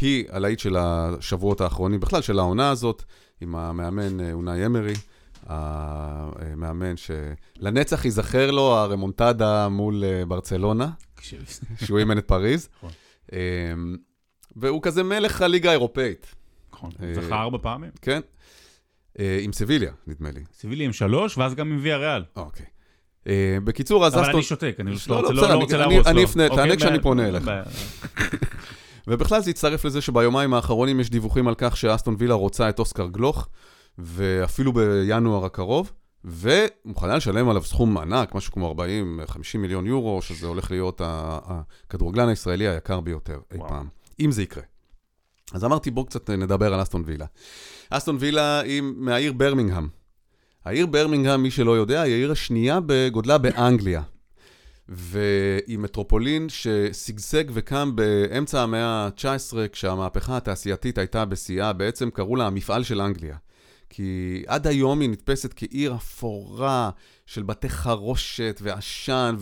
היא 0.01 0.25
הלהיט 0.31 0.59
של 0.59 0.77
השבועות 0.79 1.61
האחרונים, 1.61 2.01
בכלל 2.01 2.23
של 2.23 2.39
העונה 2.39 2.71
הזאת, 2.71 3.03
עם 3.41 3.57
המאמן 3.57 4.21
אה, 4.21 4.33
אונאי 4.33 4.67
אמרי, 4.67 4.93
המאמן 5.47 6.95
שלנצח 6.97 8.05
ייזכר 8.05 8.51
לו 8.51 8.63
הרמונטדה 8.77 9.69
מול 9.69 10.05
אה, 10.05 10.25
ברצלונה, 10.27 10.91
שהוא 11.85 11.99
אימן 11.99 12.19
את 12.19 12.25
פריז. 12.29 12.69
נכון. 12.77 12.91
אמ, 13.33 13.97
והוא 14.57 14.83
כזה 14.83 15.03
מלך 15.03 15.43
הליגה 15.43 15.69
האירופאית, 15.71 16.35
נכון, 16.73 16.91
אה, 17.03 17.15
זכה 17.15 17.41
ארבע 17.41 17.59
פעמים. 17.63 17.91
כן? 18.03 18.21
אה, 19.19 19.39
עם 19.43 19.53
סביליה, 19.53 19.93
נדמה 20.07 20.31
לי. 20.31 20.41
סיבילי 20.55 20.85
עם 20.85 20.93
שלוש, 20.93 21.39
ואז 21.39 21.55
גם 21.55 21.73
עם 21.73 21.79
ויה 21.83 21.97
ריאל. 21.97 22.23
אוקיי. 22.37 22.67
אה, 23.27 23.59
בקיצור, 23.65 24.07
אז 24.07 24.15
אבל 24.15 24.23
אסטון... 24.23 24.35
אני 24.35 24.43
שותק, 24.43 24.77
אני 24.81 24.91
לא, 24.91 24.97
לא 25.09 25.23
לא, 25.23 25.55
רוצה- 25.55 25.77
לא 25.77 25.91
להרוס. 25.91 26.07
אני. 26.07 26.25
אפנה, 26.25 26.49
תענה 26.49 26.63
אוקיי, 26.63 26.77
כשאני. 26.77 27.01
פונה 27.03 27.29
אליך. 27.29 27.51
ובכלל 29.11 29.43
זה 29.43 29.51
יצטרף 29.51 29.85
לזה 29.85 30.01
שביומיים 30.01 30.55
האחרונים 30.55 31.01
יש 31.01 31.11
דיווחים 31.11 31.49
על 31.49 31.55
כך 31.59 31.77
שאסטון 31.77 32.17
וילה 32.19 32.35
רוצה 32.35 32.69
את 32.69 32.79
אוסקר 32.79 33.07
גלוך, 33.07 33.49
ואפילו 33.99 34.73
בינואר 34.73 35.45
הקרוב, 35.45 35.93
ומוכנה 36.25 37.17
לשלם 37.17 37.49
עליו 37.49 37.63
סכום 37.63 37.99
ענק, 37.99 38.35
משהו 38.35 38.53
כמו 38.53 38.75
40-50 38.79 39.59
מיליון 39.59 39.87
יורו, 39.87 40.23
שזה 40.23 40.47
הולך 40.47 40.71
להיות 40.71 41.01
הכדורגלן 41.05 42.29
הישראלי 42.29 42.69
היקר 42.69 43.01
ביותר 43.01 43.39
אי 43.53 43.59
וואו. 43.59 43.69
פעם, 43.69 43.89
אם 44.21 44.33
זה 44.33 44.43
יקרה. 44.43 44.63
אז 45.53 45.65
אמרתי, 45.65 45.91
בואו 45.91 46.07
קצת 46.07 46.31
נדבר 46.31 46.75
על 46.75 46.83
אסטון 46.83 47.03
וילה. 47.07 47.27
אסטון 47.91 48.17
וילה 48.21 48.61
היא 48.61 48.83
מהעיר 48.97 49.33
ברמינגהם. 49.33 49.89
העיר 50.65 50.87
ברמינגהם, 50.87 51.43
מי 51.43 51.51
שלא 51.51 51.77
יודע, 51.77 52.01
היא 52.01 52.15
העיר 52.15 52.33
השנייה 52.33 52.79
בגודלה 52.87 53.39
באנגליה. 53.39 54.03
והיא 54.91 55.79
מטרופולין 55.79 56.47
ששגשג 56.49 57.45
וקם 57.53 57.93
באמצע 57.95 58.63
המאה 58.63 58.87
ה-19, 59.07 59.57
כשהמהפכה 59.73 60.37
התעשייתית 60.37 60.99
הייתה 60.99 61.25
בשיאה, 61.25 61.73
בעצם 61.73 62.11
קראו 62.11 62.37
לה 62.37 62.47
המפעל 62.47 62.83
של 62.83 63.01
אנגליה. 63.01 63.37
כי 63.91 64.43
עד 64.47 64.67
היום 64.67 65.01
היא 65.01 65.11
נתפסת 65.11 65.53
כעיר 65.57 65.95
אפורה 65.95 66.91
של 67.27 67.43
בתי 67.43 67.69
חרושת 67.69 68.61
ועשן, 68.63 69.37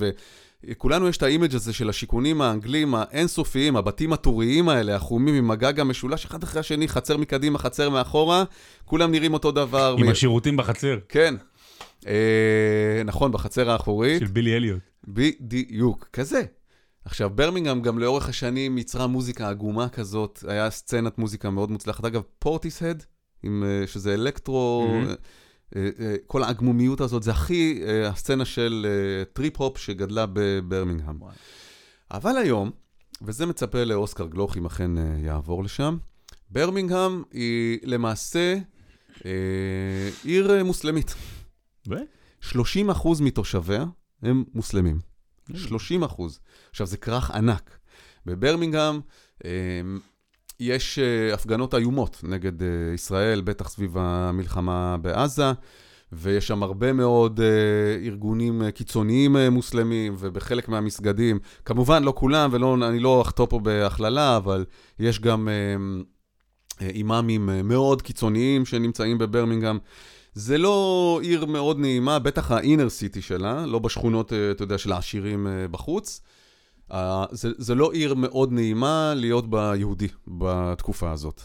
וכולנו 0.64 1.08
יש 1.08 1.16
את 1.16 1.22
ה 1.22 1.28
image 1.28 1.54
הזה 1.54 1.72
של 1.72 1.88
השיכונים 1.88 2.40
האנגלים 2.40 2.94
האינסופיים, 2.94 3.76
הבתים 3.76 4.12
הטוריים 4.12 4.68
האלה, 4.68 4.96
החומים 4.96 5.34
עם 5.34 5.50
הגג 5.50 5.80
המשולש, 5.80 6.24
אחד 6.24 6.42
אחרי 6.42 6.60
השני, 6.60 6.88
חצר 6.88 7.16
מקדימה, 7.16 7.58
חצר 7.58 7.90
מאחורה, 7.90 8.44
כולם 8.84 9.10
נראים 9.10 9.34
אותו 9.34 9.52
דבר. 9.52 9.94
עם 9.98 10.06
מ- 10.06 10.10
השירותים 10.10 10.56
בחצר 10.56 10.98
כן. 11.08 11.34
אה, 12.06 13.02
נכון, 13.04 13.32
בחצר 13.32 13.70
האחורית. 13.70 14.20
של 14.20 14.26
בילי 14.26 14.56
אליוט. 14.56 14.87
בדיוק, 15.04 16.08
כזה. 16.12 16.42
עכשיו, 17.04 17.30
ברמינגהם 17.30 17.82
גם 17.82 17.98
לאורך 17.98 18.28
השנים 18.28 18.78
יצרה 18.78 19.06
מוזיקה 19.06 19.48
עגומה 19.48 19.88
כזאת, 19.88 20.44
היה 20.48 20.70
סצנת 20.70 21.18
מוזיקה 21.18 21.50
מאוד 21.50 21.70
מוצלחת. 21.70 22.04
אגב, 22.04 22.22
פורטיסהד, 22.38 23.04
אה, 23.44 23.50
שזה 23.86 24.14
אלקטרו, 24.14 24.88
אה, 25.76 26.16
כל 26.26 26.42
העגמומיות 26.42 27.00
הזאת, 27.00 27.22
זה 27.22 27.30
הכי 27.30 27.82
הסצנה 28.06 28.44
של 28.44 28.86
טריפ-הופ 29.32 29.78
שגדלה 29.78 30.26
בברמינגהם. 30.32 31.22
וואי. 31.22 31.34
אבל 32.10 32.36
היום, 32.36 32.70
וזה 33.22 33.46
מצפה 33.46 33.84
לאוסקר 33.84 34.26
גלוך 34.26 34.56
אם 34.56 34.66
אכן 34.66 34.90
יעבור 35.24 35.64
לשם, 35.64 35.96
ברמינגהם 36.50 37.22
היא 37.32 37.78
למעשה 37.82 38.58
אה, 39.26 39.30
עיר 40.24 40.64
מוסלמית. 40.64 41.14
ו? 41.88 41.94
30 42.40 42.90
אחוז 42.90 43.20
מתושביה 43.20 43.84
הם 44.22 44.44
מוסלמים. 44.54 44.98
30 45.54 46.02
אחוז. 46.02 46.40
עכשיו, 46.70 46.86
זה 46.86 46.96
כרך 46.96 47.30
ענק. 47.30 47.78
בברמינגהם 48.26 49.00
אה, 49.44 49.50
יש 50.60 50.98
אה, 50.98 51.34
הפגנות 51.34 51.74
איומות 51.74 52.20
נגד 52.22 52.62
אה, 52.62 52.68
ישראל, 52.94 53.40
בטח 53.40 53.68
סביב 53.68 53.98
המלחמה 53.98 54.96
בעזה, 54.96 55.52
ויש 56.12 56.46
שם 56.46 56.62
הרבה 56.62 56.92
מאוד 56.92 57.40
אה, 57.40 58.06
ארגונים 58.06 58.62
אה, 58.62 58.70
קיצוניים 58.70 59.36
אה, 59.36 59.50
מוסלמים, 59.50 60.14
ובחלק 60.18 60.68
מהמסגדים, 60.68 61.38
כמובן 61.64 62.02
לא 62.02 62.12
כולם, 62.16 62.50
ואני 62.52 63.00
לא 63.00 63.22
אחטוא 63.22 63.46
פה 63.46 63.58
בהכללה, 63.58 64.36
אבל 64.36 64.64
יש 64.98 65.20
גם 65.20 65.48
אה, 65.48 65.54
אה, 66.82 66.90
אימאמים 66.90 67.50
מאוד 67.64 68.02
קיצוניים 68.02 68.66
שנמצאים 68.66 69.18
בברמינגהם. 69.18 69.78
זה 70.38 70.58
לא 70.58 71.20
עיר 71.22 71.44
מאוד 71.44 71.78
נעימה, 71.78 72.18
בטח 72.18 72.50
ה-inner 72.50 72.88
city 73.00 73.20
שלה, 73.20 73.66
לא 73.66 73.78
בשכונות, 73.78 74.32
אה, 74.32 74.50
אתה 74.50 74.62
יודע, 74.62 74.78
של 74.78 74.92
העשירים 74.92 75.46
אה, 75.46 75.68
בחוץ. 75.68 76.20
זה, 77.30 77.48
זה 77.58 77.74
לא 77.74 77.92
עיר 77.92 78.14
מאוד 78.14 78.52
נעימה 78.52 79.12
להיות 79.16 79.50
בה 79.50 79.72
יהודי 79.76 80.08
בתקופה 80.28 81.10
הזאת. 81.10 81.42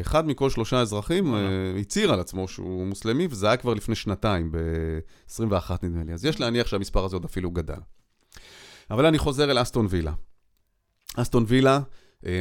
אחד 0.00 0.26
מכל 0.26 0.50
שלושה 0.50 0.80
אזרחים. 0.80 1.34
אה, 1.34 1.40
הצהיר 1.80 2.12
על 2.12 2.20
עצמו 2.20 2.48
שהוא 2.48 2.86
מוסלמי, 2.86 3.26
וזה 3.30 3.46
היה 3.46 3.56
כבר 3.56 3.74
לפני 3.74 3.94
שנתיים, 3.94 4.52
ב-21 4.52 5.72
נדמה 5.82 6.04
לי. 6.04 6.12
אז 6.12 6.24
יש 6.24 6.40
להניח 6.40 6.66
שהמספר 6.66 7.04
הזה 7.04 7.16
עוד 7.16 7.24
אפילו 7.24 7.50
גדל. 7.50 7.80
אבל 8.90 9.06
אני 9.06 9.18
חוזר 9.18 9.50
אל 9.50 9.62
אסטון 9.62 9.86
וילה. 9.90 10.12
אסטון 11.16 11.44
וילה, 11.48 11.80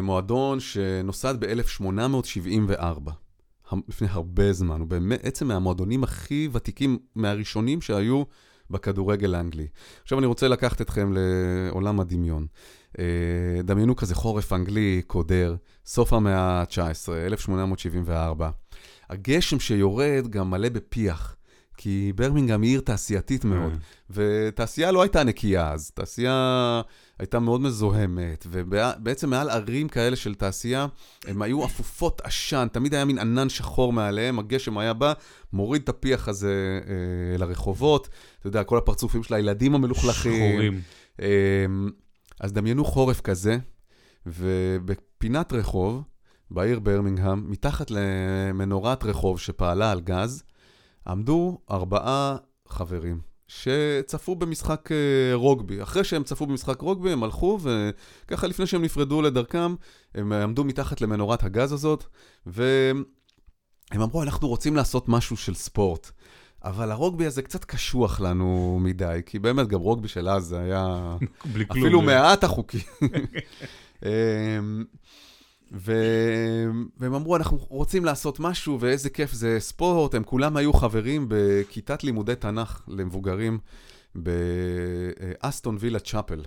מועדון 0.02 0.60
שנוסד 0.60 1.36
ב-1874. 1.40 3.23
לפני 3.88 4.08
הרבה 4.12 4.54
זמן, 4.54 4.80
הוא 4.80 4.88
באמת 4.88 5.20
עצם 5.24 5.48
מהמועדונים 5.48 6.04
הכי 6.04 6.50
ותיקים, 6.52 6.98
מהראשונים 7.16 7.82
שהיו 7.82 8.24
בכדורגל 8.70 9.36
האנגלי. 9.36 9.68
עכשיו 10.04 10.20
אני 10.20 10.28
רוצה 10.28 10.48
לקחת 10.48 10.82
אתכם 10.82 11.14
לעולם 11.16 12.00
הדמיון. 12.00 12.48
אה, 13.00 13.62
דמיינו 13.64 13.96
כזה 13.96 14.16
חורף 14.16 14.54
אנגלי 14.54 15.02
קודר, 15.08 15.56
סוף 15.86 16.14
המאה 16.14 16.40
ה-19, 16.40 17.12
1874. 17.26 18.50
הגשם 19.10 19.60
שיורד 19.60 20.28
גם 20.30 20.50
מלא 20.50 20.70
בפיח, 20.70 21.36
כי 21.78 22.14
ברמינגהם 22.16 22.62
היא 22.62 22.72
עיר 22.72 22.82
תעשייתית 22.82 23.46
מאוד. 23.46 23.72
אה. 23.72 23.78
ותעשייה 24.10 24.92
לא 24.92 25.02
הייתה 25.02 25.24
נקייה 25.24 25.72
אז, 25.72 25.92
תעשייה 25.92 26.82
הייתה 27.20 27.40
מאוד 27.40 27.62
מזוהמת, 27.62 28.48
ובעצם 28.50 29.30
מעל 29.30 29.50
ערים 29.50 29.88
כאלה 29.88 30.16
של 30.16 30.36
תעשייה, 30.36 30.88
הן 31.28 31.42
היו 31.42 31.66
אפופות 31.66 32.22
עשן, 32.24 32.68
תמיד 32.72 32.94
היה 32.94 33.06
מין 33.06 33.20
ענן 33.20 33.50
שחור 33.50 33.94
מעליהם, 33.94 34.40
הגשם 34.40 34.78
היה 34.78 34.94
בא, 34.94 35.14
מוריד 35.54 35.82
את 35.82 35.90
הפיח 35.90 36.28
הזה 36.28 36.80
אה, 36.88 37.38
לרחובות, 37.38 38.10
אתה 38.40 38.48
יודע, 38.48 38.64
כל 38.64 38.78
הפרצופים 38.78 39.24
של 39.24 39.34
הילדים 39.34 39.76
המלוכלכים. 39.76 40.52
שחורים. 40.52 40.82
אה, 41.22 41.66
אז 42.40 42.54
דמיינו 42.54 42.86
חורף 42.86 43.22
כזה, 43.22 43.58
ובפינת 44.26 45.54
רחוב, 45.54 46.04
בעיר 46.52 46.80
ברמינגהם, 46.80 47.52
מתחת 47.52 47.92
למנורת 47.92 49.04
רחוב 49.04 49.40
שפעלה 49.40 49.92
על 49.92 50.00
גז, 50.02 50.44
עמדו 51.08 51.58
ארבעה 51.72 52.36
חברים 52.68 53.33
שצפו 53.48 54.36
במשחק 54.36 54.90
אה, 54.92 55.36
רוגבי. 55.36 55.84
אחרי 55.84 56.04
שהם 56.04 56.24
צפו 56.24 56.46
במשחק 56.46 56.82
רוגבי, 56.82 57.12
הם 57.12 57.24
הלכו, 57.24 57.60
וככה 58.26 58.48
לפני 58.48 58.68
שהם 58.68 58.82
נפרדו 58.82 59.22
לדרכם, 59.22 59.76
הם 60.16 60.34
עמדו 60.34 60.64
מתחת 60.64 61.02
למנורת 61.02 61.44
הגז 61.44 61.72
הזאת, 61.72 62.04
והם 62.46 63.04
אמרו, 63.96 64.24
אנחנו 64.24 64.48
רוצים 64.48 64.76
לעשות 64.76 65.10
משהו 65.10 65.38
של 65.38 65.54
ספורט. 65.54 66.12
אבל 66.64 66.92
הרוגבי 66.92 67.26
הזה 67.26 67.42
קצת 67.42 67.66
קשוח 67.66 68.20
לנו 68.20 68.80
מדי, 68.82 69.22
כי 69.26 69.40
באמת 69.40 69.68
גם 69.68 69.80
רוגבי 69.80 70.08
של 70.08 70.30
אז 70.30 70.44
זה 70.44 70.60
היה. 70.60 71.18
אפילו 71.72 72.02
מעט 72.02 72.44
החוקי. 72.44 72.82
ו... 75.74 75.94
והם 76.98 77.14
אמרו, 77.14 77.36
אנחנו 77.36 77.58
רוצים 77.70 78.06
לעשות 78.06 78.40
משהו, 78.40 78.78
ואיזה 78.80 79.10
כיף 79.10 79.32
זה 79.32 79.60
ספורט. 79.60 80.16
הם 80.16 80.24
כולם 80.24 80.58
היו 80.58 80.74
חברים 80.74 81.26
בכיתת 81.30 82.04
לימודי 82.04 82.36
תנ"ך 82.36 82.82
למבוגרים 82.88 83.60
באסטון 84.16 85.78
וילה 85.80 86.00
צ'אפל. 86.00 86.42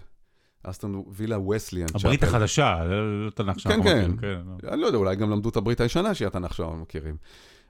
אסטון 0.63 1.03
וילה 1.09 1.39
וסליאן 1.39 1.87
צ'אפל. 1.87 1.99
הברית 1.99 2.23
החדשה, 2.23 2.85
לא 2.85 3.31
תנ"ך 3.31 3.53
כן, 3.53 3.59
שאנחנו 3.59 3.83
כן. 3.83 4.11
מכירים, 4.11 4.47
לא. 4.63 4.73
אני 4.73 4.81
לא 4.81 4.87
יודע, 4.87 4.99
אולי 4.99 5.17
גם 5.17 5.31
למדו 5.31 5.49
את 5.49 5.57
הברית 5.57 5.81
הישנה 5.81 6.15
שהיא 6.15 6.27
התנ"ך 6.27 6.55
שאנחנו 6.55 6.77
מכירים. 6.77 7.17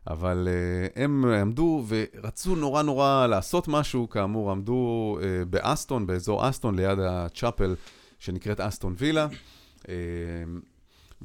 אבל 0.07 0.49
uh, 0.49 0.93
הם 0.97 1.25
עמדו 1.25 1.85
ורצו 1.89 2.57
נורא 2.57 2.83
נורא 2.83 3.27
לעשות 3.27 3.69
משהו, 3.69 4.09
כאמור, 4.09 4.51
עמדו 4.51 5.19
uh, 5.21 5.45
באסטון, 5.45 6.07
באזור 6.07 6.49
אסטון, 6.49 6.77
ליד 6.77 6.99
הצ'אפל 6.99 7.75
שנקראת 8.19 8.61
אסטון 8.61 8.95
וילה, 8.99 9.27
uh, 9.83 9.87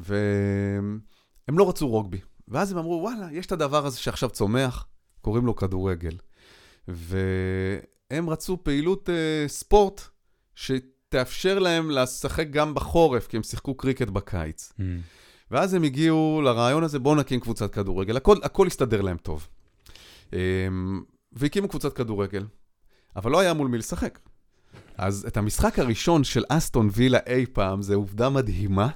והם 0.04 1.58
לא 1.58 1.70
רצו 1.70 1.88
רוגבי. 1.88 2.20
ואז 2.48 2.72
הם 2.72 2.78
אמרו, 2.78 3.00
וואלה, 3.02 3.28
יש 3.32 3.46
את 3.46 3.52
הדבר 3.52 3.86
הזה 3.86 4.00
שעכשיו 4.00 4.30
צומח, 4.30 4.88
קוראים 5.22 5.46
לו 5.46 5.56
כדורגל. 5.56 6.18
והם 6.88 8.30
רצו 8.30 8.64
פעילות 8.64 9.10
uh, 9.10 9.50
ספורט 9.50 10.02
שתאפשר 10.56 11.60
להם 11.60 11.92
לשחק 11.92 12.48
גם 12.50 12.74
בחורף, 12.74 13.28
כי 13.28 13.38
הם 13.38 13.44
שיחקו 13.44 13.76
קריקט 13.76 14.08
בקיץ. 14.08 14.74
Mm. 14.80 14.84
ואז 15.52 15.74
הם 15.74 15.84
הגיעו 15.84 16.42
לרעיון 16.44 16.84
הזה, 16.84 17.00
בואו 17.00 17.16
נקים 17.16 17.40
קבוצת 17.40 17.74
כדורגל. 17.74 18.18
הכל, 18.18 18.38
הכל 18.44 18.68
הסתדר 18.68 19.02
להם 19.02 19.18
טוב. 19.18 19.48
אמ, 20.34 20.38
והקימו 21.34 21.68
קבוצת 21.68 21.94
כדורגל, 21.94 22.46
אבל 23.16 23.32
לא 23.32 23.40
היה 23.40 23.54
מול 23.54 23.68
מי 23.68 23.78
לשחק. 23.78 24.20
אז 24.98 25.26
את 25.28 25.38
המשחק 25.38 25.80
הראשון 25.80 26.24
של 26.24 26.44
אסטון 26.50 26.90
וילה 26.92 27.20
אי 27.28 27.46
פעם, 27.46 27.82
זו 27.82 27.94
עובדה 27.94 28.30
מדהימה, 28.30 28.88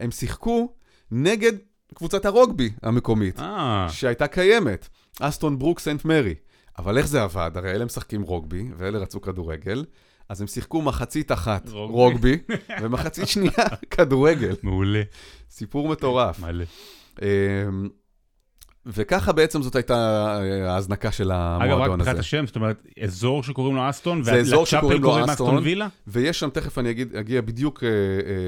הם 0.00 0.10
שיחקו 0.10 0.72
נגד 1.10 1.52
קבוצת 1.94 2.24
הרוגבי 2.24 2.70
המקומית, 2.82 3.40
אה, 3.40 3.86
שהייתה 3.90 4.26
קיימת, 4.26 4.88
אסטון 5.20 5.58
ברוק 5.58 5.80
סנט 5.80 6.04
מרי. 6.04 6.34
אבל 6.78 6.98
איך 6.98 7.06
זה 7.06 7.22
עבד? 7.22 7.50
הרי 7.54 7.70
אלה 7.70 7.84
משחקים 7.84 8.22
רוגבי, 8.22 8.68
ואלה 8.76 8.98
רצו 8.98 9.20
כדורגל, 9.20 9.84
אז 10.28 10.40
הם 10.40 10.46
שיחקו 10.46 10.82
מחצית 10.82 11.32
אחת 11.32 11.68
רוגבי. 11.68 11.92
רוגבי, 11.92 12.38
ומחצית 12.82 13.28
שנייה 13.28 13.66
כדורגל. 13.90 14.56
מעולה. 14.62 15.02
סיפור 15.50 15.88
מטורף. 15.88 16.40
מלא. 16.40 16.64
וככה 18.86 19.32
בעצם 19.32 19.62
זאת 19.62 19.76
הייתה 19.76 19.94
אה, 20.42 20.72
ההזנקה 20.72 21.12
של 21.12 21.32
אגב, 21.32 21.60
רק 21.60 21.70
המועדון 21.70 21.98
מבחינת 21.98 22.08
הזה. 22.08 22.20
השם, 22.20 22.46
זאת 22.46 22.56
אומרת, 22.56 22.86
אזור 23.02 23.42
שקוראים 23.42 23.76
לו 23.76 23.90
אסטון, 23.90 24.22
זה 24.22 24.34
אזור 24.34 24.66
שקוראים 24.66 25.02
לו 25.02 25.08
קוראים 25.08 25.30
אסטון. 25.30 25.58
וילה? 25.58 25.88
ויש 26.06 26.40
שם, 26.40 26.50
תכף 26.50 26.78
אני 26.78 26.90
אגיד, 26.90 27.16
אגיע 27.16 27.40
בדיוק 27.40 27.84
אה, 27.84 27.88
אה, 27.88 27.92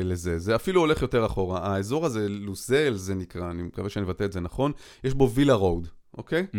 לזה. 0.05 0.39
זה 0.39 0.57
אפילו 0.57 0.81
הולך 0.81 1.03
יותר 1.03 1.27
אחורה. 1.27 1.75
האזור 1.75 2.07
הזה, 2.07 2.29
לוזל 2.29 2.95
זה 2.95 3.15
נקרא, 3.15 3.51
אני 3.51 3.63
מקווה 3.63 3.89
שאני 3.89 4.05
מבטא 4.05 4.25
את 4.25 4.33
זה 4.33 4.41
נכון, 4.41 4.73
יש 5.05 5.15
בו 5.15 5.31
וילה 5.31 5.55
רוד, 5.55 5.89
אוקיי? 6.19 6.47
Mm. 6.53 6.57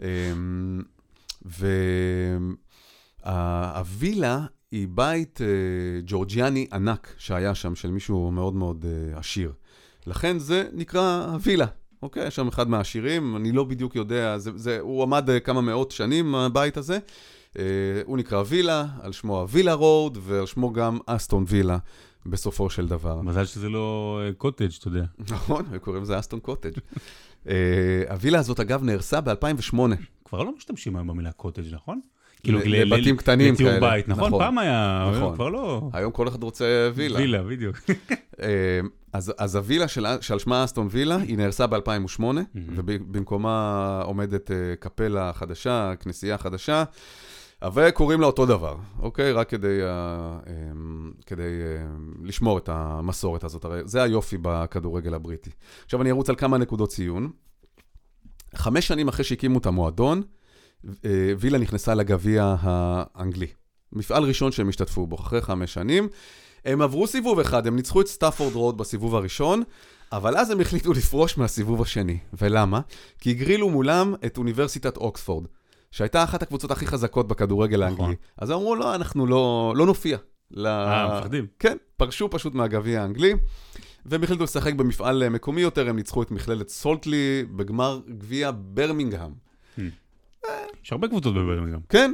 אמ, 0.00 0.82
והווילה 3.24 4.46
היא 4.70 4.88
בית 4.90 5.40
אה, 5.40 5.46
ג'ורג'יאני 6.06 6.66
ענק 6.72 7.14
שהיה 7.18 7.54
שם, 7.54 7.74
של 7.74 7.90
מישהו 7.90 8.30
מאוד 8.30 8.54
מאוד 8.54 8.86
אה, 8.88 9.18
עשיר. 9.18 9.52
לכן 10.06 10.38
זה 10.38 10.68
נקרא 10.72 11.26
הווילה. 11.32 11.66
אוקיי, 12.04 12.26
יש 12.26 12.36
שם 12.36 12.48
אחד 12.48 12.68
מהעשירים, 12.68 13.36
אני 13.36 13.52
לא 13.52 13.64
בדיוק 13.64 13.96
יודע, 13.96 14.38
זה, 14.38 14.50
זה, 14.56 14.80
הוא 14.80 15.02
עמד 15.02 15.30
אה, 15.30 15.40
כמה 15.40 15.60
מאות 15.60 15.90
שנים, 15.90 16.34
הבית 16.34 16.76
הזה. 16.76 16.98
אה, 17.58 17.64
הוא 18.04 18.18
נקרא 18.18 18.42
וילה, 18.46 18.86
על 19.00 19.12
שמו 19.12 19.40
הווילה 19.40 19.74
רוד, 19.74 20.18
ועל 20.22 20.46
שמו 20.46 20.72
גם 20.72 20.98
אסטון 21.06 21.44
וילה, 21.48 21.78
בסופו 22.26 22.70
של 22.70 22.88
דבר. 22.88 23.20
מזל 23.20 23.44
שזה 23.44 23.68
לא 23.68 24.20
אה, 24.22 24.32
קוטג', 24.32 24.70
אתה 24.78 24.88
יודע. 24.88 25.04
נכון, 25.30 25.78
קוראים 25.78 26.02
לזה 26.02 26.18
אסטון 26.18 26.40
קוטג'. 26.40 26.78
אה, 27.48 28.02
הווילה 28.10 28.38
הזאת, 28.38 28.60
אגב, 28.60 28.82
נהרסה 28.82 29.20
ב-2008. 29.20 29.76
כבר 30.24 30.42
לא 30.42 30.56
משתמשים 30.56 30.96
היום 30.96 31.06
במילה 31.06 31.32
קוטג', 31.32 31.74
נכון? 31.74 32.00
ל- 32.46 32.92
לבתים 32.92 33.16
קטנים 33.16 33.54
לתיאור 33.54 33.72
כאלה. 33.72 33.90
בית, 33.90 34.08
נכון? 34.08 34.26
נכון. 34.28 34.40
פעם 34.40 34.58
היה, 34.58 35.10
נכון. 35.16 35.34
כבר 35.34 35.48
לא... 35.48 35.90
היום 35.92 36.12
כל 36.12 36.28
אחד 36.28 36.42
רוצה 36.42 36.90
וילה. 36.94 37.18
וילה, 37.18 37.42
בדיוק. 37.42 37.76
אה, 38.42 38.80
אז, 39.12 39.32
אז 39.38 39.56
הווילה 39.56 39.88
של, 39.88 40.06
שעל 40.20 40.38
שמה 40.38 40.64
אסטון 40.64 40.88
וילה, 40.90 41.16
היא 41.16 41.36
נהרסה 41.36 41.66
ב-2008, 41.66 42.22
ובמקומה 42.56 44.02
עומדת 44.04 44.50
אה, 44.50 44.56
קפלה 44.80 45.32
חדשה, 45.32 45.92
כנסייה 46.00 46.38
חדשה, 46.38 46.84
וקוראים 47.74 48.20
לה 48.20 48.26
אותו 48.26 48.46
דבר, 48.46 48.76
אוקיי? 48.98 49.32
רק 49.32 49.48
כדי, 49.48 49.82
אה, 49.82 50.38
כדי 51.26 51.42
אה, 51.42 51.86
לשמור 52.22 52.58
את 52.58 52.68
המסורת 52.72 53.44
הזאת. 53.44 53.64
הרי 53.64 53.80
זה 53.84 54.02
היופי 54.02 54.36
בכדורגל 54.42 55.14
הבריטי. 55.14 55.50
עכשיו 55.84 56.02
אני 56.02 56.10
ארוץ 56.10 56.28
על 56.28 56.36
כמה 56.36 56.58
נקודות 56.58 56.88
ציון. 56.88 57.30
חמש 58.54 58.86
שנים 58.86 59.08
אחרי 59.08 59.24
שהקימו 59.24 59.58
את 59.58 59.66
המועדון, 59.66 60.22
וילה 61.38 61.58
נכנסה 61.58 61.94
לגביע 61.94 62.54
האנגלי. 62.60 63.46
מפעל 63.92 64.24
ראשון 64.24 64.52
שהם 64.52 64.68
השתתפו 64.68 65.06
בו, 65.06 65.16
אחרי 65.16 65.40
חמש 65.40 65.74
שנים. 65.74 66.08
הם 66.64 66.82
עברו 66.82 67.06
סיבוב 67.06 67.40
אחד, 67.40 67.66
הם 67.66 67.76
ניצחו 67.76 68.00
את 68.00 68.06
סטאפורד 68.06 68.54
רוד 68.54 68.78
בסיבוב 68.78 69.14
הראשון, 69.14 69.62
אבל 70.12 70.36
אז 70.36 70.50
הם 70.50 70.60
החליטו 70.60 70.92
לפרוש 70.92 71.38
מהסיבוב 71.38 71.82
השני. 71.82 72.18
ולמה? 72.40 72.80
כי 73.18 73.30
הגרילו 73.30 73.70
מולם 73.70 74.14
את 74.26 74.38
אוניברסיטת 74.38 74.96
אוקספורד, 74.96 75.46
שהייתה 75.90 76.24
אחת 76.24 76.42
הקבוצות 76.42 76.70
הכי 76.70 76.86
חזקות 76.86 77.28
בכדורגל 77.28 77.82
האנגלי. 77.82 78.02
נכון. 78.02 78.14
אז 78.38 78.50
הם 78.50 78.56
אמרו, 78.56 78.76
לא, 78.76 78.94
אנחנו 78.94 79.26
לא, 79.26 79.72
לא 79.76 79.86
נופיע. 79.86 80.18
ל... 80.50 80.66
אה, 80.66 81.18
מפחדים. 81.18 81.46
כן, 81.58 81.76
פרשו 81.96 82.30
פשוט 82.30 82.54
מהגביע 82.54 83.02
האנגלי, 83.02 83.34
והם 84.06 84.22
החליטו 84.22 84.44
לשחק 84.44 84.74
במפעל 84.74 85.22
אה, 85.22 85.28
מקומי 85.28 85.60
יותר, 85.60 85.88
הם 85.88 85.96
ניצחו 85.96 86.22
את 86.22 86.30
מכללת 86.30 86.68
סולטלי 86.68 87.44
בגמר 87.56 88.00
גביע 88.08 88.50
ברמינגהם. 88.54 89.43
יש 90.84 90.92
הרבה 90.92 91.08
קבוצות 91.08 91.34
בברמינגהם. 91.34 91.80
כן, 91.88 92.12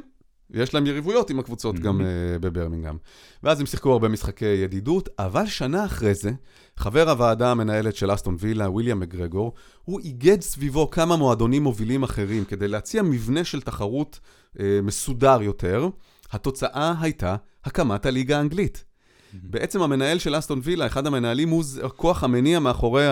יש 0.50 0.74
להם 0.74 0.86
יריבויות 0.86 1.30
עם 1.30 1.38
הקבוצות 1.38 1.78
גם 1.78 2.00
uh, 2.00 2.38
בברמינגהם. 2.38 2.98
ואז 3.42 3.60
הם 3.60 3.66
שיחקו 3.66 3.92
הרבה 3.92 4.08
משחקי 4.08 4.44
ידידות, 4.44 5.08
אבל 5.18 5.46
שנה 5.46 5.84
אחרי 5.84 6.14
זה, 6.14 6.30
חבר 6.76 7.10
הוועדה 7.10 7.50
המנהלת 7.50 7.96
של 7.96 8.14
אסטון 8.14 8.36
וילה, 8.38 8.70
ויליאם 8.70 9.00
מגרגור, 9.00 9.52
הוא 9.84 10.00
איגד 10.00 10.40
סביבו 10.40 10.90
כמה 10.90 11.16
מועדונים 11.16 11.62
מובילים 11.62 12.02
אחרים 12.02 12.44
כדי 12.44 12.68
להציע 12.68 13.02
מבנה 13.02 13.44
של 13.44 13.60
תחרות 13.60 14.20
uh, 14.56 14.60
מסודר 14.82 15.42
יותר. 15.42 15.88
התוצאה 16.32 16.94
הייתה 17.00 17.36
הקמת 17.64 18.06
הליגה 18.06 18.38
האנגלית. 18.38 18.84
בעצם 19.32 19.82
המנהל 19.82 20.18
של 20.18 20.38
אסטון 20.38 20.60
וילה, 20.62 20.86
אחד 20.86 21.06
המנהלים, 21.06 21.48
הוא 21.48 21.64
הכוח 21.82 22.24
המניע 22.24 22.58
מאחורי 22.58 23.04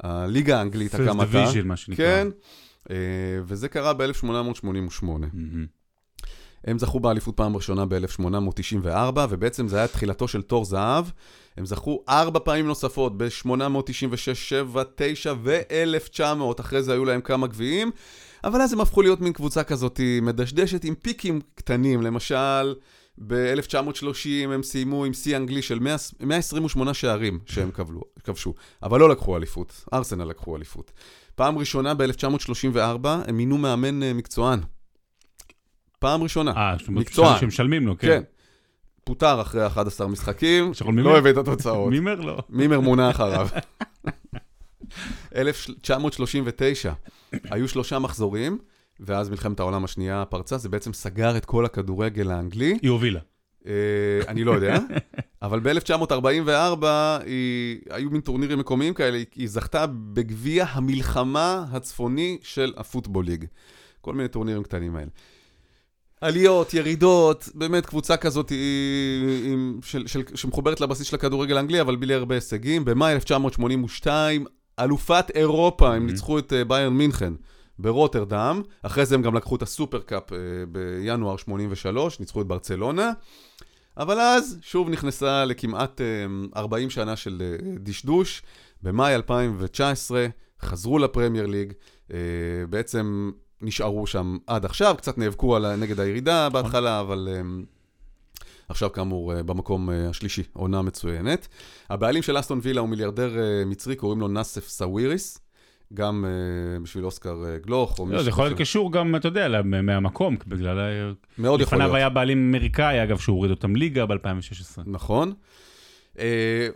הליגה 0.00 0.58
האנגלית, 0.58 0.94
הקמתה. 0.94 1.44
Division, 1.44 1.64
מה 1.64 1.76
שנקרא. 1.76 2.06
כן, 2.06 2.26
אה, 2.26 2.67
וזה 3.44 3.68
קרה 3.68 3.92
ב-1888. 3.92 5.04
מהמם. 5.04 5.66
הם 6.64 6.78
זכו 6.78 7.00
באליפות 7.00 7.36
פעם 7.36 7.56
ראשונה 7.56 7.86
ב-1894, 7.86 9.18
ובעצם 9.30 9.68
זה 9.68 9.76
היה 9.76 9.86
תחילתו 9.86 10.28
של 10.28 10.42
תור 10.42 10.64
זהב. 10.64 11.04
הם 11.56 11.66
זכו 11.66 12.04
ארבע 12.08 12.40
פעמים 12.44 12.66
נוספות, 12.66 13.18
ב-896, 13.18 14.34
7, 14.34 14.82
9 14.94 15.34
ו-1900. 15.42 16.60
אחרי 16.60 16.82
זה 16.82 16.92
היו 16.92 17.04
להם 17.04 17.20
כמה 17.20 17.46
גביעים, 17.46 17.90
אבל 18.44 18.60
אז 18.60 18.72
הם 18.72 18.80
הפכו 18.80 19.02
להיות 19.02 19.20
מין 19.20 19.32
קבוצה 19.32 19.64
כזאת 19.64 20.00
מדשדשת 20.22 20.84
עם 20.84 20.94
פיקים 20.94 21.40
קטנים. 21.54 22.02
למשל, 22.02 22.74
ב-1930 23.26 24.28
הם 24.44 24.62
סיימו 24.62 25.04
עם 25.04 25.12
שיא 25.12 25.36
אנגלי 25.36 25.62
של 25.62 25.78
100, 25.78 25.96
128 26.20 26.94
שערים 26.94 27.38
שהם 27.46 27.70
כבלו, 27.70 28.00
כבשו, 28.24 28.54
אבל 28.82 29.00
לא 29.00 29.08
לקחו 29.08 29.36
אליפות. 29.36 29.84
ארסנל 29.92 30.24
לקחו 30.24 30.56
אליפות. 30.56 30.92
פעם 31.38 31.58
ראשונה 31.58 31.94
ב-1934 31.94 33.08
הם 33.26 33.36
מינו 33.36 33.58
מאמן 33.58 34.02
אה, 34.02 34.12
מקצוען. 34.12 34.60
פעם 35.98 36.22
ראשונה. 36.22 36.52
אה, 36.56 36.76
מקצוען. 36.88 37.40
שמשלמים 37.40 37.86
לו, 37.86 37.98
כן. 37.98 38.06
כן. 38.06 38.22
פוטר 39.04 39.40
אחרי 39.40 39.66
11 39.66 40.08
משחקים? 40.08 40.72
לא 40.92 41.18
הביא 41.18 41.30
את 41.30 41.36
התוצאות. 41.36 41.90
מימר 41.90 42.20
לא. 42.20 42.38
מימר 42.48 42.80
מונה 42.80 43.10
אחריו. 43.10 43.48
1939, 45.36 46.92
היו 47.44 47.68
שלושה 47.68 47.98
מחזורים, 47.98 48.58
ואז 49.00 49.30
מלחמת 49.30 49.60
העולם 49.60 49.84
השנייה 49.84 50.24
פרצה, 50.24 50.58
זה 50.58 50.68
בעצם 50.68 50.92
סגר 50.92 51.36
את 51.36 51.44
כל 51.44 51.64
הכדורגל 51.64 52.30
האנגלי. 52.30 52.78
היא 52.82 52.90
הובילה. 52.90 53.20
אה, 53.66 53.72
אני 54.28 54.44
לא 54.44 54.52
יודע, 54.52 54.78
אבל 55.42 55.60
ב-1944 55.60 56.84
היא, 57.26 57.78
היו 57.90 58.10
מין 58.10 58.20
טורנירים 58.20 58.58
מקומיים 58.58 58.94
כאלה, 58.94 59.18
היא, 59.36 59.48
זכתה 59.48 59.86
בגביע 59.86 60.66
המלחמה 60.68 61.64
הצפוני 61.72 62.38
של 62.42 62.72
הפוטבול 62.76 63.24
ליג. 63.24 63.44
כל 64.00 64.14
מיני 64.14 64.28
טורנירים 64.28 64.62
קטנים 64.62 64.96
האלה. 64.96 65.10
עליות, 66.20 66.74
ירידות, 66.74 67.48
באמת 67.54 67.86
קבוצה 67.86 68.16
כזאת 68.16 68.50
היא, 68.50 69.52
עם, 69.52 69.80
של, 69.84 70.06
של, 70.06 70.22
שמחוברת 70.34 70.80
לבסיס 70.80 71.06
של 71.06 71.16
הכדורגל 71.16 71.56
האנגלי, 71.56 71.80
אבל 71.80 71.96
בלי 71.96 72.14
הרבה 72.14 72.34
הישגים. 72.34 72.84
במאי 72.84 73.12
1982, 73.12 74.44
אלופת 74.80 75.30
אירופה, 75.34 75.94
הם 75.94 76.06
Mhm. 76.06 76.10
ניצחו 76.10 76.38
את 76.38 76.52
אה, 76.52 76.64
ביירן 76.64 76.92
מינכן 76.92 77.32
ברוטרדם, 77.78 78.62
אחרי 78.82 79.06
זה 79.06 79.14
הם 79.14 79.22
גם 79.22 79.34
לקחו 79.34 79.56
את 79.56 79.62
הסופרקאפ 79.62 80.32
אה, 80.32 80.38
בינואר 80.72 81.36
83, 81.36 82.20
ניצחו 82.20 82.40
את 82.40 82.46
ברצלונה, 82.46 83.12
אבל 83.98 84.20
אז 84.20 84.58
שוב 84.62 84.88
נכנסה 84.88 85.44
לכמעט 85.44 86.00
אה, 86.00 86.06
40 86.56 86.90
שנה 86.90 87.16
של 87.16 87.42
אה, 87.42 87.56
דשדוש, 87.78 88.42
במאי 88.82 89.14
2019 89.14 90.26
חזרו 90.62 90.98
לפרמייר 90.98 91.46
ליג, 91.46 91.72
אה, 92.12 92.18
בעצם 92.70 93.30
נשארו 93.62 94.06
שם 94.06 94.36
עד 94.46 94.64
עכשיו, 94.64 94.94
קצת 94.98 95.18
נאבקו 95.18 95.56
על, 95.56 95.76
נגד 95.76 96.00
הירידה 96.00 96.48
בהתחלה, 96.48 97.00
אבל... 97.00 97.28
אה, 97.30 97.40
עכשיו 98.68 98.92
כאמור 98.92 99.34
אה, 99.34 99.42
במקום 99.42 99.90
השלישי, 99.90 100.42
עונה 100.52 100.82
מצוינת. 100.82 101.48
הבעלים 101.90 102.22
של 102.22 102.38
אסטון 102.38 102.60
וילה 102.62 102.80
הוא 102.80 102.88
מיליארדר 102.88 103.36
מצרי, 103.66 103.96
קוראים 103.96 104.20
לו 104.20 104.28
נאסף 104.28 104.68
סאוויריס, 104.68 105.38
גם 105.94 106.24
אה, 106.24 106.80
בשביל 106.80 107.04
אוסקר 107.04 107.44
אה, 107.46 107.58
גלוך. 107.58 107.98
או 107.98 108.04
לא, 108.04 108.10
מישהו 108.10 108.24
זה 108.24 108.30
יכול 108.30 108.44
להיות. 108.44 108.58
קשור 108.58 108.92
גם, 108.92 109.16
אתה 109.16 109.28
יודע, 109.28 109.62
מהמקום, 109.62 110.36
בגלל... 110.46 110.78
מאוד 111.38 111.60
יכול 111.60 111.76
לפניו 111.76 111.86
להיות. 111.86 111.96
היה 111.96 112.08
בעלים 112.08 112.48
אמריקאי, 112.48 113.02
אגב, 113.02 113.18
שהוא 113.18 113.36
הוריד 113.36 113.50
אותם 113.50 113.76
ליגה 113.76 114.06
ב-2016. 114.06 114.82
נכון. 114.86 115.32
אה, 116.18 116.68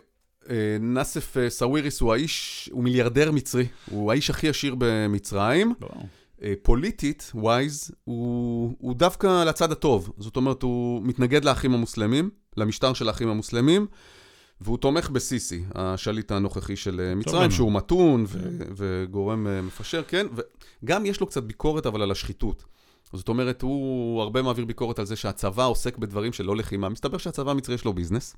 אה, 0.49 0.77
נאסף 0.79 1.37
אה, 1.37 1.49
סאוויריס 1.49 2.01
הוא 2.01 2.13
האיש, 2.13 2.69
הוא 2.71 2.83
מיליארדר 2.83 3.31
מצרי, 3.31 3.67
הוא 3.89 4.11
האיש 4.11 4.29
הכי 4.29 4.49
עשיר 4.49 4.75
במצרים. 4.77 5.73
פוליטית, 6.61 7.31
ווייז, 7.35 7.91
הוא, 8.03 8.75
הוא 8.79 8.95
דווקא 8.95 9.43
לצד 9.43 9.71
הטוב. 9.71 10.13
זאת 10.17 10.35
אומרת, 10.35 10.63
הוא 10.63 11.01
מתנגד 11.03 11.45
לאחים 11.45 11.73
המוסלמים, 11.73 12.29
למשטר 12.57 12.93
של 12.93 13.07
האחים 13.07 13.29
המוסלמים, 13.29 13.87
והוא 14.61 14.77
תומך 14.77 15.09
בסיסי, 15.09 15.63
השליט 15.75 16.31
הנוכחי 16.31 16.75
של 16.75 16.99
אה, 16.99 17.15
מצרים. 17.15 17.51
שהוא 17.51 17.71
מתון 17.71 18.25
ו- 18.27 18.63
וגורם 18.75 19.47
אה, 19.47 19.61
מפשר, 19.61 20.03
כן, 20.07 20.27
וגם 20.83 21.05
יש 21.05 21.19
לו 21.19 21.27
קצת 21.27 21.43
ביקורת, 21.43 21.85
אבל 21.85 22.01
על 22.01 22.11
השחיתות. 22.11 22.63
זאת 23.13 23.29
אומרת, 23.29 23.61
הוא 23.61 24.21
הרבה 24.21 24.41
מעביר 24.41 24.65
ביקורת 24.65 24.99
על 24.99 25.05
זה 25.05 25.15
שהצבא 25.15 25.65
עוסק 25.65 25.97
בדברים 25.97 26.33
של 26.33 26.45
לא 26.45 26.55
לחימה. 26.55 26.89
מסתבר 26.89 27.17
שהצבא 27.17 27.51
המצרי 27.51 27.75
יש 27.75 27.85
לו 27.85 27.93
ביזנס. 27.93 28.35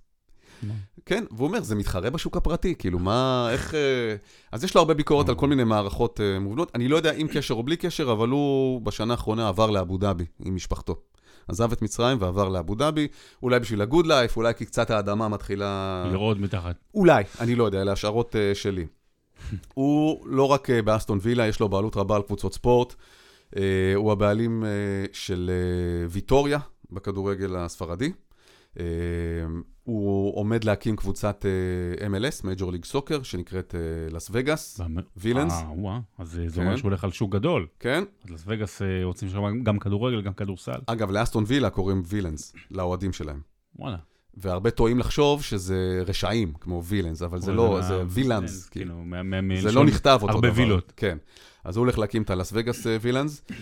כן, 1.06 1.24
והוא 1.32 1.48
אומר, 1.48 1.62
זה 1.62 1.76
מתחרה 1.76 2.10
בשוק 2.10 2.38
הפרטי, 2.38 2.76
כאילו, 2.76 3.00
מה, 3.00 3.48
איך... 3.52 3.76
אה, 3.76 4.16
אז 4.52 4.64
יש 4.64 4.76
לו 4.76 4.82
הרבה 4.82 4.94
ביקורת 4.94 5.30
על 5.30 5.36
כל 5.36 5.48
מיני 5.48 5.64
מערכות 5.64 6.20
מובנות. 6.42 6.72
אני 6.76 6.88
לא 6.88 6.98
יודע 6.98 7.12
עם 7.14 7.28
קשר 7.28 7.54
או 7.54 7.64
בלי 7.64 7.78
קשר, 7.78 8.12
אבל 8.12 8.30
הוא 8.30 8.82
בשנה 8.82 9.14
האחרונה 9.14 9.48
עבר 9.48 9.70
לאבו 9.72 9.98
דאבי 9.98 10.26
עם 10.40 10.56
משפחתו. 10.56 11.02
עזב 11.48 11.72
את 11.72 11.82
מצרים 11.82 12.18
ועבר 12.22 12.50
לאבו 12.50 12.76
דאבי, 12.76 13.08
אולי 13.44 13.60
בשביל 13.60 13.82
הגוד 13.82 14.08
לייף, 14.08 14.38
אולי 14.38 14.54
כי 14.54 14.66
קצת 14.66 14.90
האדמה 14.90 15.28
מתחילה... 15.28 16.04
לראות 16.12 16.40
מתחת. 16.40 16.76
אולי, 16.94 17.24
אני 17.40 17.56
לא 17.56 17.64
יודע, 17.64 17.82
אלה 17.82 17.92
השערות 17.92 18.36
uh, 18.36 18.58
שלי. 18.58 18.86
הוא 19.74 20.28
לא 20.28 20.52
רק 20.52 20.70
uh, 20.70 20.74
באסטון 20.86 21.20
וילה, 21.22 21.48
יש 21.48 21.60
לו 21.60 21.70
בעלות 21.70 21.98
רבה 21.98 22.16
על 22.16 22.22
קבוצות 22.22 22.54
ספורט. 22.54 22.94
Uh, 22.94 23.58
הוא 23.96 24.12
הבעלים 24.12 24.64
uh, 24.64 25.10
של 25.14 25.52
uh, 25.52 26.12
ויטוריה 26.12 26.60
בכדורגל 26.92 27.56
הספרדי. 27.56 28.12
Uh, 28.76 28.78
הוא 29.84 30.36
עומד 30.38 30.64
להקים 30.64 30.96
קבוצת 30.96 31.46
uh, 31.98 32.02
MLS, 32.02 32.48
מייג'ור 32.48 32.72
ליג 32.72 32.86
סוקר, 32.86 33.24
שנקראת 33.24 33.76
לס 34.12 34.30
וגאס, 34.34 34.82
וילאנס. 35.18 35.54
אה, 35.54 35.72
וואה, 35.72 36.00
אז 36.18 36.30
זה 36.48 36.48
כן. 36.56 36.62
אומר 36.62 36.76
שהוא 36.76 36.90
הולך 36.90 37.04
על 37.04 37.12
שוק 37.12 37.32
גדול. 37.32 37.68
כן? 37.80 38.04
אז 38.26 38.32
לס 38.32 38.44
וגאס 38.48 38.82
אה, 38.82 38.88
רוצים 39.04 39.30
שם 39.30 39.64
גם 39.64 39.80
כדורגל, 39.80 40.22
גם 40.22 40.34
כדורסל. 40.34 40.80
אגב, 40.86 41.12
לאסטון 41.12 41.44
וילה 41.48 41.70
קוראים 41.70 42.04
וילאנס, 42.06 42.56
לאוהדים 42.72 43.14
שלהם. 43.14 43.42
וואלה. 43.76 43.98
והרבה 44.38 44.72
טועים 44.72 45.00
לחשוב 45.00 45.44
שזה 45.44 46.04
רשעים, 46.08 46.54
כמו 46.60 46.84
villains, 46.84 47.22
אבל 47.22 47.40
זה 47.40 47.54
לא, 47.54 47.80
זה 47.82 48.04
וילאנס. 48.08 48.70
כאילו. 48.70 48.96
כאילו, 48.96 49.22
מה- 49.42 49.62
זה 49.62 49.72
לא 49.72 49.86
נכתב 49.86 50.20
אותו 50.22 50.34
הרבה 50.34 50.50
דבר. 50.50 50.58
וילות. 50.58 50.94
כן. 50.98 51.18
אז 51.64 51.78
הוא 51.78 51.84
הולך 51.84 52.00
להקים 52.00 52.22
את 52.22 52.30
הלס 52.30 52.52
וגאס 52.56 52.88
אה, 52.88 52.98
וילאנס, 53.02 53.42
אה, 53.52 53.56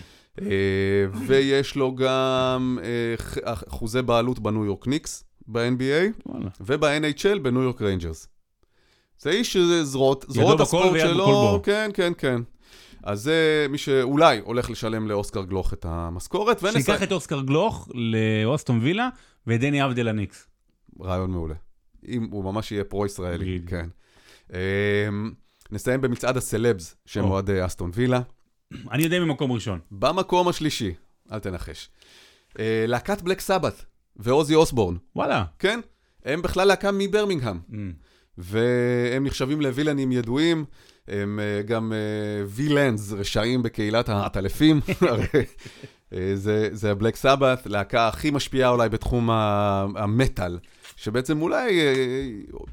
ויש 1.26 1.76
לו 1.76 1.94
גם 1.94 2.78
אה, 2.82 3.52
אחוזי 3.68 4.02
בעלות 4.02 4.38
בניו 4.38 4.64
יורק 4.64 4.86
ניקס, 4.86 5.24
ב-NBA. 5.46 6.28
וב-NHL 6.60 7.38
בניו 7.42 7.62
יורק 7.62 7.82
ריינג'רס. 7.82 8.28
זה 9.18 9.30
איש 9.30 9.52
שזה 9.52 9.84
זרועות, 9.84 10.24
הספורט 10.60 11.00
שלו. 11.00 11.60
כן, 11.62 11.90
כן, 11.94 12.12
כן. 12.18 12.42
אז 13.02 13.22
זה 13.22 13.66
מי 13.70 13.78
שאולי 13.78 14.40
הולך 14.44 14.70
לשלם 14.70 15.08
לאוסקר 15.08 15.42
גלוך 15.42 15.72
את 15.72 15.84
המשכורת. 15.88 16.64
שיקח 16.72 17.02
את 17.02 17.12
אוסקר 17.12 17.40
גלוך 17.40 17.88
לאוסטון 17.94 18.80
וילה 18.82 19.08
ואת 19.46 19.60
דני 19.60 19.80
עבדל 19.80 20.08
לניקס. 20.08 20.46
רעיון 21.00 21.30
מעולה. 21.30 21.54
אם 22.08 22.28
הוא 22.30 22.44
ממש 22.44 22.72
יהיה 22.72 22.84
פרו-ישראלי. 22.84 23.60
כן. 23.66 23.88
אמ, 24.52 25.32
נסיים 25.70 26.00
במצעד 26.00 26.36
הסלבס, 26.36 26.96
שהם 27.06 27.24
או. 27.24 27.30
אוהדי 27.30 27.66
אסטון 27.66 27.90
וילה. 27.94 28.20
אני 28.90 29.02
יודע 29.02 29.20
ממקום 29.20 29.52
ראשון. 29.52 29.78
במקום 29.90 30.48
השלישי, 30.48 30.94
אל 31.32 31.38
תנחש. 31.38 31.88
אה, 32.58 32.84
להקת 32.88 33.22
בלק 33.22 33.40
סבת 33.40 33.84
ועוזי 34.16 34.54
אוסבורן, 34.54 34.96
וואלה. 35.16 35.44
כן? 35.58 35.80
הם 36.24 36.42
בכלל 36.42 36.68
להקה 36.68 36.90
מברמינגהם, 36.92 37.60
Mm. 37.70 37.74
והם 38.38 39.26
נחשבים 39.26 39.60
לווילנים 39.60 40.12
ידועים, 40.12 40.64
הם 41.08 41.40
אה, 41.42 41.62
גם 41.62 41.92
אה, 41.92 41.98
וילאנס, 42.46 43.12
רשעים 43.12 43.62
בקהילת 43.62 44.08
העטלפים, 44.08 44.80
אה, 46.12 46.32
זה, 46.34 46.68
זה 46.72 46.90
הבלק 46.90 47.16
סבת, 47.16 47.66
להקה 47.66 48.08
הכי 48.08 48.30
משפיעה 48.30 48.70
אולי 48.70 48.88
בתחום 48.88 49.30
המטאל, 49.30 50.58
שבעצם 50.96 51.42
אולי 51.42 51.80
אה, 51.80 51.94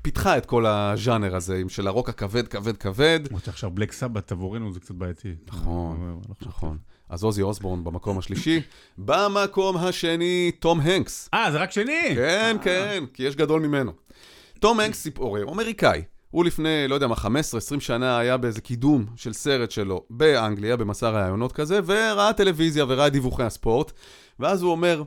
פיתחה 0.01 0.37
את 0.37 0.45
כל 0.45 0.65
הז'אנר 0.65 1.35
הזה, 1.35 1.61
של 1.67 1.87
הרוק 1.87 2.09
הכבד, 2.09 2.47
כבד, 2.47 2.77
כבד. 2.77 3.19
למרות 3.29 3.43
שעכשיו 3.43 3.69
בלק 3.71 3.91
סבת 3.91 4.31
עבורנו 4.31 4.73
זה 4.73 4.79
קצת 4.79 4.95
בעייתי. 4.95 5.33
נכון, 5.47 5.97
לא- 6.01 6.07
לא. 6.29 6.47
נכון. 6.49 6.77
אז 7.09 7.23
עוזי 7.23 7.41
אוסבורן 7.41 7.83
במקום 7.83 8.17
השלישי. 8.17 8.61
במקום 8.97 9.77
השני, 9.77 10.51
תום 10.59 10.79
הנקס. 10.79 11.29
אה, 11.33 11.51
זה 11.51 11.57
רק 11.57 11.71
שני? 11.71 12.01
כן, 12.15 12.57
כן, 12.63 13.03
כי 13.13 13.23
יש 13.23 13.35
גדול 13.35 13.61
ממנו. 13.61 13.91
תום 14.59 14.79
הנקס 14.79 14.97
סיפור, 15.01 15.37
הוא 15.37 15.53
אמריקאי. 15.53 16.01
הוא 16.31 16.45
לפני, 16.45 16.87
לא 16.87 16.95
יודע 16.95 17.07
מה, 17.07 17.15
15-20 17.15 17.27
שנה 17.79 18.17
היה 18.17 18.37
באיזה 18.37 18.61
קידום 18.61 19.05
של 19.15 19.33
סרט 19.33 19.71
שלו 19.71 20.03
באנגליה, 20.09 20.77
במסע 20.77 21.09
ראיונות 21.09 21.51
כזה, 21.51 21.79
וראה 21.85 22.33
טלוויזיה 22.33 22.85
וראה 22.87 23.09
דיווחי 23.09 23.43
הספורט, 23.43 23.91
ואז 24.39 24.61
הוא 24.61 24.71
אומר, 24.71 24.99
אה, 24.99 25.05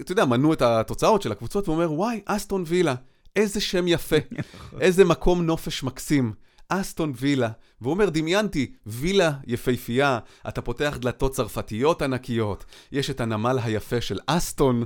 אתה 0.00 0.12
יודע, 0.12 0.24
מנו 0.24 0.52
את 0.52 0.62
התוצאות 0.62 1.22
של 1.22 1.32
הקבוצות, 1.32 1.68
והוא 1.68 1.76
אומר, 1.76 1.92
וואי, 1.92 2.20
אסטון 2.26 2.64
וילה, 2.66 2.94
איזה 3.36 3.60
שם 3.60 3.88
יפה, 3.88 4.16
איזה 4.80 5.04
מקום 5.04 5.42
נופש 5.42 5.82
מקסים. 5.82 6.32
אסטון 6.68 7.12
וילה, 7.16 7.48
והוא 7.80 7.92
אומר, 7.92 8.08
דמיינתי, 8.08 8.72
וילה 8.86 9.32
יפהפייה, 9.46 10.18
אתה 10.48 10.62
פותח 10.62 10.98
דלתות 11.00 11.32
צרפתיות 11.32 12.02
ענקיות, 12.02 12.64
יש 12.92 13.10
את 13.10 13.20
הנמל 13.20 13.58
היפה 13.62 14.00
של 14.00 14.18
אסטון 14.26 14.84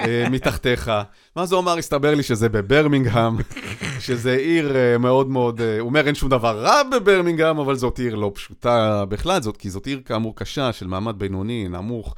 אה, 0.00 0.24
מתחתיך. 0.32 0.90
ואז 1.36 1.52
הוא 1.52 1.60
אמר, 1.60 1.78
הסתבר 1.78 2.14
לי 2.14 2.22
שזה 2.22 2.48
בברמינגהם, 2.48 3.36
שזה 4.06 4.34
עיר 4.34 4.76
אה, 4.76 4.98
מאוד 4.98 5.28
מאוד, 5.28 5.60
אה, 5.60 5.80
הוא 5.80 5.88
אומר, 5.88 6.06
אין 6.06 6.14
שום 6.14 6.28
דבר 6.28 6.60
רע 6.60 6.82
בברמינגהם, 6.82 7.58
אבל 7.58 7.76
זאת 7.76 7.98
עיר 7.98 8.14
לא 8.14 8.32
פשוטה 8.34 9.04
בכלל, 9.04 9.42
זאת, 9.42 9.56
כי 9.56 9.70
זאת 9.70 9.86
עיר 9.86 10.00
כאמור 10.04 10.36
קשה, 10.36 10.72
של 10.72 10.86
מעמד 10.86 11.18
בינוני, 11.18 11.68
נמוך. 11.68 12.14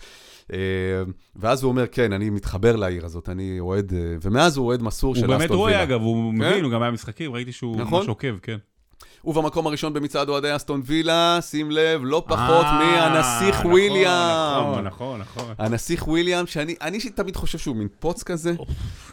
אה, 0.52 0.58
ואז 1.36 1.62
הוא 1.62 1.68
אומר, 1.68 1.86
כן, 1.86 2.12
אני 2.12 2.30
מתחבר 2.30 2.76
לעיר 2.76 3.04
הזאת, 3.04 3.28
אני 3.28 3.60
אוהד, 3.60 3.92
אה, 3.94 4.16
ומאז 4.22 4.56
הוא 4.56 4.66
אוהד 4.66 4.82
מסור 4.82 5.14
של 5.14 5.20
הוא 5.20 5.26
אסטון 5.26 5.38
באמת 5.38 5.50
וילה. 5.50 5.60
רואה, 5.62 5.82
אגב, 5.82 6.00
הוא 6.00 6.32
כן? 6.32 6.38
מבין, 6.38 6.64
הוא 6.64 6.72
גם 6.72 6.82
היה 6.82 6.90
משחקים, 6.90 7.32
ראיתי 7.32 7.52
שהוא 7.52 7.76
נכון. 7.76 7.98
ממש 7.98 8.08
עוקב, 8.08 8.38
כן. 8.42 8.56
ובמקום 9.24 9.66
הראשון 9.66 9.92
במצעד 9.92 10.28
אוהדי 10.28 10.56
אסטון 10.56 10.82
וילה, 10.84 11.38
שים 11.40 11.70
לב, 11.70 12.00
לא 12.04 12.24
פחות 12.26 12.66
אה, 12.66 12.78
מהנסיך 12.78 13.58
נכון, 13.58 13.70
וויליאם. 13.70 14.60
נכון, 14.60 14.84
נכון, 14.84 15.20
נכון. 15.20 15.54
הנסיך 15.58 16.08
וויליאם, 16.08 16.46
שאני 16.46 16.74
אני 16.80 16.98
תמיד 16.98 17.36
חושב 17.36 17.58
שהוא 17.58 17.76
מין 17.76 17.88
פוץ 18.00 18.22
כזה, 18.22 18.54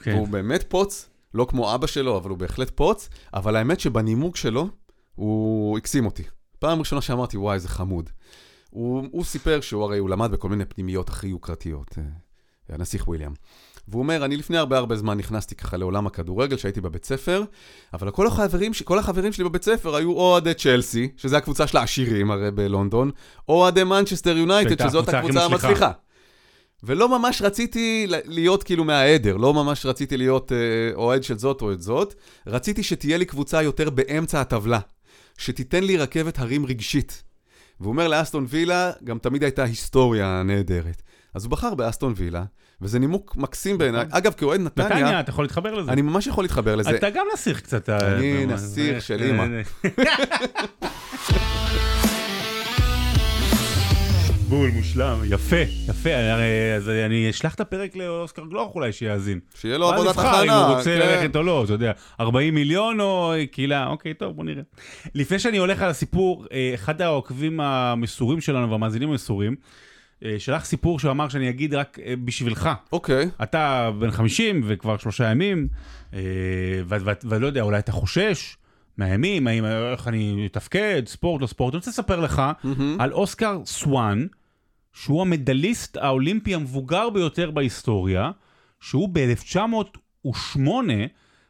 כן. 0.04 0.14
והוא 0.14 0.28
באמת 0.28 0.64
פוץ, 0.68 1.10
לא 1.34 1.46
כמו 1.50 1.76
אבא 1.76 1.88
שלו, 1.88 2.18
אבל 2.18 2.30
הוא 2.30 2.38
בהחלט 2.38 2.72
פוץ, 2.76 3.10
אבל 3.34 3.56
האמת 3.56 3.80
שבנימוק 3.80 4.36
שלו, 4.36 4.68
הוא 5.16 5.78
הקסים 5.78 6.06
אותי. 6.06 6.24
פעם 6.60 6.80
ראשונה 6.80 7.02
שאמרתי, 7.02 7.38
וואי, 7.38 7.60
זה 7.60 7.68
חמוד. 7.68 8.10
הוא, 8.70 9.04
הוא 9.12 9.24
סיפר 9.24 9.62
שהוא 9.62 9.84
הרי, 9.84 9.98
הוא 9.98 10.10
למד 10.10 10.32
בכל 10.32 10.50
מיני 10.50 10.66
פנימיות 10.66 11.10
הכי 11.10 11.28
יוקרתיות, 11.28 11.96
אה, 11.98 12.04
הנסיך 12.76 13.08
וויליאם. 13.08 13.32
והוא 13.88 14.02
אומר, 14.02 14.26
אני 14.26 14.38
לפני 14.38 14.58
הרבה 14.58 14.78
הרבה 14.78 14.96
זמן 14.96 15.18
נכנסתי 15.18 15.56
ככה 15.56 15.78
לעולם 15.78 16.08
הכדורגל, 16.08 16.58
שהייתי 16.58 16.82
בבית 16.82 17.06
ספר, 17.06 17.44
אבל 17.94 18.12
כל 18.12 18.28
החברים, 18.28 18.72
כל 18.84 19.00
החברים 19.00 19.34
שלי 19.34 19.44
בבית 19.44 19.64
ספר 19.64 19.96
היו 19.96 20.12
או 20.12 20.22
אוהדי 20.22 20.54
צ'לסי, 20.54 21.10
שזה 21.18 21.38
הקבוצה 21.38 21.68
של 21.68 21.78
העשירים 21.78 22.32
הרי 22.32 22.52
בלונדון, 22.52 23.12
או 23.50 23.54
אוהדי 23.54 23.84
מנצ'סטר 23.84 24.38
יונייטד, 24.38 24.88
שזאת 24.88 25.10
הקבוצה. 25.10 25.46
המצליחה. 25.46 25.92
ולא 26.84 27.20
ממש 27.20 27.42
רציתי 27.42 28.08
להיות 28.26 28.64
כאילו 28.64 28.84
מהעדר, 28.84 29.38
לא 29.38 29.54
ממש 29.54 29.86
רציתי 29.86 30.18
להיות 30.18 30.52
אה, 30.52 30.58
אוהד 30.96 31.24
של 31.24 31.38
זאת 31.38 31.62
או 31.62 31.72
את 31.72 31.82
זאת, 31.82 32.14
רציתי 32.48 32.84
שתהיה 32.84 33.18
לי 33.18 33.26
קבוצה 33.26 33.64
יותר 33.64 33.90
באמצע 33.90 34.42
הטבלה, 34.42 34.80
שתיתן 35.38 35.84
לי 35.84 35.98
רכבת 35.98 36.40
הרים 36.40 36.66
רגשית. 36.66 37.24
והוא 37.80 37.92
אומר 37.92 38.08
לאסטון 38.08 38.46
וילה, 38.50 38.92
גם 39.04 39.18
תמיד 39.20 39.44
הייתה 39.44 39.64
היסטוריה 39.64 40.44
נהדרת. 40.46 41.02
אז 41.34 41.44
הוא 41.44 41.52
בחר 41.52 41.76
באסטון 41.76 42.14
וילה, 42.16 42.44
וזה 42.82 43.00
נימוק 43.00 43.36
מקסים 43.36 43.78
בעיניי. 43.78 44.06
אגב, 44.12 44.34
כאוהד 44.34 44.62
נתניה, 44.62 44.88
נתניה, 44.88 45.20
אתה 45.20 45.30
יכול 45.30 45.44
להתחבר 45.44 45.74
לזה. 45.74 45.92
אני 45.92 46.02
ממש 46.02 46.28
יכול 46.28 46.44
להתחבר 46.44 46.76
לזה. 46.76 46.96
אתה 46.96 47.10
גם 47.10 47.26
נסיך 47.34 47.62
קצת. 47.62 47.90
אה, 47.90 48.16
אני 48.16 48.46
נסיך 48.46 48.96
אה, 48.96 49.02
של 49.02 49.24
אמא. 49.24 49.46
אה, 49.86 50.16
בול, 54.50 54.70
מושלם, 54.70 55.20
יפה, 55.26 55.56
יפה, 55.90 56.10
הרי- 56.16 56.44
אז 56.78 56.90
אני 56.90 57.30
אשלח 57.30 57.54
את 57.56 57.60
הפרק 57.60 57.96
לאוסקר 57.96 58.46
גלוך 58.50 58.76
אולי 58.76 58.92
שיאזין. 58.92 59.40
שיהיה 59.56 59.78
לו 59.78 59.90
עבודת 59.92 60.18
הכנה. 60.18 60.42
אם 60.44 60.50
הוא 60.50 60.76
רוצה 60.76 60.84
כן. 60.84 61.00
ללכת 61.00 61.36
או 61.36 61.44
לא, 61.44 61.64
אתה 61.64 61.74
יודע, 61.74 61.92
40 62.20 62.56
מיליון 62.56 63.00
או 63.00 63.34
קהילה, 63.52 63.88
אוקיי, 63.88 64.14
טוב, 64.14 64.36
בוא 64.36 64.44
נראה. 64.44 64.62
לפני 65.16 65.40
שאני 65.40 65.58
הולך 65.58 65.82
על 65.82 65.90
הסיפור, 65.90 66.46
אה, 66.52 66.72
אחד 66.76 67.02
העוקבים 67.02 67.60
המסורים 67.60 68.42
שלנו 68.42 68.72
והמאזינים 68.72 69.10
המסורים, 69.10 69.56
אה, 70.26 70.36
שלח 70.40 70.66
סיפור 70.66 71.00
שהוא 71.00 71.12
אמר 71.12 71.30
שאני 71.30 71.50
אגיד 71.50 71.74
רק 71.74 71.98
אה, 72.06 72.14
בשבילך. 72.26 72.70
אוקיי. 72.92 73.30
אתה 73.44 73.92
בן 74.00 74.12
50 74.12 74.62
וכבר 74.68 74.98
שלושה 74.98 75.32
ימים, 75.32 75.68
ולא 77.24 77.48
יודע, 77.48 77.62
אולי 77.62 77.80
אתה 77.80 77.92
חושש 77.92 78.56
מהימים, 78.98 79.48
האם, 79.48 79.66
איך 79.66 80.08
אני 80.08 80.48
אתפקד, 80.52 81.02
ספורט, 81.08 81.42
לא 81.42 81.48
ספורט. 81.48 81.74
אני 81.74 81.78
רוצה 81.78 81.92
לספר 81.92 82.20
לך 82.20 82.42
מהמם. 82.64 82.96
על 83.02 83.12
אוסקר 83.14 83.60
סואן, 83.66 84.26
שהוא 84.94 85.22
המדליסט 85.22 85.98
האולימפי 85.98 86.56
המבוגר 86.56 87.10
ביותר 87.10 87.52
בהיסטוריה, 87.52 88.32
שהוא 88.80 89.10
ב-1908 89.12 90.60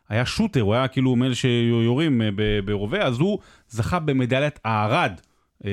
היה 0.09 0.25
שוטר, 0.25 0.61
הוא 0.61 0.73
היה 0.73 0.87
כאילו 0.87 1.15
מאלה 1.15 1.35
שיורים 1.35 2.21
אה, 2.21 2.29
ברובה, 2.65 3.05
אז 3.05 3.19
הוא 3.19 3.39
זכה 3.69 3.99
במדליית 3.99 4.59
הארד. 4.65 5.11
אה, 5.65 5.71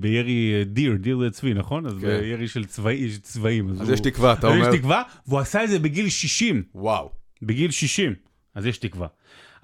בירי 0.00 0.52
אה, 0.58 0.64
דיר, 0.64 0.96
דיר 0.96 1.18
זה 1.18 1.30
צבי, 1.30 1.54
נכון? 1.54 1.86
אז 1.86 1.92
כן. 2.00 2.06
בירי 2.20 2.48
של 2.48 2.64
צבאי, 2.64 3.18
צבעים. 3.22 3.70
אז 3.70 3.80
הוא- 3.80 3.92
יש 3.94 4.00
תקווה, 4.00 4.32
אתה 4.32 4.48
אז 4.48 4.54
אומר. 4.56 4.68
יש 4.72 4.78
תקווה, 4.78 5.02
והוא 5.26 5.38
עשה 5.40 5.64
את 5.64 5.68
זה 5.68 5.78
בגיל 5.78 6.08
60. 6.08 6.62
וואו. 6.74 7.10
בגיל 7.42 7.70
60, 7.70 8.14
אז 8.54 8.66
יש 8.66 8.78
תקווה. 8.78 9.06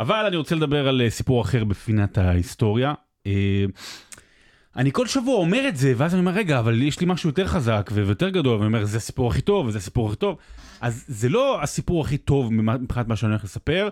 אבל 0.01 0.25
אני 0.27 0.37
רוצה 0.37 0.55
לדבר 0.55 0.89
על 0.89 1.03
סיפור 1.09 1.43
אחר 1.43 1.65
בפינת 1.65 2.19
ההיסטוריה. 2.19 2.95
אני 4.77 4.93
כל 4.93 5.07
שבוע 5.07 5.35
אומר 5.35 5.69
את 5.69 5.77
זה, 5.77 5.93
ואז 5.97 6.15
אני 6.15 6.21
אומר, 6.21 6.33
רגע, 6.33 6.59
אבל 6.59 6.83
יש 6.83 7.01
לי 7.01 7.07
משהו 7.09 7.29
יותר 7.29 7.47
חזק 7.47 7.91
ויותר 7.95 8.29
גדול, 8.29 8.55
ואני 8.55 8.67
אומר, 8.67 8.85
זה 8.85 8.97
הסיפור 8.97 9.31
הכי 9.31 9.41
טוב, 9.41 9.67
וזה 9.67 9.79
הסיפור 9.79 10.09
הכי 10.09 10.17
טוב. 10.17 10.37
אז 10.81 11.05
זה 11.09 11.29
לא 11.29 11.63
הסיפור 11.63 12.05
הכי 12.05 12.19
טוב 12.19 12.53
מבחינת 12.53 13.09
מה 13.09 13.17
שאני 13.17 13.31
הולך 13.31 13.45
לספר, 13.45 13.89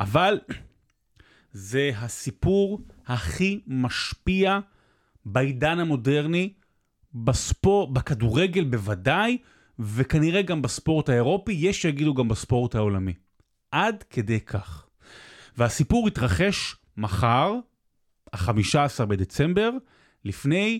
אבל 0.00 0.38
זה 1.52 1.90
הסיפור 1.96 2.80
הכי 3.06 3.60
משפיע 3.66 4.58
בעידן 5.24 5.78
המודרני, 5.78 6.52
בספורט, 7.14 7.90
בכדורגל 7.90 8.64
בוודאי, 8.64 9.38
וכנראה 9.78 10.42
גם 10.42 10.62
בספורט 10.62 11.08
האירופי, 11.08 11.52
יש 11.52 11.82
שיגידו 11.82 12.14
גם 12.14 12.28
בספורט 12.28 12.74
העולמי. 12.74 13.14
עד 13.70 14.04
כדי 14.10 14.40
כך. 14.40 14.86
והסיפור 15.56 16.08
יתרחש 16.08 16.76
מחר, 16.96 17.54
ה-15 18.32 19.04
בדצמבר, 19.04 19.70
לפני 20.24 20.78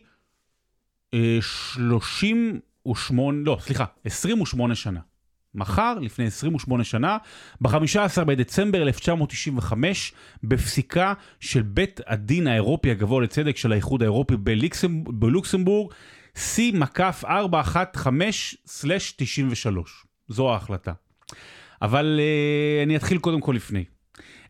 אה, 1.14 1.38
38, 1.40 3.38
לא, 3.44 3.58
סליחה, 3.60 3.84
28 4.04 4.74
שנה. 4.74 5.00
מחר, 5.54 5.94
לפני 6.00 6.26
28 6.26 6.84
שנה, 6.84 7.18
ב-15 7.60 8.24
בדצמבר 8.24 8.82
1995, 8.82 10.12
בפסיקה 10.44 11.12
של 11.40 11.62
בית 11.62 12.00
הדין 12.06 12.46
האירופי 12.46 12.90
הגבוה 12.90 13.22
לצדק 13.22 13.56
של 13.56 13.72
האיחוד 13.72 14.02
האירופי 14.02 14.34
בלוקסמבורג, 15.06 15.92
C 16.36 16.60
מקף 16.74 17.24
415/93. 17.24 17.28
זו 20.28 20.52
ההחלטה. 20.52 20.92
אבל 21.82 22.20
uh, 22.20 22.84
אני 22.86 22.96
אתחיל 22.96 23.18
קודם 23.18 23.40
כל 23.40 23.52
לפני. 23.52 23.84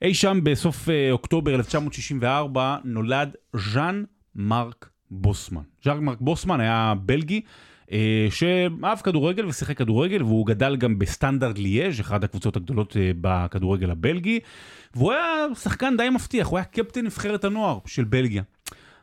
אי 0.03 0.14
שם 0.14 0.41
בסוף 0.43 0.88
uh, 0.88 0.91
אוקטובר 1.11 1.55
1964 1.55 2.76
נולד 2.84 3.36
ז'אן 3.57 4.05
מרק 4.35 4.89
בוסמן. 5.11 5.62
ז'אן 5.85 6.05
מרק 6.05 6.18
בוסמן 6.20 6.61
היה 6.61 6.95
בלגי. 7.07 7.41
uh, 7.91 7.93
שאהב 8.31 8.99
כדורגל 8.99 9.47
ושיחק 9.47 9.78
כדורגל 9.78 10.22
והוא 10.22 10.47
גדל 10.47 10.76
גם 10.76 10.99
בסטנדרט 10.99 11.59
ליאז', 11.59 12.01
אחת 12.01 12.24
הקבוצות 12.24 12.57
הגדולות 12.57 12.93
uh, 12.93 12.97
בכדורגל 13.20 13.91
הבלגי 13.91 14.41
והוא 14.95 15.12
היה 15.12 15.47
שחקן 15.55 15.97
די 15.97 16.09
מבטיח, 16.11 16.47
הוא 16.47 16.59
היה 16.59 16.64
קפטן 16.64 17.05
נבחרת 17.05 17.45
הנוער 17.45 17.78
של 17.87 18.05
בלגיה. 18.05 18.43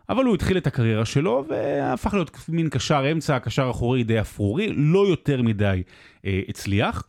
אבל 0.10 0.26
הוא 0.26 0.36
התחיל 0.36 0.58
את 0.58 0.68
הקריירה 0.68 1.06
שלו 1.06 1.46
והפך 1.50 2.14
להיות 2.14 2.38
מין 2.50 2.70
קשר 2.70 3.12
אמצע, 3.12 3.40
קשר 3.40 3.68
אחורי 3.72 4.04
די 4.04 4.22
אפרורי, 4.22 4.74
לא 4.76 5.08
יותר 5.08 5.42
מדי 5.42 5.84
אה, 6.26 6.42
הצליח. 6.48 7.04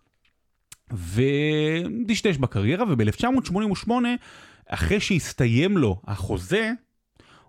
ודשדש 0.93 2.37
בקריירה, 2.37 2.85
וב-1988, 2.89 3.91
אחרי 4.69 5.01
שהסתיים 5.01 5.79
לו 5.79 6.01
החוזה, 6.07 6.73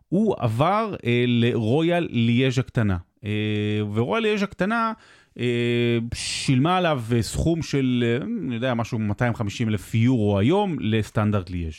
הוא 0.09 0.35
עבר 0.39 0.95
אה, 1.05 1.23
לרויאל 1.27 2.07
ליאז' 2.11 2.59
הקטנה. 2.59 2.97
אה, 3.23 3.81
ורויאל 3.93 4.23
ליאז' 4.23 4.43
הקטנה 4.43 4.93
אה, 5.39 5.97
שילמה 6.13 6.77
עליו 6.77 7.03
אה, 7.15 7.21
סכום 7.21 7.61
של, 7.61 8.03
אה, 8.07 8.25
אני 8.47 8.55
יודע, 8.55 8.73
משהו 8.73 8.99
250 8.99 9.69
אלף 9.69 9.95
יורו 9.95 10.39
היום 10.39 10.77
לסטנדרט 10.79 11.49
ליאז'. 11.49 11.73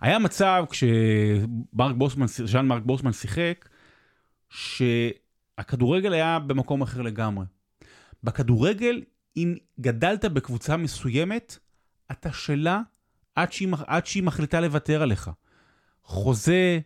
היה 0.00 0.18
מצב 0.18 0.64
כשמרק 0.70 1.94
בוסמן, 1.96 2.26
ז'אן 2.26 2.66
מרק 2.66 2.82
בוסמן 2.84 3.12
שיחק, 3.12 3.68
שהכדורגל 4.50 6.12
היה 6.12 6.38
במקום 6.38 6.82
אחר 6.82 7.02
לגמרי. 7.02 7.46
בכדורגל, 8.22 9.02
אם 9.36 9.54
גדלת 9.80 10.24
בקבוצה 10.24 10.76
מסוימת, 10.76 11.58
אתה 12.10 12.32
שלה 12.32 12.80
עד 13.34 13.52
שהיא, 13.52 13.68
עד 13.86 14.06
שהיא 14.06 14.22
מחליטה 14.22 14.60
לוותר 14.60 15.02
עליך. 15.02 15.30
חוזה, 16.02 16.80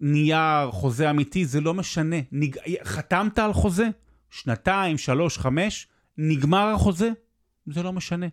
נייר, 0.00 0.70
חוזה 0.70 1.10
אמיתי, 1.10 1.44
זה 1.44 1.60
לא 1.60 1.74
משנה. 1.74 2.16
נג... 2.32 2.56
חתמת 2.84 3.38
על 3.38 3.52
חוזה, 3.52 3.88
שנתיים, 4.30 4.98
שלוש, 4.98 5.38
חמש, 5.38 5.86
נגמר 6.18 6.72
החוזה, 6.74 7.10
זה 7.66 7.82
לא 7.82 7.92
משנה. 7.92 8.26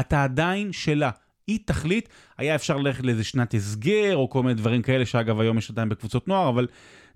אתה 0.00 0.24
עדיין 0.24 0.72
שלה. 0.72 1.10
היא 1.46 1.58
תחליט, 1.64 2.08
היה 2.38 2.54
אפשר 2.54 2.76
ללכת 2.76 3.04
לאיזה 3.04 3.24
שנת 3.24 3.54
הסגר, 3.54 4.16
או 4.16 4.30
כל 4.30 4.42
מיני 4.42 4.54
דברים 4.54 4.82
כאלה, 4.82 5.06
שאגב 5.06 5.40
היום 5.40 5.58
יש 5.58 5.70
עדיין 5.70 5.88
בקבוצות 5.88 6.28
נוער, 6.28 6.48
אבל 6.48 6.66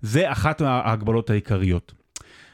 זה 0.01 0.31
אחת 0.31 0.61
ההגבלות 0.61 1.29
העיקריות. 1.29 1.93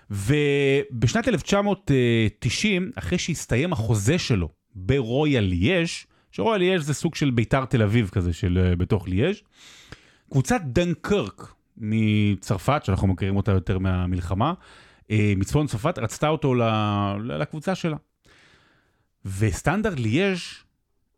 ובשנת 0.09 1.27
1990, 1.27 2.91
אחרי 2.95 3.17
שהסתיים 3.17 3.73
החוזה 3.73 4.19
שלו 4.19 4.49
ברויאל 4.75 5.43
ליאז', 5.43 5.89
שרויאל 6.31 6.59
ליאז' 6.59 6.85
זה 6.85 6.93
סוג 6.93 7.15
של 7.15 7.29
ביתר 7.29 7.65
תל 7.65 7.81
אביב 7.83 8.09
כזה, 8.09 8.33
של 8.33 8.73
בתוך 8.77 9.07
ליאז', 9.07 9.35
קבוצת 10.31 10.61
דנקרק 10.63 11.53
מצרפת, 11.77 12.81
שאנחנו 12.85 13.07
מכירים 13.07 13.35
אותה 13.35 13.51
יותר 13.51 13.79
מהמלחמה, 13.79 14.53
מצפון 15.11 15.67
צרפת, 15.67 15.97
רצתה 15.97 16.27
אותו 16.27 16.53
לקבוצה 17.23 17.75
שלה. 17.75 17.97
וסטנדרט 19.25 19.99
ליאז', 19.99 20.39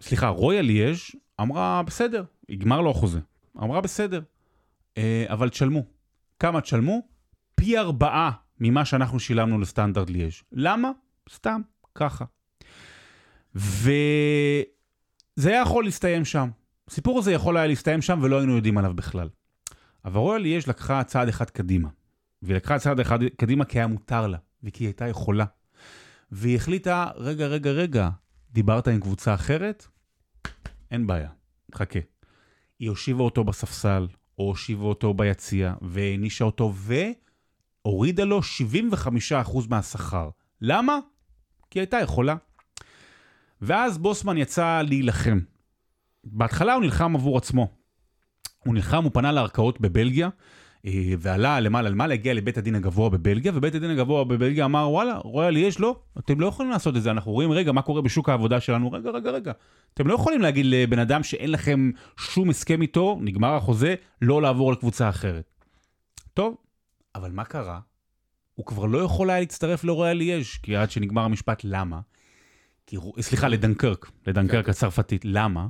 סליחה, 0.02 0.28
רויאל 0.28 0.66
ליאז' 0.66 1.00
אמרה, 1.42 1.84
בסדר, 1.84 2.24
יגמר 2.50 2.82
לו 2.82 2.92
החוזה. 2.92 3.20
אמרה, 3.58 3.82
בסדר, 3.82 4.22
אבל 5.28 5.50
תשלמו. 5.50 5.84
כמה 6.40 6.62
תשלמו? 6.62 7.02
פי 7.56 7.78
ארבעה 7.78 8.32
ממה 8.60 8.86
שאנחנו 8.86 9.20
שילמנו 9.20 9.60
לסטנדרט 9.60 10.10
ליאז'. 10.10 10.42
למה? 10.52 10.92
סתם, 11.34 11.62
ככה. 11.96 12.26
וזה 13.56 14.64
היה 15.46 15.62
יכול 15.62 15.84
להסתיים 15.84 16.26
שם. 16.26 16.50
הסיפור 16.88 17.20
הזה 17.20 17.32
יכול 17.32 17.58
היה 17.58 17.68
להסתיים 17.68 18.02
שם 18.02 18.20
ולא 18.24 18.38
היינו 18.38 18.56
יודעים 18.56 18.78
עליו 18.78 18.94
בכלל. 18.94 19.30
אבל 20.06 20.20
רויאל 20.20 20.42
ליאז' 20.42 20.68
לקחה 20.68 21.04
צעד 21.04 21.28
אחד 21.28 21.50
קדימה. 21.50 21.90
והיא 22.42 22.56
לקחה 22.56 22.80
צעד 22.80 23.00
אחד 23.00 23.20
קדימה 23.38 23.66
כי 23.66 23.80
היה 23.80 23.88
מותר 23.88 24.28
לה, 24.28 24.38
וכי 24.64 24.84
היא 24.84 24.88
הייתה 24.88 25.08
יכולה. 25.08 25.46
והיא 26.32 26.56
החליטה, 26.56 27.08
רגע, 27.16 27.48
רגע, 27.48 27.72
רגע, 27.72 28.10
דיברת 28.52 28.88
עם 28.88 29.00
קבוצה 29.00 29.34
אחרת? 29.34 29.88
אין 30.92 31.08
בעיה, 31.08 31.30
חכה. 31.76 32.00
היא 32.80 32.90
הושיבה 32.90 33.24
אותו 33.24 33.44
בספסל, 33.44 34.08
או 34.38 34.44
הושיבה 34.44 34.84
אותו 34.84 35.14
ביציע, 35.14 35.74
והענישה 35.82 36.46
אותו, 36.46 36.74
והורידה 37.86 38.24
לו 38.24 38.40
75% 38.42 39.70
מהשכר. 39.70 40.30
למה? 40.62 41.00
כי 41.70 41.80
היא 41.80 41.82
הייתה 41.82 41.98
יכולה. 42.00 42.36
ואז 43.62 43.98
בוסמן 43.98 44.38
יצא 44.38 44.82
להילחם. 44.82 45.40
בהתחלה 46.24 46.74
הוא 46.74 46.82
נלחם 46.82 47.16
עבור 47.16 47.38
עצמו. 47.38 47.68
הוא 48.66 48.74
נלחם, 48.74 49.04
הוא 49.04 49.12
פנה 49.14 49.32
לערכאות 49.32 49.82
בבלגיה, 49.82 50.30
ועלה 51.20 51.60
למעלה 51.60 51.90
למעלה, 51.90 52.14
הגיע 52.14 52.34
לבית 52.34 52.58
הדין 52.58 52.76
הגבוה 52.76 53.10
בבלגיה, 53.10 53.52
ובית 53.56 53.76
הדין 53.76 53.90
הגבוה 53.90 54.24
בבלגיה 54.24 54.66
אמר, 54.66 54.90
וואלה, 54.90 55.18
רויאל 55.18 55.58
יש, 55.58 55.80
לא, 55.80 56.00
אתם 56.20 56.40
לא 56.40 56.48
יכולים 56.48 56.72
לעשות 56.72 56.98
את 56.98 57.02
זה, 57.02 57.12
אנחנו 57.12 57.32
רואים, 57.32 57.52
רגע, 57.52 57.72
מה 57.72 57.82
קורה 57.82 58.02
בשוק 58.02 58.30
העבודה 58.30 58.60
שלנו, 58.60 58.92
רגע, 58.92 59.10
רגע, 59.10 59.32
רגע, 59.32 59.52
אתם 59.94 60.08
לא 60.08 60.14
יכולים 60.14 60.42
להגיד 60.42 60.66
לבן 60.66 61.00
אדם 61.00 61.24
שאין 61.24 61.52
לכם 61.52 61.92
שום 62.18 62.50
הסכם 62.50 62.82
איתו, 62.82 63.20
נגמר 63.22 63.56
החוזה, 63.56 63.96
לא 64.22 64.42
לעבור 64.42 64.72
לקבוצה 64.72 65.10
אחרת. 65.10 65.52
טוב, 66.34 66.58
אבל 67.16 67.32
מה 67.32 67.44
קרה? 67.44 67.80
הוא 68.56 68.66
כבר 68.66 68.86
לא 68.86 68.98
יכול 68.98 69.30
היה 69.30 69.40
להצטרף 69.40 69.84
לרויאל 69.84 70.18
ליאז' 70.18 70.58
כי 70.64 70.76
עד 70.76 70.92
שנגמר 70.92 71.22
המשפט, 71.22 71.62
למה? 71.64 72.00
כי, 72.88 72.98
סליחה, 73.20 73.48
לדנקרק, 73.48 74.12
לדנקרק 74.28 74.70
הצרפתית, 74.70 75.26
למה? 75.26 75.68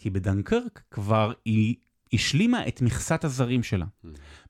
כי 0.00 0.10
בדנקרק 0.10 0.82
כבר 0.90 1.32
היא 1.44 1.74
השלימה 2.12 2.68
את 2.68 2.82
מכסת 2.82 3.24
הזרים 3.24 3.62
שלה. 3.62 3.86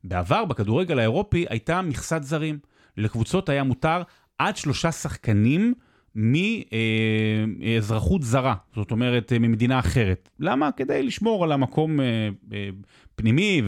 בעבר, 0.04 0.44
בכדורגל 0.44 0.98
האירופי, 0.98 1.46
הייתה 1.48 1.82
מכסת 1.82 2.22
זרים. 2.22 2.58
לקבוצות 2.96 3.48
היה 3.48 3.64
מותר 3.64 4.02
עד 4.38 4.56
שלושה 4.56 4.92
שחקנים 4.92 5.74
מאזרחות 6.14 8.22
זרה, 8.22 8.54
זאת 8.74 8.90
אומרת, 8.90 9.32
ממדינה 9.32 9.78
אחרת. 9.78 10.28
למה? 10.38 10.72
כדי 10.72 11.02
לשמור 11.02 11.44
על 11.44 11.52
המקום 11.52 12.00
אה, 12.00 12.28
אה, 12.52 12.68
פנימי 13.14 13.62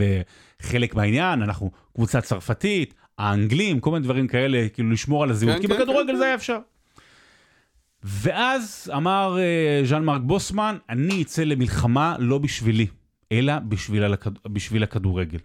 וחלק 0.62 0.94
מהעניין, 0.94 1.42
אנחנו 1.42 1.70
קבוצה 1.94 2.20
צרפתית, 2.20 2.94
האנגלים, 3.18 3.80
כל 3.80 3.90
מיני 3.90 4.04
דברים 4.04 4.28
כאלה, 4.28 4.68
כאילו 4.68 4.90
לשמור 4.90 5.22
על 5.22 5.30
הזהות, 5.30 5.54
כן, 5.54 5.62
כי 5.62 5.68
כן, 5.68 5.74
בכדורגל 5.74 6.12
כן, 6.12 6.18
זה 6.18 6.24
היה 6.24 6.34
אפשר. 6.34 6.58
ואז 8.04 8.90
אמר 8.96 9.38
אה, 9.38 9.84
ז'אן 9.84 10.04
מרק 10.04 10.20
בוסמן, 10.24 10.76
אני 10.88 11.22
אצא 11.22 11.44
למלחמה 11.44 12.16
לא 12.18 12.38
בשבילי, 12.38 12.86
אלא 13.32 13.58
בשביל, 13.58 14.04
הכד... 14.04 14.30
בשביל 14.48 14.82
הכדורגל. 14.82 15.38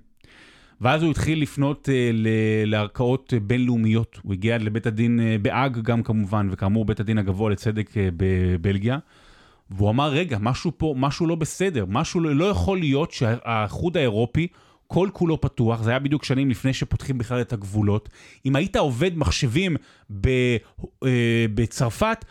ואז 0.82 1.03
הוא 1.03 1.12
התחיל 1.12 1.41
לפנות 1.41 1.89
אה, 1.89 2.10
ל- 2.14 2.28
לערכאות 2.66 3.34
בינלאומיות. 3.43 4.20
הוא 4.24 4.34
הגיע 4.34 4.58
לבית 4.58 4.86
הדין 4.86 5.20
אה, 5.20 5.36
בהאג 5.41 5.82
גם 5.82 6.03
כמובן, 6.03 6.47
וכאמור 6.51 6.86
בית 6.86 6.99
הדין 6.99 7.18
הגבוה 7.18 7.49
לצדק 7.49 7.97
אה, 7.97 8.10
בבלגיה. 8.18 8.97
והוא 9.70 9.89
אמר, 9.89 10.10
רגע, 10.10 10.38
משהו 10.41 10.72
פה, 10.78 10.93
משהו 10.97 11.28
לא 11.28 11.36
בסדר, 11.36 11.86
משהו 11.88 12.20
לא, 12.20 12.36
לא 12.36 12.45
יכול 12.45 12.80
להיות 12.80 13.12
שהאיחוד 13.12 13.97
האירופי 13.97 14.47
כל 14.88 15.10
כולו 15.14 15.41
פתוח, 15.41 15.82
זה 15.82 15.89
היה 15.89 15.99
בדיוק 15.99 16.24
שנים 16.24 16.49
לפני 16.49 16.74
שפותחים 16.74 17.18
בכלל 17.18 17.41
את 17.41 17.53
הגבולות. 17.53 18.10
אם 18.45 18.55
היית 18.55 18.76
עובד 18.76 19.18
מחשבים 19.18 19.76
ב, 20.22 20.28
אה, 21.03 21.45
בצרפת, 21.53 22.26